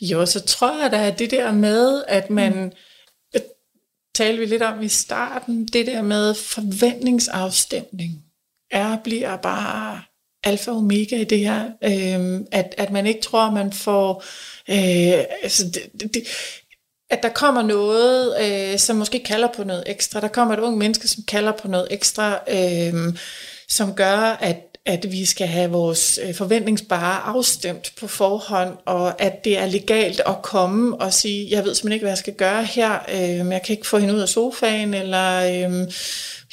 Jo, 0.00 0.26
så 0.26 0.40
tror 0.40 0.82
jeg 0.82 0.92
da, 0.92 1.06
at 1.06 1.18
det 1.18 1.30
der 1.30 1.52
med, 1.52 2.04
at 2.08 2.30
man, 2.30 2.64
mm. 2.64 3.40
talte 4.14 4.38
vi 4.38 4.46
lidt 4.46 4.62
om 4.62 4.82
i 4.82 4.88
starten, 4.88 5.66
det 5.66 5.86
der 5.86 6.02
med 6.02 6.34
forventningsafstemning, 6.34 8.24
er, 8.70 8.96
bliver 9.04 9.36
bare 9.36 10.02
alfa 10.44 10.70
og 10.70 10.76
omega 10.76 11.16
i 11.16 11.24
det 11.24 11.38
her, 11.38 11.64
øh, 11.84 12.40
at, 12.52 12.74
at 12.78 12.90
man 12.90 13.06
ikke 13.06 13.20
tror, 13.20 13.50
man 13.50 13.72
får, 13.72 14.24
øh, 14.68 15.24
altså 15.42 15.64
det, 15.64 16.14
det, 16.14 16.22
at 17.10 17.22
der 17.22 17.28
kommer 17.28 17.62
noget, 17.62 18.36
øh, 18.42 18.78
som 18.78 18.96
måske 18.96 19.22
kalder 19.24 19.48
på 19.56 19.64
noget 19.64 19.84
ekstra. 19.86 20.20
Der 20.20 20.28
kommer 20.28 20.54
et 20.54 20.60
ung 20.60 20.78
menneske, 20.78 21.08
som 21.08 21.22
kalder 21.28 21.52
på 21.52 21.68
noget 21.68 21.88
ekstra, 21.90 22.38
øh, 22.48 23.14
som 23.68 23.94
gør, 23.94 24.38
at 24.40 24.72
at 24.86 25.12
vi 25.12 25.24
skal 25.24 25.46
have 25.46 25.70
vores 25.70 26.20
øh, 26.22 26.34
forventningsbare 26.34 27.22
afstemt 27.22 27.92
på 28.00 28.06
forhånd, 28.06 28.76
og 28.86 29.22
at 29.22 29.44
det 29.44 29.58
er 29.58 29.66
legalt 29.66 30.20
at 30.26 30.42
komme 30.42 30.96
og 30.96 31.12
sige, 31.12 31.48
jeg 31.50 31.64
ved 31.64 31.74
simpelthen 31.74 31.92
ikke, 31.92 32.04
hvad 32.04 32.10
jeg 32.10 32.18
skal 32.18 32.34
gøre 32.34 32.64
her, 32.64 32.98
øh, 33.08 33.52
jeg 33.52 33.62
kan 33.64 33.72
ikke 33.76 33.86
få 33.86 33.98
hende 33.98 34.14
ud 34.14 34.20
af 34.20 34.28
sofaen, 34.28 34.94
eller 34.94 35.68
øh, 35.70 35.92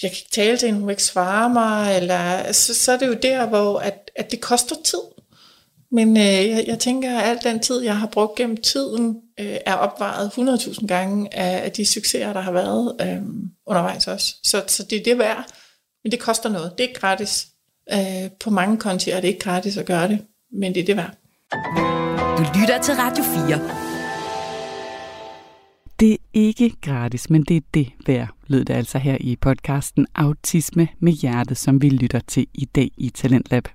jeg 0.03 0.11
kan 0.11 0.17
ikke 0.17 0.31
tale 0.31 0.57
til 0.57 0.65
hende, 0.65 0.79
hun 0.79 0.87
vil 0.87 0.93
ikke 0.93 1.03
svare 1.03 1.49
mig, 1.49 1.97
eller 1.97 2.51
så, 2.51 2.73
så 2.73 2.91
er 2.91 2.97
det 2.97 3.07
jo 3.07 3.13
der, 3.13 3.45
hvor 3.45 3.79
at, 3.79 4.11
at 4.15 4.31
det 4.31 4.41
koster 4.41 4.75
tid. 4.83 4.99
Men 5.91 6.17
øh, 6.17 6.23
jeg, 6.23 6.63
jeg 6.67 6.79
tænker, 6.79 7.19
at 7.19 7.29
al 7.29 7.39
den 7.43 7.59
tid, 7.59 7.81
jeg 7.81 7.97
har 7.97 8.07
brugt 8.07 8.35
gennem 8.35 8.57
tiden, 8.57 9.17
øh, 9.39 9.57
er 9.65 9.73
opvejet 9.73 10.31
100.000 10.37 10.87
gange 10.87 11.35
af, 11.35 11.63
af 11.63 11.71
de 11.71 11.85
succeser, 11.85 12.33
der 12.33 12.41
har 12.41 12.51
været 12.51 12.95
øh, 13.01 13.21
undervejs 13.67 14.07
også. 14.07 14.35
Så, 14.43 14.63
så 14.67 14.83
det 14.83 14.99
er 14.99 15.03
det 15.03 15.17
værd. 15.17 15.45
Men 16.03 16.11
det 16.11 16.19
koster 16.19 16.49
noget. 16.49 16.71
Det 16.77 16.83
er 16.83 16.87
ikke 16.87 16.99
gratis. 16.99 17.47
Øh, 17.93 18.31
på 18.39 18.49
mange 18.49 18.77
konti 18.77 19.09
er 19.09 19.19
det 19.19 19.27
ikke 19.27 19.39
gratis 19.39 19.77
at 19.77 19.85
gøre 19.85 20.07
det, 20.07 20.19
men 20.59 20.73
det 20.73 20.81
er 20.81 20.85
det 20.85 20.97
værd. 20.97 21.15
Du 22.37 22.59
lytter 22.59 22.81
til 22.81 22.93
Radio 22.93 23.23
4. 23.23 23.88
Det 25.99 26.13
er 26.13 26.17
ikke 26.33 26.75
gratis, 26.81 27.29
men 27.29 27.43
det 27.43 27.57
er 27.57 27.61
det 27.73 27.91
værd, 28.07 28.29
lød 28.47 28.65
det 28.65 28.73
altså 28.73 28.97
her 28.97 29.17
i 29.19 29.35
podcasten 29.35 30.07
Autisme 30.15 30.87
med 30.99 31.13
hjertet, 31.13 31.57
som 31.57 31.81
vi 31.81 31.89
lytter 31.89 32.19
til 32.19 32.47
i 32.53 32.65
dag 32.65 32.91
i 32.97 33.09
Talentlab. 33.09 33.67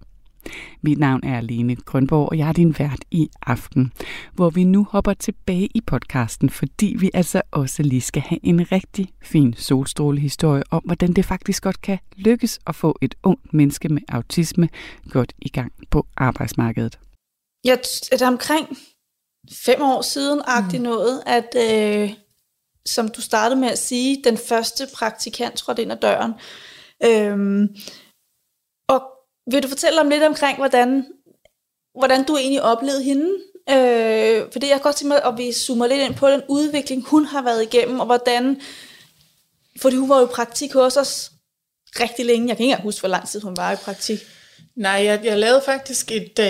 Mit 0.82 0.98
navn 0.98 1.24
er 1.24 1.40
Lene 1.40 1.76
Grønborg, 1.76 2.28
og 2.28 2.38
jeg 2.38 2.48
er 2.48 2.52
din 2.52 2.74
vært 2.78 3.04
i 3.10 3.28
aften, 3.46 3.92
hvor 4.32 4.50
vi 4.50 4.64
nu 4.64 4.86
hopper 4.90 5.14
tilbage 5.14 5.68
i 5.74 5.80
podcasten, 5.86 6.50
fordi 6.50 6.96
vi 6.98 7.10
altså 7.14 7.42
også 7.50 7.82
lige 7.82 8.00
skal 8.00 8.22
have 8.22 8.38
en 8.42 8.72
rigtig 8.72 9.08
fin 9.22 9.54
solstrålehistorie 9.54 10.62
om, 10.70 10.82
hvordan 10.84 11.12
det 11.12 11.24
faktisk 11.24 11.62
godt 11.62 11.82
kan 11.82 11.98
lykkes 12.16 12.58
at 12.66 12.74
få 12.74 12.98
et 13.00 13.14
ungt 13.22 13.54
menneske 13.54 13.88
med 13.88 14.02
autisme 14.08 14.68
godt 15.10 15.32
i 15.38 15.48
gang 15.48 15.72
på 15.90 16.06
arbejdsmarkedet. 16.16 16.98
Jeg 17.64 17.78
det 18.12 18.22
er 18.22 18.28
omkring 18.28 18.66
fem 19.52 19.82
år 19.82 20.02
siden, 20.02 20.42
agtigt 20.44 20.82
mm. 20.82 20.88
noget, 20.88 21.22
at 21.26 21.56
øh, 21.56 22.14
som 22.86 23.08
du 23.08 23.20
startede 23.20 23.60
med 23.60 23.68
at 23.68 23.78
sige, 23.78 24.22
den 24.24 24.38
første 24.38 24.88
praktikant 24.94 25.54
trådte 25.54 25.82
ind 25.82 25.92
ad 25.92 25.96
døren. 25.96 26.32
Øhm, 27.04 27.68
og 28.88 29.02
vil 29.50 29.62
du 29.62 29.68
fortælle 29.68 30.00
om 30.00 30.08
lidt 30.08 30.22
omkring, 30.22 30.58
hvordan, 30.58 31.06
hvordan 31.98 32.24
du 32.24 32.36
egentlig 32.36 32.62
oplevede 32.62 33.02
hende? 33.02 33.30
Øh, 33.70 34.52
fordi 34.52 34.66
jeg 34.66 34.76
kan 34.76 34.82
godt 34.82 34.96
tænke 34.96 35.08
mig, 35.08 35.24
at 35.24 35.38
vi 35.38 35.52
zoomer 35.52 35.86
lidt 35.86 36.00
ind 36.00 36.14
på 36.14 36.28
den 36.28 36.42
udvikling, 36.48 37.04
hun 37.08 37.24
har 37.24 37.42
været 37.42 37.62
igennem, 37.62 38.00
og 38.00 38.06
hvordan, 38.06 38.60
fordi 39.80 39.96
hun 39.96 40.08
var 40.08 40.18
jo 40.18 40.26
i 40.26 40.34
praktik 40.34 40.72
hos 40.72 40.96
os 40.96 41.30
rigtig 42.00 42.24
længe. 42.24 42.48
Jeg 42.48 42.56
kan 42.56 42.64
ikke 42.64 42.70
engang 42.70 42.82
huske, 42.82 43.00
hvor 43.00 43.08
lang 43.08 43.28
tid 43.28 43.40
hun 43.40 43.56
var 43.56 43.72
i 43.72 43.76
praktik. 43.76 44.18
Nej, 44.76 45.02
jeg, 45.04 45.20
jeg 45.24 45.38
lavede 45.38 45.62
faktisk 45.64 46.12
et, 46.12 46.38
øh, 46.38 46.46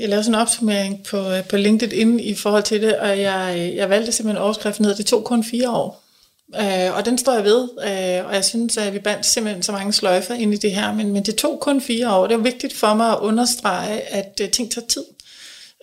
jeg 0.00 0.08
lavede 0.08 0.24
sådan 0.24 0.34
en 0.34 0.40
opsummering 0.40 1.04
på, 1.04 1.30
øh, 1.30 1.48
på 1.48 1.56
LinkedIn 1.56 2.20
i 2.20 2.34
forhold 2.34 2.62
til 2.62 2.82
det, 2.82 2.96
og 2.96 3.20
jeg, 3.20 3.54
øh, 3.58 3.76
jeg 3.76 3.90
valgte 3.90 4.12
simpelthen 4.12 4.42
overskriften 4.42 4.86
ned, 4.86 4.94
det 4.94 5.06
tog 5.06 5.24
kun 5.24 5.44
fire 5.44 5.70
år. 5.70 6.02
Øh, 6.60 6.96
og 6.96 7.04
den 7.04 7.18
står 7.18 7.34
jeg 7.34 7.44
ved, 7.44 7.68
øh, 7.84 8.26
og 8.26 8.34
jeg 8.34 8.44
synes, 8.44 8.76
at 8.76 8.94
vi 8.94 8.98
bandt 8.98 9.26
simpelthen 9.26 9.62
så 9.62 9.72
mange 9.72 9.92
sløjfer 9.92 10.34
ind 10.34 10.54
i 10.54 10.56
det 10.56 10.72
her, 10.72 10.94
men, 10.94 11.12
men 11.12 11.22
det 11.22 11.36
tog 11.36 11.60
kun 11.60 11.80
fire 11.80 12.14
år. 12.14 12.26
Det 12.26 12.36
var 12.36 12.42
vigtigt 12.42 12.76
for 12.76 12.94
mig 12.94 13.12
at 13.12 13.18
understrege, 13.18 14.00
at 14.00 14.40
øh, 14.42 14.50
ting 14.50 14.70
tager 14.70 14.86
tid. 14.86 15.04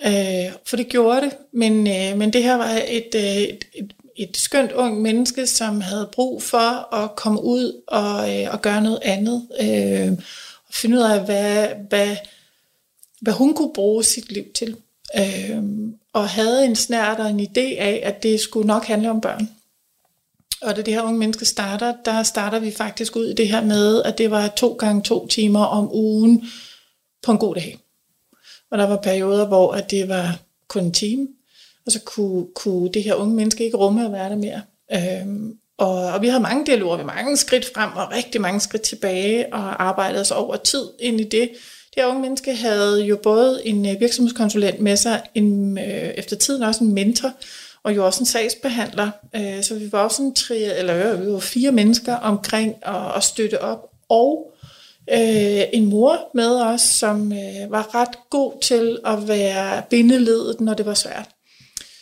Øh, 0.05 0.53
for 0.65 0.77
det 0.77 0.89
gjorde 0.89 1.21
det, 1.21 1.31
men, 1.53 1.87
øh, 1.87 2.17
men 2.17 2.33
det 2.33 2.43
her 2.43 2.55
var 2.55 2.79
et, 2.87 3.15
øh, 3.15 3.37
et, 3.37 3.65
et, 3.73 3.93
et 4.15 4.37
skønt 4.37 4.71
ung 4.71 5.01
menneske, 5.01 5.47
som 5.47 5.81
havde 5.81 6.09
brug 6.11 6.43
for 6.43 6.95
at 6.95 7.15
komme 7.15 7.43
ud 7.43 7.81
og, 7.87 8.35
øh, 8.35 8.47
og 8.53 8.61
gøre 8.61 8.81
noget 8.81 8.99
andet. 9.01 9.47
Øh, 9.61 10.11
finde 10.81 10.97
ud 10.97 11.01
af, 11.01 11.25
hvad, 11.25 11.67
hvad, 11.89 12.15
hvad 13.21 13.33
hun 13.33 13.53
kunne 13.53 13.73
bruge 13.73 14.03
sit 14.03 14.31
liv 14.31 14.45
til. 14.55 14.77
Øh, 15.17 15.63
og 16.13 16.29
havde 16.29 16.65
en 16.65 16.75
snært 16.75 17.19
og 17.19 17.29
en 17.29 17.39
idé 17.39 17.79
af, 17.79 18.01
at 18.03 18.23
det 18.23 18.39
skulle 18.39 18.67
nok 18.67 18.85
handle 18.85 19.09
om 19.09 19.21
børn. 19.21 19.49
Og 20.61 20.75
da 20.75 20.81
det 20.81 20.93
her 20.93 21.01
unge 21.01 21.19
menneske 21.19 21.45
starter, 21.45 21.93
der 22.05 22.23
starter 22.23 22.59
vi 22.59 22.71
faktisk 22.71 23.15
ud 23.15 23.25
i 23.25 23.33
det 23.33 23.47
her 23.47 23.61
med, 23.61 24.03
at 24.03 24.17
det 24.17 24.31
var 24.31 24.47
to 24.47 24.73
gange 24.73 25.01
to 25.01 25.27
timer 25.27 25.63
om 25.63 25.95
ugen 25.95 26.45
på 27.23 27.31
en 27.31 27.37
god 27.37 27.55
dag. 27.55 27.79
Og 28.71 28.77
der 28.77 28.87
var 28.87 28.97
perioder, 28.97 29.47
hvor 29.47 29.71
at 29.71 29.91
det 29.91 30.09
var 30.09 30.39
kun 30.67 30.83
en 30.83 30.93
time, 30.93 31.27
og 31.85 31.91
så 31.91 31.99
kunne, 31.99 32.47
kunne 32.55 32.89
det 32.89 33.03
her 33.03 33.13
unge 33.13 33.35
menneske 33.35 33.65
ikke 33.65 33.77
rumme 33.77 34.05
at 34.05 34.11
være 34.11 34.29
der 34.29 34.35
mere. 34.35 34.61
Øhm, 34.93 35.57
og, 35.77 36.05
og 36.05 36.21
vi 36.21 36.27
havde 36.27 36.43
mange 36.43 36.65
dialoger, 36.65 36.97
vi 36.97 37.03
mange 37.03 37.37
skridt 37.37 37.65
frem 37.75 37.89
og 37.95 38.11
rigtig 38.11 38.41
mange 38.41 38.59
skridt 38.59 38.81
tilbage, 38.81 39.53
og 39.53 39.83
arbejdede 39.83 40.21
os 40.21 40.31
over 40.31 40.55
tid 40.55 40.83
ind 40.99 41.19
i 41.21 41.23
det. 41.23 41.49
Det 41.95 42.05
unge 42.05 42.21
menneske 42.21 42.55
havde 42.55 43.05
jo 43.05 43.17
både 43.23 43.61
en 43.67 43.85
øh, 43.89 43.99
virksomhedskonsulent 43.99 44.79
med 44.79 44.97
sig, 44.97 45.21
en, 45.35 45.77
øh, 45.77 45.85
efter 46.17 46.35
tiden 46.35 46.63
også 46.63 46.83
en 46.83 46.93
mentor, 46.93 47.31
og 47.83 47.95
jo 47.95 48.05
også 48.05 48.19
en 48.19 48.25
sagsbehandler. 48.25 49.09
Øh, 49.35 49.63
så 49.63 49.75
vi 49.75 49.91
var 49.91 50.03
også 50.03 50.21
en 50.21 50.35
tre, 50.35 50.57
eller 50.57 51.13
øh, 51.13 51.25
vi 51.25 51.31
var 51.31 51.39
fire 51.39 51.71
mennesker 51.71 52.15
omkring 52.15 52.75
at, 52.81 53.15
at 53.15 53.23
støtte 53.23 53.61
op, 53.61 53.89
og 54.09 54.53
øh, 55.11 55.63
en 55.73 55.85
mor 55.85 56.29
med 56.33 56.61
os, 56.61 56.81
som 56.81 57.31
øh, 57.31 57.71
var 57.71 57.95
ret 57.95 58.29
god 58.29 58.61
til 58.61 58.99
at 59.05 59.27
være 59.27 59.81
bindeledet, 59.89 60.61
når 60.61 60.73
det 60.73 60.85
var 60.85 60.93
svært. 60.93 61.36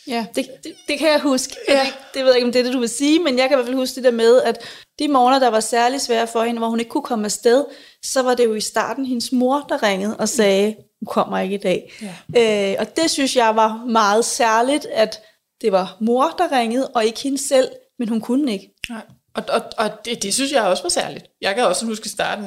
Ja, 0.08 0.26
det, 0.34 0.46
det, 0.64 0.72
det 0.88 0.98
kan 0.98 1.08
jeg 1.08 1.20
huske. 1.20 1.56
Ja. 1.68 1.80
Det, 1.80 1.94
det 2.14 2.24
ved 2.24 2.30
jeg 2.30 2.36
ikke, 2.36 2.46
om 2.46 2.52
det 2.52 2.58
er 2.58 2.62
det, 2.64 2.72
du 2.72 2.78
vil 2.78 2.88
sige, 2.88 3.18
men 3.22 3.38
jeg 3.38 3.48
kan 3.48 3.54
i 3.54 3.56
hvert 3.56 3.66
fald 3.66 3.76
huske 3.76 3.94
det 3.94 4.04
der 4.04 4.10
med, 4.10 4.42
at 4.42 4.58
de 4.98 5.08
morgener, 5.08 5.38
der 5.38 5.48
var 5.48 5.60
særlig 5.60 6.00
svære 6.00 6.26
for 6.26 6.42
hende, 6.42 6.58
hvor 6.58 6.68
hun 6.68 6.80
ikke 6.80 6.90
kunne 6.90 7.02
komme 7.02 7.24
afsted, 7.24 7.64
så 8.04 8.22
var 8.22 8.34
det 8.34 8.44
jo 8.44 8.54
i 8.54 8.60
starten 8.60 9.06
hendes 9.06 9.32
mor, 9.32 9.66
der 9.68 9.82
ringede 9.82 10.16
og 10.16 10.28
sagde, 10.28 10.76
hun 11.00 11.06
kommer 11.06 11.38
ikke 11.38 11.54
i 11.54 11.58
dag. 11.58 11.92
Ja. 12.34 12.72
Øh, 12.72 12.76
og 12.78 12.96
det 12.96 13.10
synes 13.10 13.36
jeg 13.36 13.56
var 13.56 13.84
meget 13.86 14.24
særligt, 14.24 14.86
at 14.86 15.22
det 15.60 15.72
var 15.72 15.96
mor, 16.00 16.34
der 16.38 16.58
ringede, 16.58 16.88
og 16.88 17.04
ikke 17.04 17.20
hende 17.22 17.48
selv, 17.48 17.68
men 17.98 18.08
hun 18.08 18.20
kunne 18.20 18.52
ikke. 18.52 18.74
Nej. 18.88 19.02
Og, 19.34 19.42
og, 19.48 19.62
og 19.78 19.90
det, 20.04 20.22
det 20.22 20.34
synes 20.34 20.52
jeg 20.52 20.62
også 20.62 20.82
var 20.82 20.90
særligt. 20.90 21.26
Jeg 21.40 21.54
kan 21.54 21.64
også 21.64 21.86
huske 21.86 22.08
starten, 22.08 22.44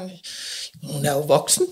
hun 0.83 1.05
er 1.05 1.13
jo 1.13 1.19
voksen. 1.19 1.67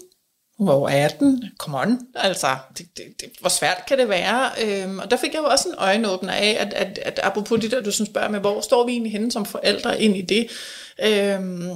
Hun 0.58 0.68
var 0.68 0.74
jo 0.74 0.84
18. 0.84 1.44
Come 1.58 1.78
on. 1.78 2.00
Altså, 2.16 2.48
det, 2.78 2.98
det, 2.98 3.06
det, 3.20 3.30
hvor 3.40 3.50
svært 3.50 3.84
kan 3.88 3.98
det 3.98 4.10
være? 4.10 4.50
Øhm, 4.64 5.00
og 5.00 5.12
der 5.12 5.18
fik 5.18 5.34
jeg 5.34 5.40
jo 5.40 5.46
også 5.46 5.70
en 5.70 5.76
øjenåbner 5.78 6.34
af, 6.34 6.58
at, 6.60 6.74
at, 6.74 7.00
at 7.02 7.20
apropos 7.24 7.60
det 7.62 7.72
der, 7.72 7.82
du 7.82 7.92
sådan 7.92 8.12
spørger 8.12 8.30
med, 8.30 8.40
hvor 8.40 8.62
står 8.62 8.86
vi 8.86 8.92
egentlig 8.92 9.12
henne 9.12 9.32
som 9.32 9.46
forældre 9.46 10.02
ind 10.02 10.18
i 10.18 10.22
det? 10.22 10.48
Øhm, 11.04 11.70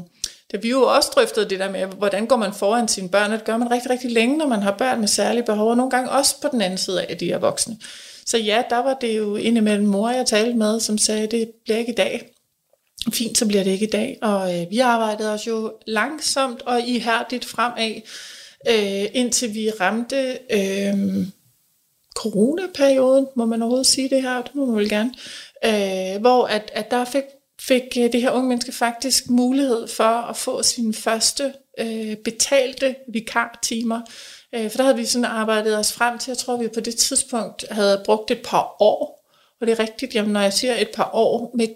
da 0.51 0.57
vi 0.57 0.69
jo 0.69 0.82
også 0.82 1.09
drøftede 1.15 1.49
det 1.49 1.59
der 1.59 1.71
med, 1.71 1.86
hvordan 1.86 2.25
går 2.25 2.36
man 2.36 2.53
foran 2.53 2.88
sine 2.88 3.09
børn, 3.09 3.32
det 3.32 3.43
gør 3.43 3.57
man 3.57 3.71
rigtig, 3.71 3.91
rigtig 3.91 4.11
længe, 4.11 4.38
når 4.38 4.47
man 4.47 4.61
har 4.61 4.71
børn 4.77 4.99
med 4.99 5.07
særlige 5.07 5.43
behov, 5.43 5.69
og 5.69 5.77
nogle 5.77 5.91
gange 5.91 6.09
også 6.09 6.41
på 6.41 6.47
den 6.51 6.61
anden 6.61 6.77
side 6.77 7.01
af, 7.01 7.05
at 7.09 7.19
de 7.19 7.32
er 7.32 7.38
voksne. 7.38 7.77
Så 8.25 8.38
ja, 8.38 8.63
der 8.69 8.77
var 8.77 8.93
det 8.93 9.17
jo 9.17 9.36
indimellem 9.36 9.88
mor, 9.88 10.09
jeg 10.09 10.25
talte 10.25 10.57
med, 10.57 10.79
som 10.79 10.97
sagde, 10.97 11.27
det 11.27 11.51
bliver 11.63 11.77
ikke 11.77 11.91
i 11.91 11.95
dag. 11.95 12.34
Fint, 13.13 13.38
så 13.38 13.47
bliver 13.47 13.63
det 13.63 13.71
ikke 13.71 13.88
i 13.88 13.89
dag. 13.89 14.17
Og 14.21 14.59
øh, 14.59 14.65
vi 14.69 14.79
arbejdede 14.79 15.34
os 15.34 15.47
jo 15.47 15.73
langsomt 15.88 16.61
og 16.61 16.82
ihærdigt 16.82 17.45
fremad, 17.45 18.01
øh, 18.70 19.05
indtil 19.14 19.53
vi 19.53 19.70
ramte 19.70 20.39
øh, 20.49 21.28
coronaperioden, 22.16 23.28
må 23.36 23.45
man 23.45 23.62
overhovedet 23.62 23.88
sige 23.88 24.09
det 24.09 24.22
her, 24.22 24.41
det 24.41 24.55
må 24.55 24.66
man 24.66 24.76
vel 24.76 24.89
gerne, 24.89 25.14
øh, 25.66 26.22
hvor 26.22 26.45
at, 26.45 26.72
at 26.74 26.91
der 26.91 27.05
fik, 27.05 27.24
fik 27.62 27.84
øh, 27.97 28.12
det 28.12 28.22
her 28.22 28.32
unge 28.32 28.47
menneske 28.47 28.72
faktisk 28.72 29.30
mulighed 29.30 29.88
for 29.88 30.30
at 30.30 30.38
få 30.38 30.64
sine 30.64 30.93
første 30.93 31.53
øh, 31.80 32.16
betalte 32.16 32.95
vikartimer. 33.14 34.01
Øh, 34.55 34.70
for 34.70 34.78
der 34.78 34.84
havde 34.84 34.97
vi 34.97 35.05
sådan 35.05 35.26
arbejdet 35.26 35.78
os 35.78 35.93
frem 35.93 36.18
til, 36.18 36.32
jeg 36.32 36.38
tror 36.38 36.57
vi 36.57 36.68
på 36.68 36.80
det 36.80 36.95
tidspunkt 36.95 37.66
havde 37.72 38.01
brugt 38.05 38.32
et 38.32 38.41
par 38.43 38.76
år, 38.80 39.22
og 39.62 39.68
det 39.68 39.80
er 39.80 39.84
rigtigt, 39.84 40.16
jamen, 40.16 40.34
når 40.34 40.41
jeg 40.41 40.53
siger 40.53 40.76
et 40.76 40.89
par 40.89 41.09
år, 41.14 41.51
med, 41.55 41.68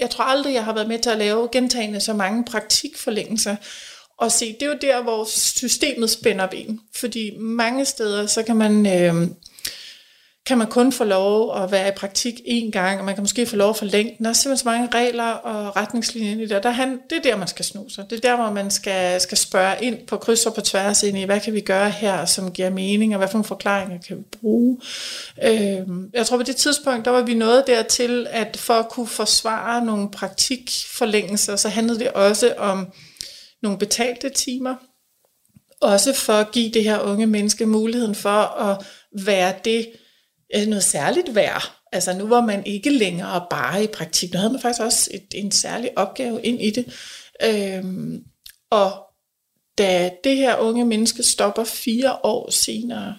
jeg 0.00 0.10
tror 0.10 0.24
aldrig, 0.24 0.54
jeg 0.54 0.64
har 0.64 0.74
været 0.74 0.88
med 0.88 0.98
til 0.98 1.10
at 1.10 1.18
lave 1.18 1.48
gentagende 1.52 2.00
så 2.00 2.12
mange 2.12 2.44
praktikforlængelser, 2.44 3.56
og 4.18 4.32
se, 4.32 4.52
det 4.52 4.62
er 4.62 4.66
jo 4.66 4.78
der, 4.80 5.02
hvor 5.02 5.24
systemet 5.28 6.10
spænder 6.10 6.46
ben. 6.46 6.80
Fordi 6.96 7.36
mange 7.38 7.84
steder, 7.84 8.26
så 8.26 8.42
kan 8.42 8.56
man, 8.56 8.86
øh, 8.86 9.28
kan 10.46 10.58
man 10.58 10.66
kun 10.66 10.92
få 10.92 11.04
lov 11.04 11.62
at 11.62 11.70
være 11.70 11.88
i 11.88 11.92
praktik 11.96 12.34
én 12.34 12.70
gang, 12.70 12.98
og 12.98 13.04
man 13.04 13.14
kan 13.14 13.22
måske 13.22 13.46
få 13.46 13.56
lov 13.56 13.70
at 13.70 13.76
forlænge 13.76 14.14
den. 14.18 14.24
Der 14.24 14.30
er 14.30 14.34
simpelthen 14.34 14.64
så 14.64 14.68
mange 14.68 14.88
regler 14.94 15.24
og 15.24 15.76
retningslinjer 15.76 16.44
i 16.44 16.46
det. 16.46 16.62
Der, 16.62 16.70
han, 16.70 17.00
det 17.10 17.18
er 17.18 17.22
der, 17.22 17.36
man 17.36 17.48
skal 17.48 17.64
sno 17.64 17.88
sig. 17.88 18.04
Det 18.10 18.16
er 18.16 18.20
der, 18.20 18.36
hvor 18.36 18.50
man 18.50 18.70
skal, 18.70 19.20
skal 19.20 19.38
spørge 19.38 19.74
ind 19.80 20.06
på 20.06 20.16
kryds 20.16 20.46
og 20.46 20.54
på 20.54 20.60
tværs 20.60 21.02
ind 21.02 21.18
i, 21.18 21.24
hvad 21.24 21.40
kan 21.40 21.52
vi 21.54 21.60
gøre 21.60 21.90
her, 21.90 22.24
som 22.24 22.52
giver 22.52 22.70
mening, 22.70 23.14
og 23.14 23.18
hvad 23.18 23.28
for 23.28 23.34
nogle 23.34 23.44
forklaringer 23.44 23.98
kan 24.08 24.16
vi 24.18 24.22
bruge. 24.40 24.80
Øh, 25.44 25.78
jeg 26.14 26.26
tror, 26.26 26.36
på 26.36 26.42
det 26.42 26.56
tidspunkt, 26.56 27.04
der 27.04 27.10
var 27.10 27.22
vi 27.22 27.34
nået 27.34 27.64
dertil, 27.66 28.26
at 28.30 28.56
for 28.56 28.74
at 28.74 28.88
kunne 28.88 29.06
forsvare 29.06 29.84
nogle 29.84 30.10
praktikforlængelser, 30.10 31.56
så 31.56 31.68
handlede 31.68 31.98
det 31.98 32.10
også 32.10 32.54
om 32.58 32.86
nogle 33.62 33.78
betalte 33.78 34.28
timer, 34.28 34.74
også 35.80 36.12
for 36.12 36.32
at 36.32 36.52
give 36.52 36.70
det 36.70 36.84
her 36.84 37.00
unge 37.00 37.26
menneske 37.26 37.66
muligheden 37.66 38.14
for 38.14 38.60
at 38.60 38.86
være 39.24 39.54
det 39.64 39.90
øh, 40.56 40.66
noget 40.66 40.84
særligt 40.84 41.34
værd. 41.34 41.72
Altså 41.92 42.12
nu 42.12 42.26
var 42.26 42.40
man 42.40 42.66
ikke 42.66 42.90
længere 42.90 43.46
bare 43.50 43.84
i 43.84 43.86
praktik, 43.86 44.32
nu 44.32 44.38
havde 44.38 44.52
man 44.52 44.62
faktisk 44.62 44.82
også 44.82 45.10
et, 45.14 45.26
en 45.34 45.52
særlig 45.52 45.98
opgave 45.98 46.42
ind 46.42 46.62
i 46.62 46.70
det. 46.70 46.94
Øhm, 47.42 48.24
og 48.70 49.04
da 49.78 50.10
det 50.24 50.36
her 50.36 50.56
unge 50.56 50.84
menneske 50.84 51.22
stopper 51.22 51.64
fire 51.64 52.16
år 52.24 52.50
senere, 52.50 53.16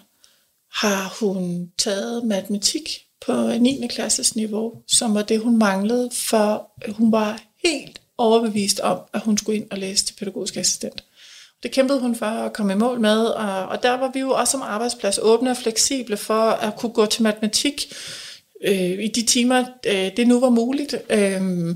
har 0.74 1.16
hun 1.20 1.70
taget 1.78 2.26
matematik 2.26 3.00
på 3.26 3.32
9. 3.60 3.86
klasses 3.90 4.36
niveau, 4.36 4.72
som 4.88 5.14
var 5.14 5.22
det, 5.22 5.40
hun 5.40 5.58
manglede, 5.58 6.10
for 6.14 6.72
hun 6.92 7.12
var 7.12 7.42
helt 7.64 8.00
overbevist 8.20 8.80
om, 8.80 8.98
at 9.12 9.20
hun 9.20 9.38
skulle 9.38 9.58
ind 9.58 9.70
og 9.70 9.78
læse 9.78 10.04
til 10.04 10.14
pædagogisk 10.14 10.56
assistent. 10.56 11.04
Det 11.62 11.70
kæmpede 11.70 12.00
hun 12.00 12.16
for 12.16 12.26
at 12.26 12.52
komme 12.52 12.72
i 12.72 12.76
mål 12.76 13.00
med, 13.00 13.26
og, 13.26 13.66
og 13.66 13.82
der 13.82 13.90
var 13.90 14.10
vi 14.14 14.20
jo 14.20 14.30
også 14.30 14.50
som 14.50 14.62
arbejdsplads 14.62 15.18
åbne 15.22 15.50
og 15.50 15.56
fleksible 15.56 16.16
for 16.16 16.42
at 16.50 16.76
kunne 16.76 16.92
gå 16.92 17.06
til 17.06 17.22
matematik 17.22 17.94
øh, 18.64 19.04
i 19.04 19.08
de 19.08 19.22
timer, 19.22 19.64
øh, 19.86 20.10
det 20.16 20.28
nu 20.28 20.40
var 20.40 20.50
muligt, 20.50 20.94
øh, 21.10 21.74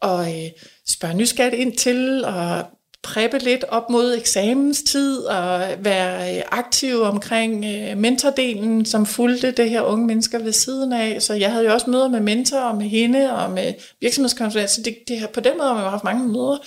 og 0.00 0.44
øh, 0.44 0.50
spørge 0.88 1.14
nysgerrigt 1.14 1.54
ind 1.54 1.76
til, 1.76 2.24
og 2.24 2.66
preppe 3.04 3.38
lidt 3.38 3.64
op 3.68 3.90
mod 3.90 4.14
eksamenstid 4.14 5.18
og 5.18 5.60
være 5.78 6.36
øh, 6.36 6.42
aktiv 6.50 7.00
omkring 7.00 7.64
øh, 7.64 7.98
mentordelen, 7.98 8.84
som 8.84 9.06
fulgte 9.06 9.50
det 9.50 9.70
her 9.70 9.82
unge 9.82 10.06
mennesker 10.06 10.38
ved 10.38 10.52
siden 10.52 10.92
af. 10.92 11.22
Så 11.22 11.34
jeg 11.34 11.52
havde 11.52 11.64
jo 11.64 11.72
også 11.72 11.90
møder 11.90 12.08
med 12.08 12.20
mentorer, 12.20 12.74
med 12.74 12.86
hende 12.86 13.32
og 13.32 13.50
med 13.50 13.74
virksomhedskonsulent, 14.00 14.70
Så 14.70 14.82
det, 14.82 14.96
det 15.08 15.20
her, 15.20 15.26
på 15.26 15.40
den 15.40 15.58
måde 15.58 15.68
har 15.68 15.74
man 15.74 15.84
haft 15.84 16.04
mange 16.04 16.28
møder. 16.28 16.58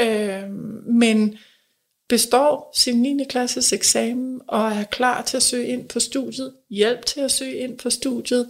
Øh, 0.00 0.50
men 0.86 1.34
består 2.08 2.72
sin 2.76 3.02
9. 3.02 3.24
klasses 3.28 3.72
eksamen 3.72 4.40
og 4.48 4.72
er 4.72 4.84
klar 4.84 5.22
til 5.22 5.36
at 5.36 5.42
søge 5.42 5.66
ind 5.66 5.88
på 5.88 6.00
studiet, 6.00 6.52
hjælp 6.70 7.06
til 7.06 7.20
at 7.20 7.30
søge 7.30 7.54
ind 7.54 7.78
på 7.78 7.90
studiet, 7.90 8.48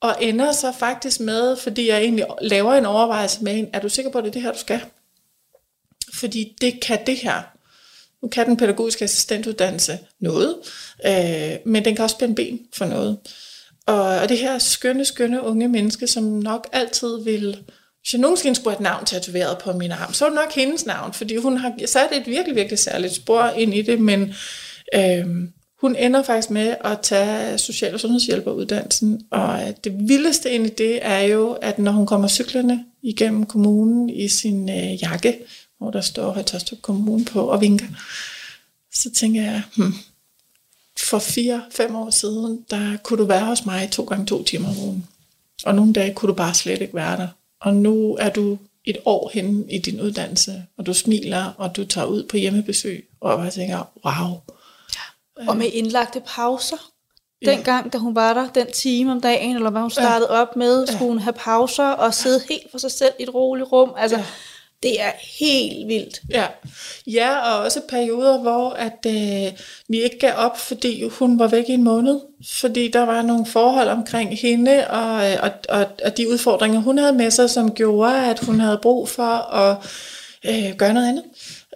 og 0.00 0.16
ender 0.20 0.52
så 0.52 0.72
faktisk 0.72 1.20
med, 1.20 1.56
fordi 1.56 1.88
jeg 1.88 2.00
egentlig 2.00 2.26
laver 2.40 2.74
en 2.74 2.86
overvejelse 2.86 3.44
med 3.44 3.58
en, 3.58 3.68
er 3.72 3.80
du 3.80 3.88
sikker 3.88 4.10
på, 4.10 4.18
at 4.18 4.24
det 4.24 4.30
er 4.30 4.32
det 4.32 4.42
her, 4.42 4.52
du 4.52 4.58
skal? 4.58 4.80
Fordi 6.20 6.56
det 6.60 6.80
kan 6.80 6.98
det 7.06 7.16
her. 7.16 7.42
Nu 8.22 8.28
kan 8.28 8.46
den 8.46 8.56
pædagogiske 8.56 9.04
assistentuddannelse 9.04 9.98
noget, 10.20 10.56
øh, 11.06 11.56
men 11.64 11.84
den 11.84 11.96
kan 11.96 12.02
også 12.02 12.14
spænde 12.14 12.34
ben 12.34 12.60
for 12.74 12.84
noget. 12.84 13.18
Og, 13.86 14.02
og 14.02 14.28
det 14.28 14.38
her 14.38 14.58
skønne, 14.58 15.04
skønne 15.04 15.42
unge 15.42 15.68
menneske, 15.68 16.06
som 16.06 16.22
nok 16.22 16.68
altid 16.72 17.24
vil, 17.24 17.62
hvis 18.02 18.12
jeg 18.12 18.20
nogensinde 18.20 18.56
skulle 18.56 18.76
have 18.76 18.80
et 18.80 18.82
navn 18.82 19.04
tatoveret 19.04 19.58
på 19.58 19.72
min 19.72 19.92
arm, 19.92 20.12
så 20.14 20.24
er 20.24 20.28
det 20.28 20.36
nok 20.36 20.52
hendes 20.52 20.86
navn, 20.86 21.12
fordi 21.12 21.36
hun 21.36 21.56
har 21.56 21.72
sat 21.86 22.08
et 22.12 22.26
virkelig, 22.26 22.56
virkelig 22.56 22.78
særligt 22.78 23.14
spor 23.14 23.44
ind 23.44 23.74
i 23.74 23.82
det, 23.82 24.00
men 24.00 24.34
øh, 24.94 25.26
hun 25.80 25.96
ender 25.96 26.22
faktisk 26.22 26.50
med 26.50 26.74
at 26.84 26.98
tage 27.02 27.58
social- 27.58 27.94
og 27.94 28.00
sundhedshjælperuddannelsen, 28.00 29.20
og 29.30 29.62
øh, 29.62 29.72
det 29.84 30.08
vildeste 30.08 30.50
ind 30.50 30.66
i 30.66 30.70
det 30.70 30.98
er 31.02 31.20
jo, 31.20 31.52
at 31.52 31.78
når 31.78 31.92
hun 31.92 32.06
kommer 32.06 32.28
cyklerne 32.28 32.84
igennem 33.02 33.46
kommunen 33.46 34.10
i 34.10 34.28
sin 34.28 34.70
øh, 34.70 35.02
jakke, 35.02 35.38
hvor 35.80 35.90
der 35.90 36.00
står 36.00 36.30
Højtostrup 36.30 36.82
Kommune 36.82 37.24
på 37.24 37.40
og 37.40 37.60
vinker. 37.60 37.86
Så 38.94 39.10
tænker 39.10 39.42
jeg, 39.42 39.62
hmm, 39.76 39.94
for 41.00 41.18
fire-fem 41.18 41.96
år 41.96 42.10
siden, 42.10 42.64
der 42.70 42.96
kunne 42.96 43.18
du 43.18 43.24
være 43.24 43.44
hos 43.44 43.66
mig 43.66 43.90
to 43.90 44.04
gange 44.04 44.26
to 44.26 44.42
timer 44.42 44.68
om 44.68 44.78
ugen. 44.78 45.06
Og 45.64 45.74
nogle 45.74 45.92
dage 45.92 46.14
kunne 46.14 46.28
du 46.28 46.34
bare 46.34 46.54
slet 46.54 46.82
ikke 46.82 46.94
være 46.94 47.16
der. 47.16 47.28
Og 47.60 47.74
nu 47.74 48.16
er 48.20 48.30
du 48.30 48.58
et 48.84 48.96
år 49.04 49.30
henne 49.34 49.72
i 49.72 49.78
din 49.78 50.00
uddannelse, 50.00 50.64
og 50.76 50.86
du 50.86 50.94
smiler, 50.94 51.52
og 51.58 51.76
du 51.76 51.84
tager 51.84 52.06
ud 52.06 52.24
på 52.24 52.36
hjemmebesøg, 52.36 53.08
og 53.20 53.44
jeg 53.44 53.52
tænker, 53.52 53.76
wow. 54.04 54.40
Ja. 54.96 55.48
Og 55.48 55.56
med 55.56 55.66
indlagte 55.72 56.22
pauser. 56.26 56.90
Dengang, 57.44 57.84
ja. 57.84 57.90
da 57.90 57.98
hun 57.98 58.14
var 58.14 58.34
der, 58.34 58.48
den 58.48 58.72
time 58.72 59.12
om 59.12 59.20
dagen, 59.20 59.56
eller 59.56 59.70
hvad 59.70 59.80
hun 59.80 59.90
startede 59.90 60.32
ja. 60.32 60.40
op 60.40 60.56
med, 60.56 60.86
skulle 60.86 61.08
hun 61.08 61.18
have 61.18 61.32
pauser 61.32 61.88
og 61.88 62.14
sidde 62.14 62.40
ja. 62.50 62.54
helt 62.54 62.70
for 62.70 62.78
sig 62.78 62.90
selv 62.90 63.12
i 63.18 63.22
et 63.22 63.34
roligt 63.34 63.72
rum. 63.72 63.92
Altså, 63.96 64.18
ja 64.18 64.24
det 64.82 65.00
er 65.00 65.12
helt 65.38 65.88
vildt. 65.88 66.22
Ja, 66.30 66.46
ja 67.06 67.38
og 67.38 67.58
også 67.58 67.80
perioder, 67.88 68.38
hvor 68.38 68.70
at, 68.70 69.06
øh, 69.06 69.52
vi 69.88 70.02
ikke 70.02 70.18
gav 70.18 70.32
op, 70.36 70.58
fordi 70.58 71.08
hun 71.08 71.38
var 71.38 71.46
væk 71.46 71.64
i 71.68 71.72
en 71.72 71.84
måned. 71.84 72.20
Fordi 72.60 72.88
der 72.88 73.00
var 73.00 73.22
nogle 73.22 73.46
forhold 73.46 73.88
omkring 73.88 74.38
hende, 74.38 74.88
og, 74.88 75.32
øh, 75.32 75.36
og, 75.42 75.50
og, 75.68 75.86
og 76.04 76.16
de 76.16 76.30
udfordringer, 76.30 76.80
hun 76.80 76.98
havde 76.98 77.12
med 77.12 77.30
sig, 77.30 77.50
som 77.50 77.74
gjorde, 77.74 78.26
at 78.26 78.38
hun 78.38 78.60
havde 78.60 78.78
brug 78.82 79.08
for 79.08 79.54
at 79.54 79.76
øh, 80.44 80.76
gøre 80.76 80.94
noget 80.94 81.08
andet. 81.08 81.24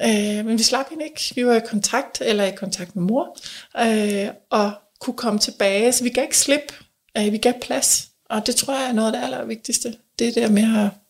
Øh, 0.03 0.47
men 0.47 0.59
vi 0.59 0.63
slap 0.63 0.91
hende 0.91 1.05
ikke. 1.05 1.33
Vi 1.35 1.47
var 1.47 1.55
i 1.55 1.61
kontakt, 1.67 2.21
eller 2.21 2.45
i 2.45 2.55
kontakt 2.57 2.97
med 2.97 3.03
mor, 3.03 3.39
øh, 3.81 4.29
og 4.51 4.73
kunne 5.01 5.17
komme 5.17 5.39
tilbage. 5.39 5.93
Så 5.93 6.05
vi 6.05 6.11
gav 6.11 6.25
ikke 6.25 6.39
slip. 6.39 6.73
Øh, 7.19 7.33
vi 7.33 7.39
gav 7.39 7.53
plads. 7.63 8.09
Og 8.31 8.47
det 8.47 8.57
tror 8.57 8.75
jeg 8.75 8.89
er 8.89 8.93
noget 8.93 9.13
af 9.13 9.19
det 9.19 9.25
allervigtigste. 9.25 9.95
Det 10.19 10.35
der 10.35 10.49
med 10.49 10.85
at 10.85 11.04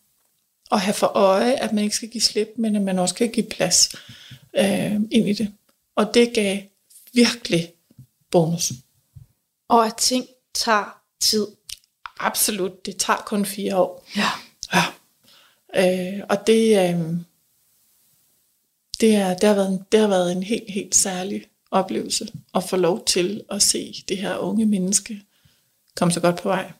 at 0.73 0.81
have 0.81 0.95
for 0.95 1.07
øje, 1.07 1.53
at 1.53 1.73
man 1.73 1.85
ikke 1.85 1.97
skal 1.97 2.09
give 2.09 2.23
slip, 2.23 2.49
men 2.57 2.77
at 2.77 2.83
man 2.83 2.99
også 2.99 3.15
kan 3.15 3.31
give 3.31 3.47
plads 3.47 3.89
øh, 4.57 4.95
ind 4.95 5.29
i 5.29 5.33
det. 5.33 5.53
Og 5.97 6.15
det 6.15 6.35
gav 6.35 6.59
virkelig 7.13 7.73
bonus. 8.31 8.73
Og 9.69 9.87
at 9.87 9.97
ting 9.97 10.27
tager 10.55 11.01
tid. 11.21 11.47
Absolut, 12.19 12.87
det 12.87 12.97
tager 12.97 13.23
kun 13.27 13.47
fire 13.47 13.77
år. 13.77 14.07
Ja. 14.17 14.29
ja. 14.75 14.85
Øh, 16.17 16.21
og 16.29 16.47
det, 16.47 16.79
øh, 16.79 17.01
det, 19.01 19.15
er, 19.15 19.35
det, 19.35 19.49
har 19.49 19.55
været 19.55 19.69
en, 19.69 19.81
det 19.93 20.01
har 20.01 20.09
været 20.09 20.33
en 20.33 20.43
helt, 20.43 20.71
helt 20.71 20.95
særlig 20.95 21.45
oplevelse 21.71 22.29
at 22.55 22.65
få 22.65 22.77
lov 22.77 23.05
til 23.05 23.45
at 23.51 23.63
se 23.63 24.05
det 24.09 24.19
her 24.19 24.37
unge 24.37 24.67
menneske 24.67 25.23
komme 25.97 26.13
så 26.13 26.21
godt 26.21 26.43
på 26.43 26.49
vej. 26.49 26.73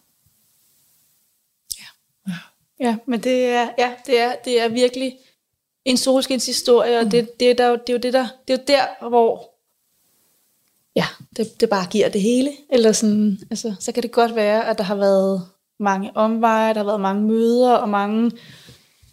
Ja, 2.81 2.97
men 3.07 3.21
det 3.21 3.47
er, 3.47 3.69
ja, 3.79 3.93
det 4.07 4.21
er, 4.21 4.35
det 4.45 4.61
er 4.61 4.69
virkelig 4.69 5.19
en 5.85 5.97
solskins 5.97 6.47
historie, 6.47 6.99
og 6.99 7.05
mm. 7.05 7.11
det, 7.11 7.41
det, 7.41 7.51
er 7.51 7.55
der, 7.55 7.77
det 7.77 7.89
er 7.89 7.93
jo 7.93 7.99
det 7.99 8.13
der, 8.13 8.29
det 8.49 8.55
er 8.55 8.59
jo 8.59 8.65
der, 8.67 9.09
hvor 9.09 9.51
ja, 10.97 11.07
det, 11.37 11.61
det 11.61 11.69
bare 11.69 11.87
giver 11.91 12.09
det 12.09 12.21
hele. 12.21 12.51
Eller 12.71 12.93
sådan, 12.93 13.39
altså, 13.51 13.75
så 13.81 13.93
kan 13.93 14.03
det 14.03 14.13
godt 14.13 14.35
være, 14.35 14.69
at 14.69 14.79
der 14.79 14.85
har 14.85 14.95
været 14.95 15.43
mange 15.79 16.11
omveje, 16.15 16.75
der 16.75 16.81
har 16.81 16.85
været 16.85 17.01
mange 17.01 17.23
møder, 17.23 17.73
og 17.73 17.89
mange, 17.89 18.33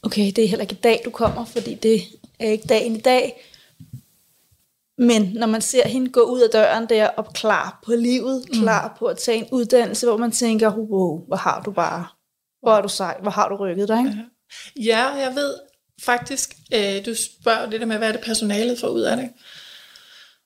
okay, 0.04 0.32
det 0.36 0.44
er 0.44 0.48
heller 0.48 0.62
ikke 0.62 0.76
i 0.76 0.82
dag, 0.84 1.02
du 1.06 1.10
kommer, 1.10 1.46
fordi 1.46 1.76
det 1.76 2.02
er 2.40 2.50
ikke 2.50 2.68
dagen 2.68 2.96
i 2.96 3.00
dag. 3.00 3.48
Men 4.98 5.32
når 5.34 5.48
man 5.48 5.62
ser 5.62 5.88
hende 5.88 6.12
gå 6.12 6.22
ud 6.22 6.40
af 6.40 6.50
døren 6.50 6.90
der, 6.90 7.08
og 7.08 7.34
klar 7.34 7.82
på 7.86 7.92
livet, 7.92 8.46
klar 8.54 8.88
mm. 8.88 8.94
på 9.00 9.06
at 9.06 9.18
tage 9.18 9.38
en 9.38 9.48
uddannelse, 9.52 10.08
hvor 10.08 10.18
man 10.18 10.32
tænker, 10.32 10.78
wow, 10.78 11.26
hvor 11.28 11.36
har 11.36 11.62
du 11.62 11.72
bare 11.72 12.08
hvor 12.62 12.72
er 12.72 12.82
du 12.82 12.90
sej, 12.90 13.18
hvor 13.22 13.32
har 13.32 13.50
du 13.50 13.56
rykket 13.56 13.88
dig, 13.88 14.00
ikke? 14.00 14.26
Ja, 14.80 15.06
jeg 15.08 15.36
ved 15.36 15.54
faktisk, 16.02 16.56
øh, 16.74 17.06
du 17.06 17.16
spørger 17.16 17.70
der 17.70 17.86
med, 17.86 17.98
hvad 17.98 18.08
er 18.08 18.12
det 18.12 18.22
personalet 18.22 18.80
får 18.80 18.88
ud 18.88 19.02
af 19.02 19.18
det. 19.18 19.30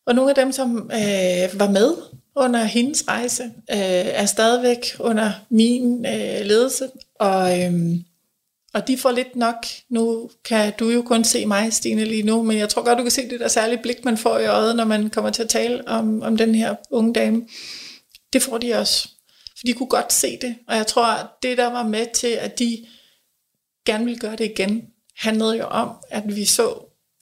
Og 0.08 0.16
nogle 0.16 0.30
af 0.32 0.36
dem, 0.36 0.52
som 0.52 0.92
øh, 0.94 1.60
var 1.60 1.70
med 1.70 1.94
under 2.36 2.64
hendes 2.64 3.08
rejse, 3.08 3.44
øh, 3.44 3.78
er 4.22 4.26
stadigvæk 4.26 4.96
under 5.00 5.32
min 5.50 6.06
øh, 6.06 6.46
ledelse, 6.46 6.90
og, 7.20 7.62
øh, 7.62 7.74
og 8.74 8.88
de 8.88 8.98
får 8.98 9.12
lidt 9.12 9.36
nok. 9.36 9.66
Nu 9.90 10.30
kan 10.46 10.74
du 10.80 10.90
jo 10.90 11.02
kun 11.02 11.24
se 11.24 11.46
mig, 11.46 11.74
Stine, 11.74 12.06
lige 12.06 12.24
nu, 12.24 12.44
men 12.44 12.58
jeg 12.58 12.70
tror 12.70 12.84
godt, 12.84 12.98
du 12.98 13.04
kan 13.04 13.12
se 13.12 13.30
det 13.30 13.40
der 13.40 13.48
særlige 13.48 13.82
blik, 13.82 14.06
man 14.06 14.18
får 14.18 14.40
i 14.40 14.46
øjet, 14.46 14.76
når 14.76 14.86
man 14.86 15.10
kommer 15.10 15.32
til 15.32 15.44
at 15.44 15.50
tale 15.50 15.88
om, 15.88 16.22
om 16.22 16.38
den 16.38 16.56
her 16.56 16.76
unge 16.92 17.14
dame 17.14 17.46
det 18.36 18.44
får 18.44 18.58
de 18.58 18.74
også. 18.74 19.10
De 19.66 19.74
kunne 19.74 19.90
godt 19.90 20.14
se 20.14 20.38
det, 20.42 20.56
og 20.68 20.76
jeg 20.76 20.88
tror, 20.88 21.06
at 21.06 21.28
det 21.44 21.58
der 21.58 21.68
var 21.68 21.84
med 21.84 22.08
til, 22.16 22.28
at 22.28 22.60
de 22.60 22.86
gerne 23.86 24.06
ville 24.06 24.20
gøre 24.20 24.36
det 24.36 24.46
igen, 24.46 24.88
handlede 25.18 25.58
jo 25.58 25.66
om, 25.66 25.90
at 26.10 26.36
vi 26.36 26.46
så, 26.46 26.80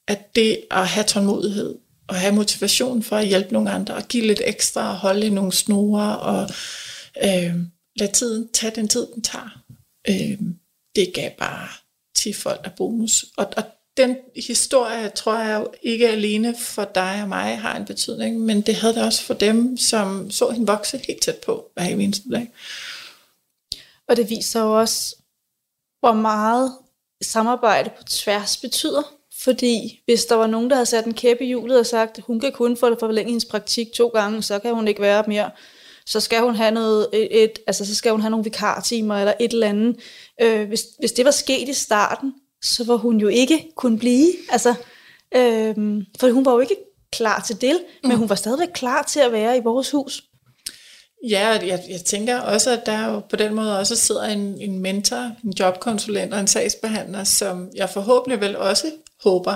at 0.08 0.34
det 0.34 0.60
at 0.70 0.88
have 0.88 1.04
tålmodighed, 1.04 1.78
og 2.08 2.14
have 2.14 2.34
motivation 2.34 3.02
for 3.02 3.16
at 3.16 3.26
hjælpe 3.26 3.52
nogle 3.52 3.70
andre, 3.70 3.94
og 3.94 4.02
give 4.08 4.26
lidt 4.26 4.40
ekstra, 4.44 4.90
og 4.90 4.96
holde 4.96 5.30
nogle 5.30 5.52
snore, 5.52 6.18
og 6.18 6.48
øh, 7.24 7.54
lade 7.96 8.12
tiden 8.12 8.48
tage 8.52 8.72
den 8.74 8.88
tid, 8.88 9.06
den 9.14 9.22
tager. 9.22 9.62
Øh, 10.08 10.38
det 10.96 11.12
gav 11.14 11.30
bare 11.38 11.68
10 12.16 12.32
folk 12.32 12.60
af 12.64 12.72
bonus. 12.72 13.24
Og, 13.36 13.46
og 13.56 13.64
den 13.96 14.16
historie, 14.46 15.08
tror 15.08 15.38
jeg 15.38 15.66
ikke 15.82 16.08
alene 16.08 16.54
for 16.58 16.84
dig 16.84 17.18
og 17.22 17.28
mig 17.28 17.58
har 17.58 17.76
en 17.76 17.84
betydning, 17.84 18.40
men 18.40 18.60
det 18.60 18.74
havde 18.74 18.94
det 18.94 19.04
også 19.04 19.22
for 19.22 19.34
dem, 19.34 19.76
som 19.76 20.30
så 20.30 20.50
hende 20.50 20.66
vokse 20.66 21.00
helt 21.06 21.22
tæt 21.22 21.36
på 21.36 21.70
hver 21.74 21.84
eneste 21.84 22.30
dag. 22.30 22.50
Og 24.08 24.16
det 24.16 24.30
viser 24.30 24.60
jo 24.60 24.78
også, 24.80 25.16
hvor 26.00 26.12
meget 26.12 26.72
samarbejde 27.22 27.90
på 27.90 28.04
tværs 28.04 28.56
betyder. 28.56 29.02
Fordi 29.42 30.00
hvis 30.04 30.24
der 30.24 30.34
var 30.34 30.46
nogen, 30.46 30.70
der 30.70 30.76
havde 30.76 30.86
sat 30.86 31.04
en 31.04 31.14
kæppe 31.14 31.44
i 31.44 31.46
hjulet 31.46 31.78
og 31.78 31.86
sagt, 31.86 32.20
hun 32.26 32.40
kan 32.40 32.52
kun 32.52 32.76
få 32.76 32.90
det 32.90 32.98
forlænge 33.00 33.30
hendes 33.30 33.44
praktik 33.44 33.92
to 33.92 34.08
gange, 34.08 34.42
så 34.42 34.58
kan 34.58 34.74
hun 34.74 34.88
ikke 34.88 35.02
være 35.02 35.24
mere, 35.26 35.50
så 36.06 36.20
skal 36.20 36.40
hun 36.40 36.54
have 36.54 36.70
noget, 36.70 37.08
et, 37.12 37.42
et, 37.44 37.58
altså 37.66 37.86
så 37.86 37.94
skal 37.94 38.12
hun 38.12 38.20
have 38.20 38.30
nogle 38.30 38.44
vikartimer 38.44 39.14
eller 39.14 39.34
et 39.40 39.52
eller 39.52 39.68
andet. 39.68 39.96
Øh, 40.40 40.68
hvis, 40.68 40.86
hvis 40.98 41.12
det 41.12 41.24
var 41.24 41.30
sket 41.30 41.68
i 41.68 41.72
starten, 41.72 42.34
så 42.64 42.84
var 42.84 42.96
hun 42.96 43.20
jo 43.20 43.28
ikke 43.28 43.68
kunne 43.76 43.98
blive. 43.98 44.32
Altså, 44.50 44.74
øh, 45.34 45.74
for 46.20 46.30
hun 46.30 46.44
var 46.44 46.52
jo 46.52 46.60
ikke 46.60 46.76
klar 47.12 47.40
til 47.40 47.60
det, 47.60 47.78
mm. 48.02 48.08
men 48.08 48.18
hun 48.18 48.28
var 48.28 48.34
stadigvæk 48.34 48.68
klar 48.74 49.02
til 49.02 49.20
at 49.20 49.32
være 49.32 49.56
i 49.56 49.60
vores 49.60 49.90
hus. 49.90 50.24
Ja, 51.28 51.48
jeg, 51.48 51.84
jeg 51.88 52.00
tænker 52.04 52.40
også, 52.40 52.70
at 52.70 52.86
der 52.86 53.12
jo 53.12 53.20
på 53.20 53.36
den 53.36 53.54
måde 53.54 53.78
også 53.78 53.96
sidder 53.96 54.24
en, 54.24 54.60
en 54.60 54.78
mentor, 54.78 55.30
en 55.44 55.52
jobkonsulent 55.60 56.34
og 56.34 56.40
en 56.40 56.46
sagsbehandler, 56.46 57.24
som 57.24 57.70
jeg 57.74 57.90
forhåbentlig 57.90 58.40
vel 58.40 58.56
også 58.56 58.92
håber 59.24 59.54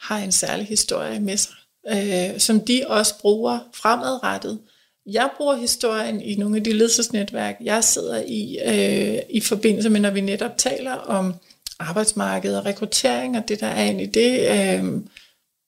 har 0.00 0.18
en 0.18 0.32
særlig 0.32 0.66
historie 0.66 1.20
med 1.20 1.36
sig, 1.36 1.54
øh, 1.88 2.40
som 2.40 2.60
de 2.60 2.82
også 2.86 3.18
bruger 3.20 3.58
fremadrettet. 3.74 4.58
Jeg 5.06 5.30
bruger 5.36 5.54
historien 5.54 6.20
i 6.20 6.34
nogle 6.34 6.56
af 6.56 6.64
de 6.64 6.72
ledelsesnetværk, 6.72 7.56
jeg 7.60 7.84
sidder 7.84 8.22
i, 8.26 8.58
øh, 8.66 9.22
i 9.30 9.40
forbindelse 9.40 9.90
med, 9.90 10.00
når 10.00 10.10
vi 10.10 10.20
netop 10.20 10.58
taler 10.58 10.92
om 10.92 11.34
arbejdsmarked 11.78 12.56
og 12.56 12.64
rekruttering 12.64 13.36
og 13.36 13.48
det, 13.48 13.60
der 13.60 13.66
er 13.66 13.84
ind 13.84 14.00
i 14.00 14.06
det. 14.06 14.40
Øh, 14.40 15.02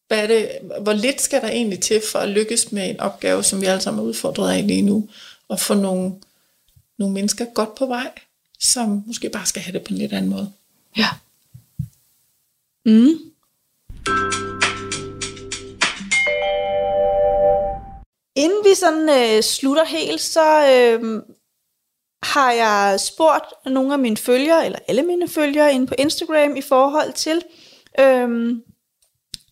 hvad 0.08 0.22
er 0.22 0.26
det, 0.26 0.50
hvor 0.80 0.92
lidt 0.92 1.20
skal 1.20 1.40
der 1.40 1.48
egentlig 1.48 1.80
til 1.80 2.02
for 2.12 2.18
at 2.18 2.28
lykkes 2.28 2.72
med 2.72 2.90
en 2.90 3.00
opgave, 3.00 3.42
som 3.42 3.60
vi 3.60 3.66
alle 3.66 3.80
sammen 3.80 4.04
er 4.04 4.08
udfordret 4.08 4.56
af 4.56 4.66
lige 4.66 4.82
nu, 4.82 5.08
og 5.48 5.60
få 5.60 5.74
nogle, 5.74 6.12
nogle 6.98 7.14
mennesker 7.14 7.44
godt 7.44 7.74
på 7.74 7.86
vej, 7.86 8.10
som 8.58 9.02
måske 9.06 9.28
bare 9.28 9.46
skal 9.46 9.62
have 9.62 9.72
det 9.72 9.82
på 9.82 9.94
en 9.94 9.98
lidt 9.98 10.12
anden 10.12 10.30
måde. 10.30 10.52
Ja. 10.96 11.08
Mm. 12.84 13.18
Inden 18.36 18.64
vi 18.64 18.74
sådan 18.74 19.08
øh, 19.08 19.42
slutter 19.42 19.84
helt, 19.84 20.20
så 20.20 20.70
øh, 20.72 21.22
har 22.22 22.52
jeg 22.52 23.00
spurgt 23.00 23.66
nogle 23.66 23.92
af 23.92 23.98
mine 23.98 24.16
følgere, 24.16 24.66
eller 24.66 24.78
alle 24.88 25.02
mine 25.02 25.28
følgere 25.28 25.72
inde 25.72 25.86
på 25.86 25.94
Instagram 25.98 26.56
i 26.56 26.62
forhold 26.62 27.12
til, 27.12 27.42
øhm, 28.00 28.62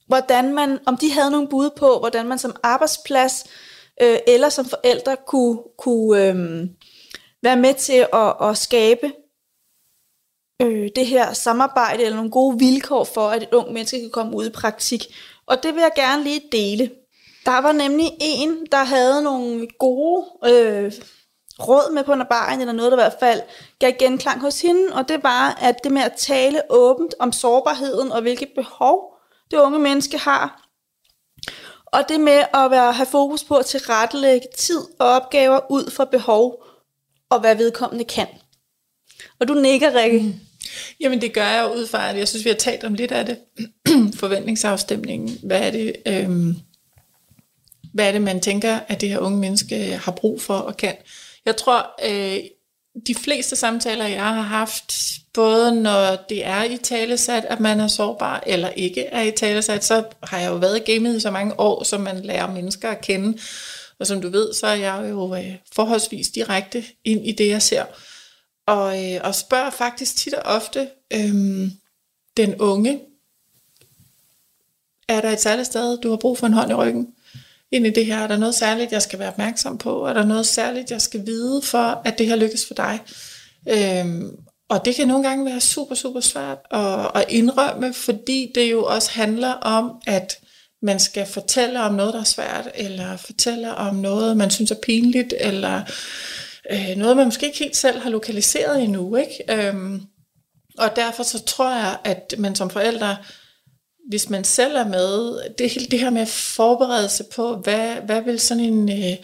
hvordan 0.06 0.54
man, 0.54 0.78
om 0.86 0.96
de 0.96 1.12
havde 1.12 1.30
nogle 1.30 1.48
bud 1.48 1.70
på, 1.76 1.98
hvordan 1.98 2.28
man 2.28 2.38
som 2.38 2.56
arbejdsplads 2.62 3.44
øh, 4.02 4.18
eller 4.26 4.48
som 4.48 4.64
forældre 4.64 5.16
kunne, 5.26 5.58
kunne 5.78 6.28
øh, 6.28 6.68
være 7.42 7.56
med 7.56 7.74
til 7.74 8.06
at, 8.12 8.34
at 8.40 8.58
skabe 8.58 9.12
øh, 10.62 10.90
det 10.96 11.06
her 11.06 11.32
samarbejde 11.32 12.02
eller 12.02 12.16
nogle 12.16 12.30
gode 12.30 12.58
vilkår 12.58 13.04
for, 13.04 13.28
at 13.28 13.42
et 13.42 13.54
ung 13.54 13.72
menneske 13.72 14.00
kan 14.00 14.10
komme 14.10 14.36
ud 14.36 14.46
i 14.46 14.50
praktik. 14.50 15.04
Og 15.46 15.62
det 15.62 15.74
vil 15.74 15.80
jeg 15.80 15.92
gerne 15.96 16.24
lige 16.24 16.42
dele. 16.52 16.90
Der 17.44 17.58
var 17.58 17.72
nemlig 17.72 18.10
en, 18.20 18.66
der 18.72 18.84
havde 18.84 19.22
nogle 19.22 19.68
gode 19.78 20.26
øh, 20.46 20.92
råd 21.60 21.92
med 21.92 22.04
på 22.04 22.12
en 22.12 22.22
barn, 22.30 22.60
eller 22.60 22.72
noget, 22.72 22.92
der 22.92 22.98
i 22.98 23.02
hvert 23.02 23.16
fald 23.20 23.40
gav 23.78 23.92
genklang 23.98 24.40
hos 24.40 24.60
hende, 24.60 24.92
og 24.92 25.08
det 25.08 25.22
var, 25.22 25.58
at 25.60 25.74
det 25.84 25.92
med 25.92 26.02
at 26.02 26.12
tale 26.18 26.62
åbent 26.70 27.14
om 27.18 27.32
sårbarheden 27.32 28.12
og 28.12 28.22
hvilke 28.22 28.46
behov 28.54 29.14
det 29.50 29.56
unge 29.56 29.78
menneske 29.78 30.18
har, 30.18 30.66
og 31.86 32.00
det 32.08 32.20
med 32.20 32.42
at 32.54 32.70
være, 32.70 32.92
have 32.92 33.06
fokus 33.06 33.44
på 33.44 33.56
at 33.56 33.66
tilrettelægge 33.66 34.46
tid 34.58 34.80
og 34.98 35.08
opgaver 35.08 35.60
ud 35.70 35.90
fra 35.90 36.04
behov, 36.04 36.64
og 37.30 37.40
hvad 37.40 37.56
vedkommende 37.56 38.04
kan. 38.04 38.26
Og 39.40 39.48
du 39.48 39.54
nikker, 39.54 39.94
Rikke. 39.94 40.18
Mm. 40.18 40.34
Jamen 41.00 41.20
det 41.20 41.32
gør 41.32 41.46
jeg 41.46 41.72
ud 41.76 41.86
fra, 41.86 42.10
at 42.10 42.18
jeg 42.18 42.28
synes, 42.28 42.44
vi 42.44 42.50
har 42.50 42.56
talt 42.56 42.84
om 42.84 42.94
lidt 42.94 43.12
af 43.12 43.26
det. 43.26 43.38
Forventningsafstemningen. 44.20 45.38
Hvad 45.42 45.60
er 45.60 45.70
det, 45.70 45.96
øhm, 46.06 46.56
hvad 47.94 48.08
er 48.08 48.12
det, 48.12 48.22
man 48.22 48.40
tænker, 48.40 48.78
at 48.88 49.00
det 49.00 49.08
her 49.08 49.18
unge 49.18 49.38
menneske 49.38 49.76
har 49.96 50.12
brug 50.12 50.40
for 50.40 50.54
og 50.54 50.76
kan? 50.76 50.94
Jeg 51.46 51.56
tror, 51.56 51.94
øh, 52.04 52.44
de 53.06 53.14
fleste 53.14 53.56
samtaler, 53.56 54.06
jeg 54.06 54.24
har 54.24 54.42
haft, 54.42 54.94
både 55.34 55.82
når 55.82 56.16
det 56.28 56.46
er 56.46 56.64
i 56.64 56.76
talesat, 56.76 57.44
at 57.44 57.60
man 57.60 57.80
er 57.80 57.88
sårbar, 57.88 58.42
eller 58.46 58.68
ikke 58.68 59.04
er 59.04 59.22
i 59.22 59.30
talesat, 59.30 59.84
så 59.84 60.04
har 60.22 60.38
jeg 60.38 60.50
jo 60.50 60.56
været 60.56 60.76
i 60.76 60.92
gamet 60.92 61.16
i 61.16 61.20
så 61.20 61.30
mange 61.30 61.60
år, 61.60 61.82
som 61.82 62.00
man 62.00 62.20
lærer 62.24 62.52
mennesker 62.52 62.90
at 62.90 63.00
kende. 63.00 63.38
Og 63.98 64.06
som 64.06 64.20
du 64.20 64.28
ved, 64.28 64.54
så 64.54 64.66
er 64.66 64.74
jeg 64.74 65.06
jo 65.10 65.34
øh, 65.34 65.54
forholdsvis 65.72 66.28
direkte 66.28 66.84
ind 67.04 67.26
i 67.26 67.32
det, 67.32 67.48
jeg 67.48 67.62
ser. 67.62 67.84
Og, 68.66 69.04
øh, 69.04 69.20
og 69.24 69.34
spørger 69.34 69.70
faktisk 69.70 70.16
tit 70.16 70.34
og 70.34 70.42
ofte 70.42 70.88
øh, 71.12 71.70
den 72.36 72.60
unge, 72.60 73.00
er 75.08 75.20
der 75.20 75.30
et 75.30 75.40
særligt 75.40 75.66
sted, 75.66 75.98
du 75.98 76.10
har 76.10 76.16
brug 76.16 76.38
for 76.38 76.46
en 76.46 76.52
hånd 76.52 76.70
i 76.70 76.74
ryggen? 76.74 77.15
Ind 77.72 77.86
i 77.86 77.90
det 77.90 78.06
her? 78.06 78.18
Er 78.18 78.26
der 78.26 78.36
noget 78.36 78.54
særligt, 78.54 78.92
jeg 78.92 79.02
skal 79.02 79.18
være 79.18 79.28
opmærksom 79.28 79.78
på? 79.78 80.06
Er 80.06 80.12
der 80.12 80.24
noget 80.24 80.46
særligt, 80.46 80.90
jeg 80.90 81.00
skal 81.00 81.26
vide 81.26 81.62
for, 81.62 82.02
at 82.04 82.18
det 82.18 82.26
her 82.26 82.36
lykkes 82.36 82.66
for 82.66 82.74
dig? 82.74 83.00
Øhm, 83.68 84.30
og 84.68 84.84
det 84.84 84.94
kan 84.94 85.08
nogle 85.08 85.28
gange 85.28 85.44
være 85.44 85.60
super, 85.60 85.94
super 85.94 86.20
svært 86.20 86.58
at, 86.70 87.10
at 87.14 87.24
indrømme, 87.28 87.94
fordi 87.94 88.52
det 88.54 88.70
jo 88.70 88.84
også 88.84 89.10
handler 89.10 89.52
om, 89.52 89.92
at 90.06 90.38
man 90.82 91.00
skal 91.00 91.26
fortælle 91.26 91.80
om 91.80 91.94
noget, 91.94 92.14
der 92.14 92.20
er 92.20 92.24
svært, 92.24 92.68
eller 92.74 93.16
fortælle 93.16 93.74
om 93.74 93.94
noget, 93.94 94.36
man 94.36 94.50
synes 94.50 94.70
er 94.70 94.80
pinligt, 94.82 95.34
eller 95.40 95.82
øh, 96.70 96.96
noget, 96.96 97.16
man 97.16 97.26
måske 97.26 97.46
ikke 97.46 97.58
helt 97.58 97.76
selv 97.76 97.98
har 97.98 98.10
lokaliseret 98.10 98.82
endnu. 98.82 99.16
Ikke? 99.16 99.68
Øhm, 99.68 100.02
og 100.78 100.96
derfor 100.96 101.22
så 101.22 101.44
tror 101.44 101.70
jeg, 101.70 101.98
at 102.04 102.34
man 102.38 102.54
som 102.54 102.70
forældre 102.70 103.16
hvis 104.08 104.30
man 104.30 104.44
selv 104.44 104.76
er 104.76 104.88
med, 104.88 105.40
det, 105.58 105.70
hele 105.70 105.86
det 105.86 105.98
her 105.98 106.10
med 106.10 106.22
at 106.22 106.28
forberede 106.28 107.08
sig 107.08 107.26
på, 107.26 107.56
hvad, 107.56 107.94
hvad 107.94 108.22
vil 108.22 108.40
sådan 108.40 108.64
en, 108.64 108.88
øh, 108.88 109.16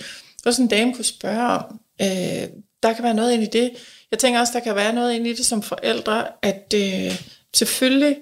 hvad 0.42 0.52
sådan 0.52 0.64
en 0.64 0.70
dame 0.70 0.94
kunne 0.94 1.04
spørge 1.04 1.46
om, 1.46 1.80
øh, 2.02 2.48
der 2.82 2.92
kan 2.92 3.04
være 3.04 3.14
noget 3.14 3.32
ind 3.32 3.42
i 3.42 3.46
det. 3.52 3.70
Jeg 4.10 4.18
tænker 4.18 4.40
også, 4.40 4.52
der 4.52 4.60
kan 4.60 4.76
være 4.76 4.92
noget 4.92 5.14
ind 5.14 5.26
i 5.26 5.32
det 5.32 5.46
som 5.46 5.62
forældre, 5.62 6.26
at 6.42 6.74
øh, 6.74 7.20
selvfølgelig 7.54 8.16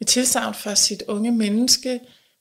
med 0.00 0.06
tilsavn 0.06 0.54
for 0.54 0.74
sit 0.74 1.02
unge 1.08 1.32
menneske, 1.32 2.00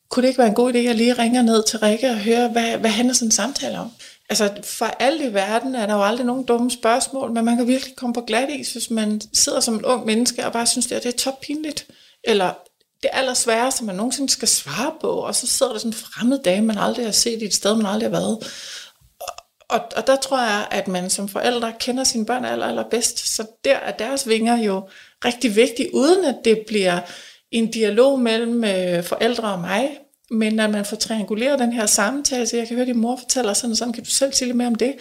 kunne 0.10 0.24
det 0.24 0.28
ikke 0.28 0.38
være 0.38 0.48
en 0.48 0.54
god 0.54 0.74
idé, 0.74 0.78
at 0.78 0.84
jeg 0.84 0.96
lige 0.96 1.14
ringer 1.14 1.42
ned 1.42 1.64
til 1.64 1.80
Rikke 1.80 2.10
og 2.10 2.20
hører, 2.20 2.48
hvad, 2.48 2.78
hvad 2.78 2.90
handler 2.90 3.14
sådan 3.14 3.28
en 3.28 3.32
samtale 3.32 3.80
om? 3.80 3.92
Altså, 4.30 4.52
for 4.64 4.86
alt 4.86 5.22
i 5.22 5.34
verden 5.34 5.76
er 5.76 5.86
der 5.86 5.94
jo 5.94 6.04
aldrig 6.04 6.26
nogen 6.26 6.44
dumme 6.44 6.72
spørgsmål, 6.72 7.32
men 7.32 7.46
man 7.46 7.58
kan 7.58 7.68
virkelig 7.68 7.96
komme 7.96 8.14
på 8.14 8.22
glat 8.22 8.50
is, 8.50 8.72
hvis 8.72 8.90
man 8.90 9.22
sidder 9.34 9.60
som 9.60 9.74
en 9.74 9.86
ung 9.86 10.06
menneske 10.06 10.46
og 10.46 10.54
bare 10.54 10.68
synes, 10.68 10.92
at 10.92 11.04
det 11.04 11.14
er 11.14 11.18
top 11.18 11.42
pinligt. 11.42 11.88
Eller 12.24 12.54
det 13.04 13.10
allersværeste, 13.14 13.84
man 13.84 13.96
nogensinde 13.96 14.30
skal 14.30 14.48
svare 14.48 14.94
på, 15.02 15.08
og 15.08 15.36
så 15.36 15.48
sidder 15.48 15.72
der 15.72 15.80
sådan 15.80 15.90
en 15.90 15.94
fremmed 15.94 16.40
dame, 16.44 16.68
man 16.68 16.78
aldrig 16.78 17.06
har 17.06 17.12
set 17.12 17.42
i 17.42 17.46
et 17.46 17.54
sted, 17.54 17.76
man 17.76 17.86
aldrig 17.86 18.10
har 18.10 18.20
været. 18.20 18.38
Og, 19.70 19.82
og 19.96 20.08
der 20.08 20.16
tror 20.16 20.40
jeg, 20.40 20.68
at 20.72 20.88
man 20.88 21.10
som 21.10 21.30
forældre 21.30 21.74
kender 21.80 22.04
sine 22.04 22.26
børn 22.26 22.46
aller, 22.46 22.66
allerbedst, 22.66 23.36
så 23.36 23.48
der 23.64 23.76
er 23.76 23.92
deres 23.92 24.28
vinger 24.28 24.58
jo 24.58 24.90
rigtig 25.26 25.56
vigtige, 25.56 25.96
uden 25.96 26.26
at 26.26 26.36
det 26.46 26.64
bliver 26.68 27.00
en 27.52 27.72
dialog 27.72 28.20
mellem 28.20 28.64
øh, 28.64 29.04
forældre 29.04 29.54
og 29.54 29.60
mig, 29.60 29.98
men 30.32 30.60
at 30.60 30.70
man 30.70 30.86
får 30.86 30.96
trianguleret 30.96 31.60
den 31.60 31.74
her 31.74 31.86
samtale, 31.86 32.48
så 32.48 32.58
jeg 32.58 32.68
kan 32.68 32.76
høre, 32.76 32.82
at 32.82 32.88
din 32.88 32.98
mor 32.98 33.16
fortæller 33.18 33.54
sådan 33.54 33.72
og 33.72 33.78
sådan, 33.78 33.94
kan 33.94 34.04
du 34.04 34.10
selv 34.10 34.34
sige 34.34 34.48
lidt 34.48 34.58
mere 34.58 34.68
om 34.68 34.76
det? 34.76 34.96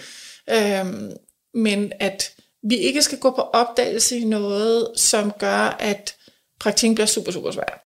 Øhm, 0.50 1.10
men 1.54 1.92
at 2.00 2.30
vi 2.62 2.76
ikke 2.76 3.02
skal 3.02 3.18
gå 3.18 3.30
på 3.30 3.42
opdagelse 3.42 4.18
i 4.18 4.24
noget, 4.24 4.88
som 4.96 5.30
gør, 5.30 5.76
at 5.80 6.14
praktikken 6.60 6.94
bliver 6.94 7.06
super, 7.06 7.32
super 7.32 7.50
svær. 7.50 7.84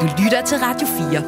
Du 0.00 0.06
lytter 0.22 0.42
til 0.46 0.58
Radio 0.58 0.86
4. 0.86 1.18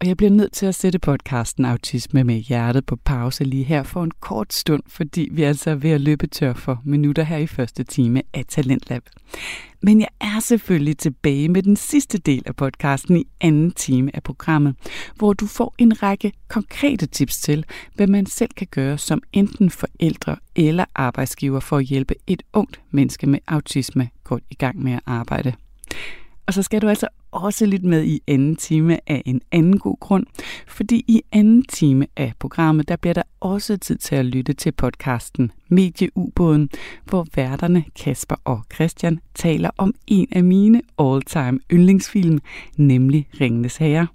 Og 0.00 0.06
jeg 0.06 0.16
bliver 0.16 0.30
nødt 0.30 0.52
til 0.52 0.66
at 0.66 0.74
sætte 0.74 0.98
podcasten 0.98 1.64
Autisme 1.64 2.24
med 2.24 2.34
hjertet 2.34 2.86
på 2.86 2.96
pause 2.96 3.44
lige 3.44 3.64
her 3.64 3.82
for 3.82 4.04
en 4.04 4.10
kort 4.20 4.52
stund, 4.52 4.82
fordi 4.88 5.28
vi 5.32 5.42
altså 5.42 5.70
er 5.70 5.74
ved 5.74 5.90
at 5.90 6.00
løbe 6.00 6.26
tør 6.26 6.52
for 6.52 6.80
minutter 6.84 7.22
her 7.22 7.36
i 7.36 7.46
første 7.46 7.84
time 7.84 8.22
af 8.34 8.44
Talentlab. 8.48 9.02
Men 9.82 10.00
jeg 10.00 10.08
er 10.20 10.40
selvfølgelig 10.40 10.98
tilbage 10.98 11.48
med 11.48 11.62
den 11.62 11.76
sidste 11.76 12.18
del 12.18 12.42
af 12.46 12.56
podcasten 12.56 13.16
i 13.16 13.24
anden 13.40 13.70
time 13.70 14.10
af 14.14 14.22
programmet, 14.22 14.74
hvor 15.14 15.32
du 15.32 15.46
får 15.46 15.74
en 15.78 16.02
række 16.02 16.32
konkrete 16.48 17.06
tips 17.06 17.40
til, 17.40 17.64
hvad 17.94 18.06
man 18.06 18.26
selv 18.26 18.50
kan 18.56 18.66
gøre 18.70 18.98
som 18.98 19.22
enten 19.32 19.70
forældre 19.70 20.36
eller 20.56 20.84
arbejdsgiver 20.94 21.60
for 21.60 21.76
at 21.76 21.84
hjælpe 21.84 22.14
et 22.26 22.42
ungt 22.52 22.80
menneske 22.90 23.26
med 23.26 23.38
autisme 23.48 24.10
godt 24.26 24.44
i 24.50 24.54
gang 24.54 24.82
med 24.82 24.92
at 24.92 25.00
arbejde. 25.06 25.52
Og 26.46 26.54
så 26.54 26.62
skal 26.62 26.82
du 26.82 26.88
altså 26.88 27.08
også 27.30 27.66
lidt 27.66 27.84
med 27.84 28.04
i 28.04 28.20
anden 28.28 28.56
time 28.56 28.98
af 29.06 29.22
en 29.26 29.40
anden 29.52 29.78
god 29.78 29.96
grund, 30.00 30.26
fordi 30.66 31.04
i 31.08 31.22
anden 31.32 31.62
time 31.62 32.06
af 32.16 32.32
programmet, 32.38 32.88
der 32.88 32.96
bliver 32.96 33.14
der 33.14 33.22
også 33.40 33.76
tid 33.76 33.96
til 33.96 34.14
at 34.14 34.24
lytte 34.24 34.52
til 34.52 34.72
podcasten 34.72 35.52
Medieubåden, 35.68 36.68
hvor 37.04 37.26
værterne 37.34 37.84
Kasper 38.04 38.36
og 38.44 38.62
Christian 38.74 39.20
taler 39.34 39.70
om 39.76 39.94
en 40.06 40.28
af 40.32 40.44
mine 40.44 40.82
all-time 40.98 41.60
yndlingsfilm, 41.72 42.38
nemlig 42.76 43.28
Ringenes 43.40 43.76
Herre. 43.76 44.06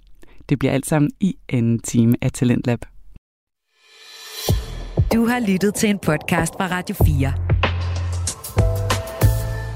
Det 0.48 0.58
bliver 0.58 0.72
alt 0.72 0.86
sammen 0.86 1.10
i 1.20 1.36
anden 1.48 1.78
time 1.78 2.16
af 2.20 2.32
Talentlab. 2.32 2.84
Du 5.14 5.26
har 5.26 5.40
lyttet 5.48 5.74
til 5.74 5.90
en 5.90 5.98
podcast 5.98 6.54
fra 6.58 6.66
Radio 6.66 6.94
4. 7.04 7.51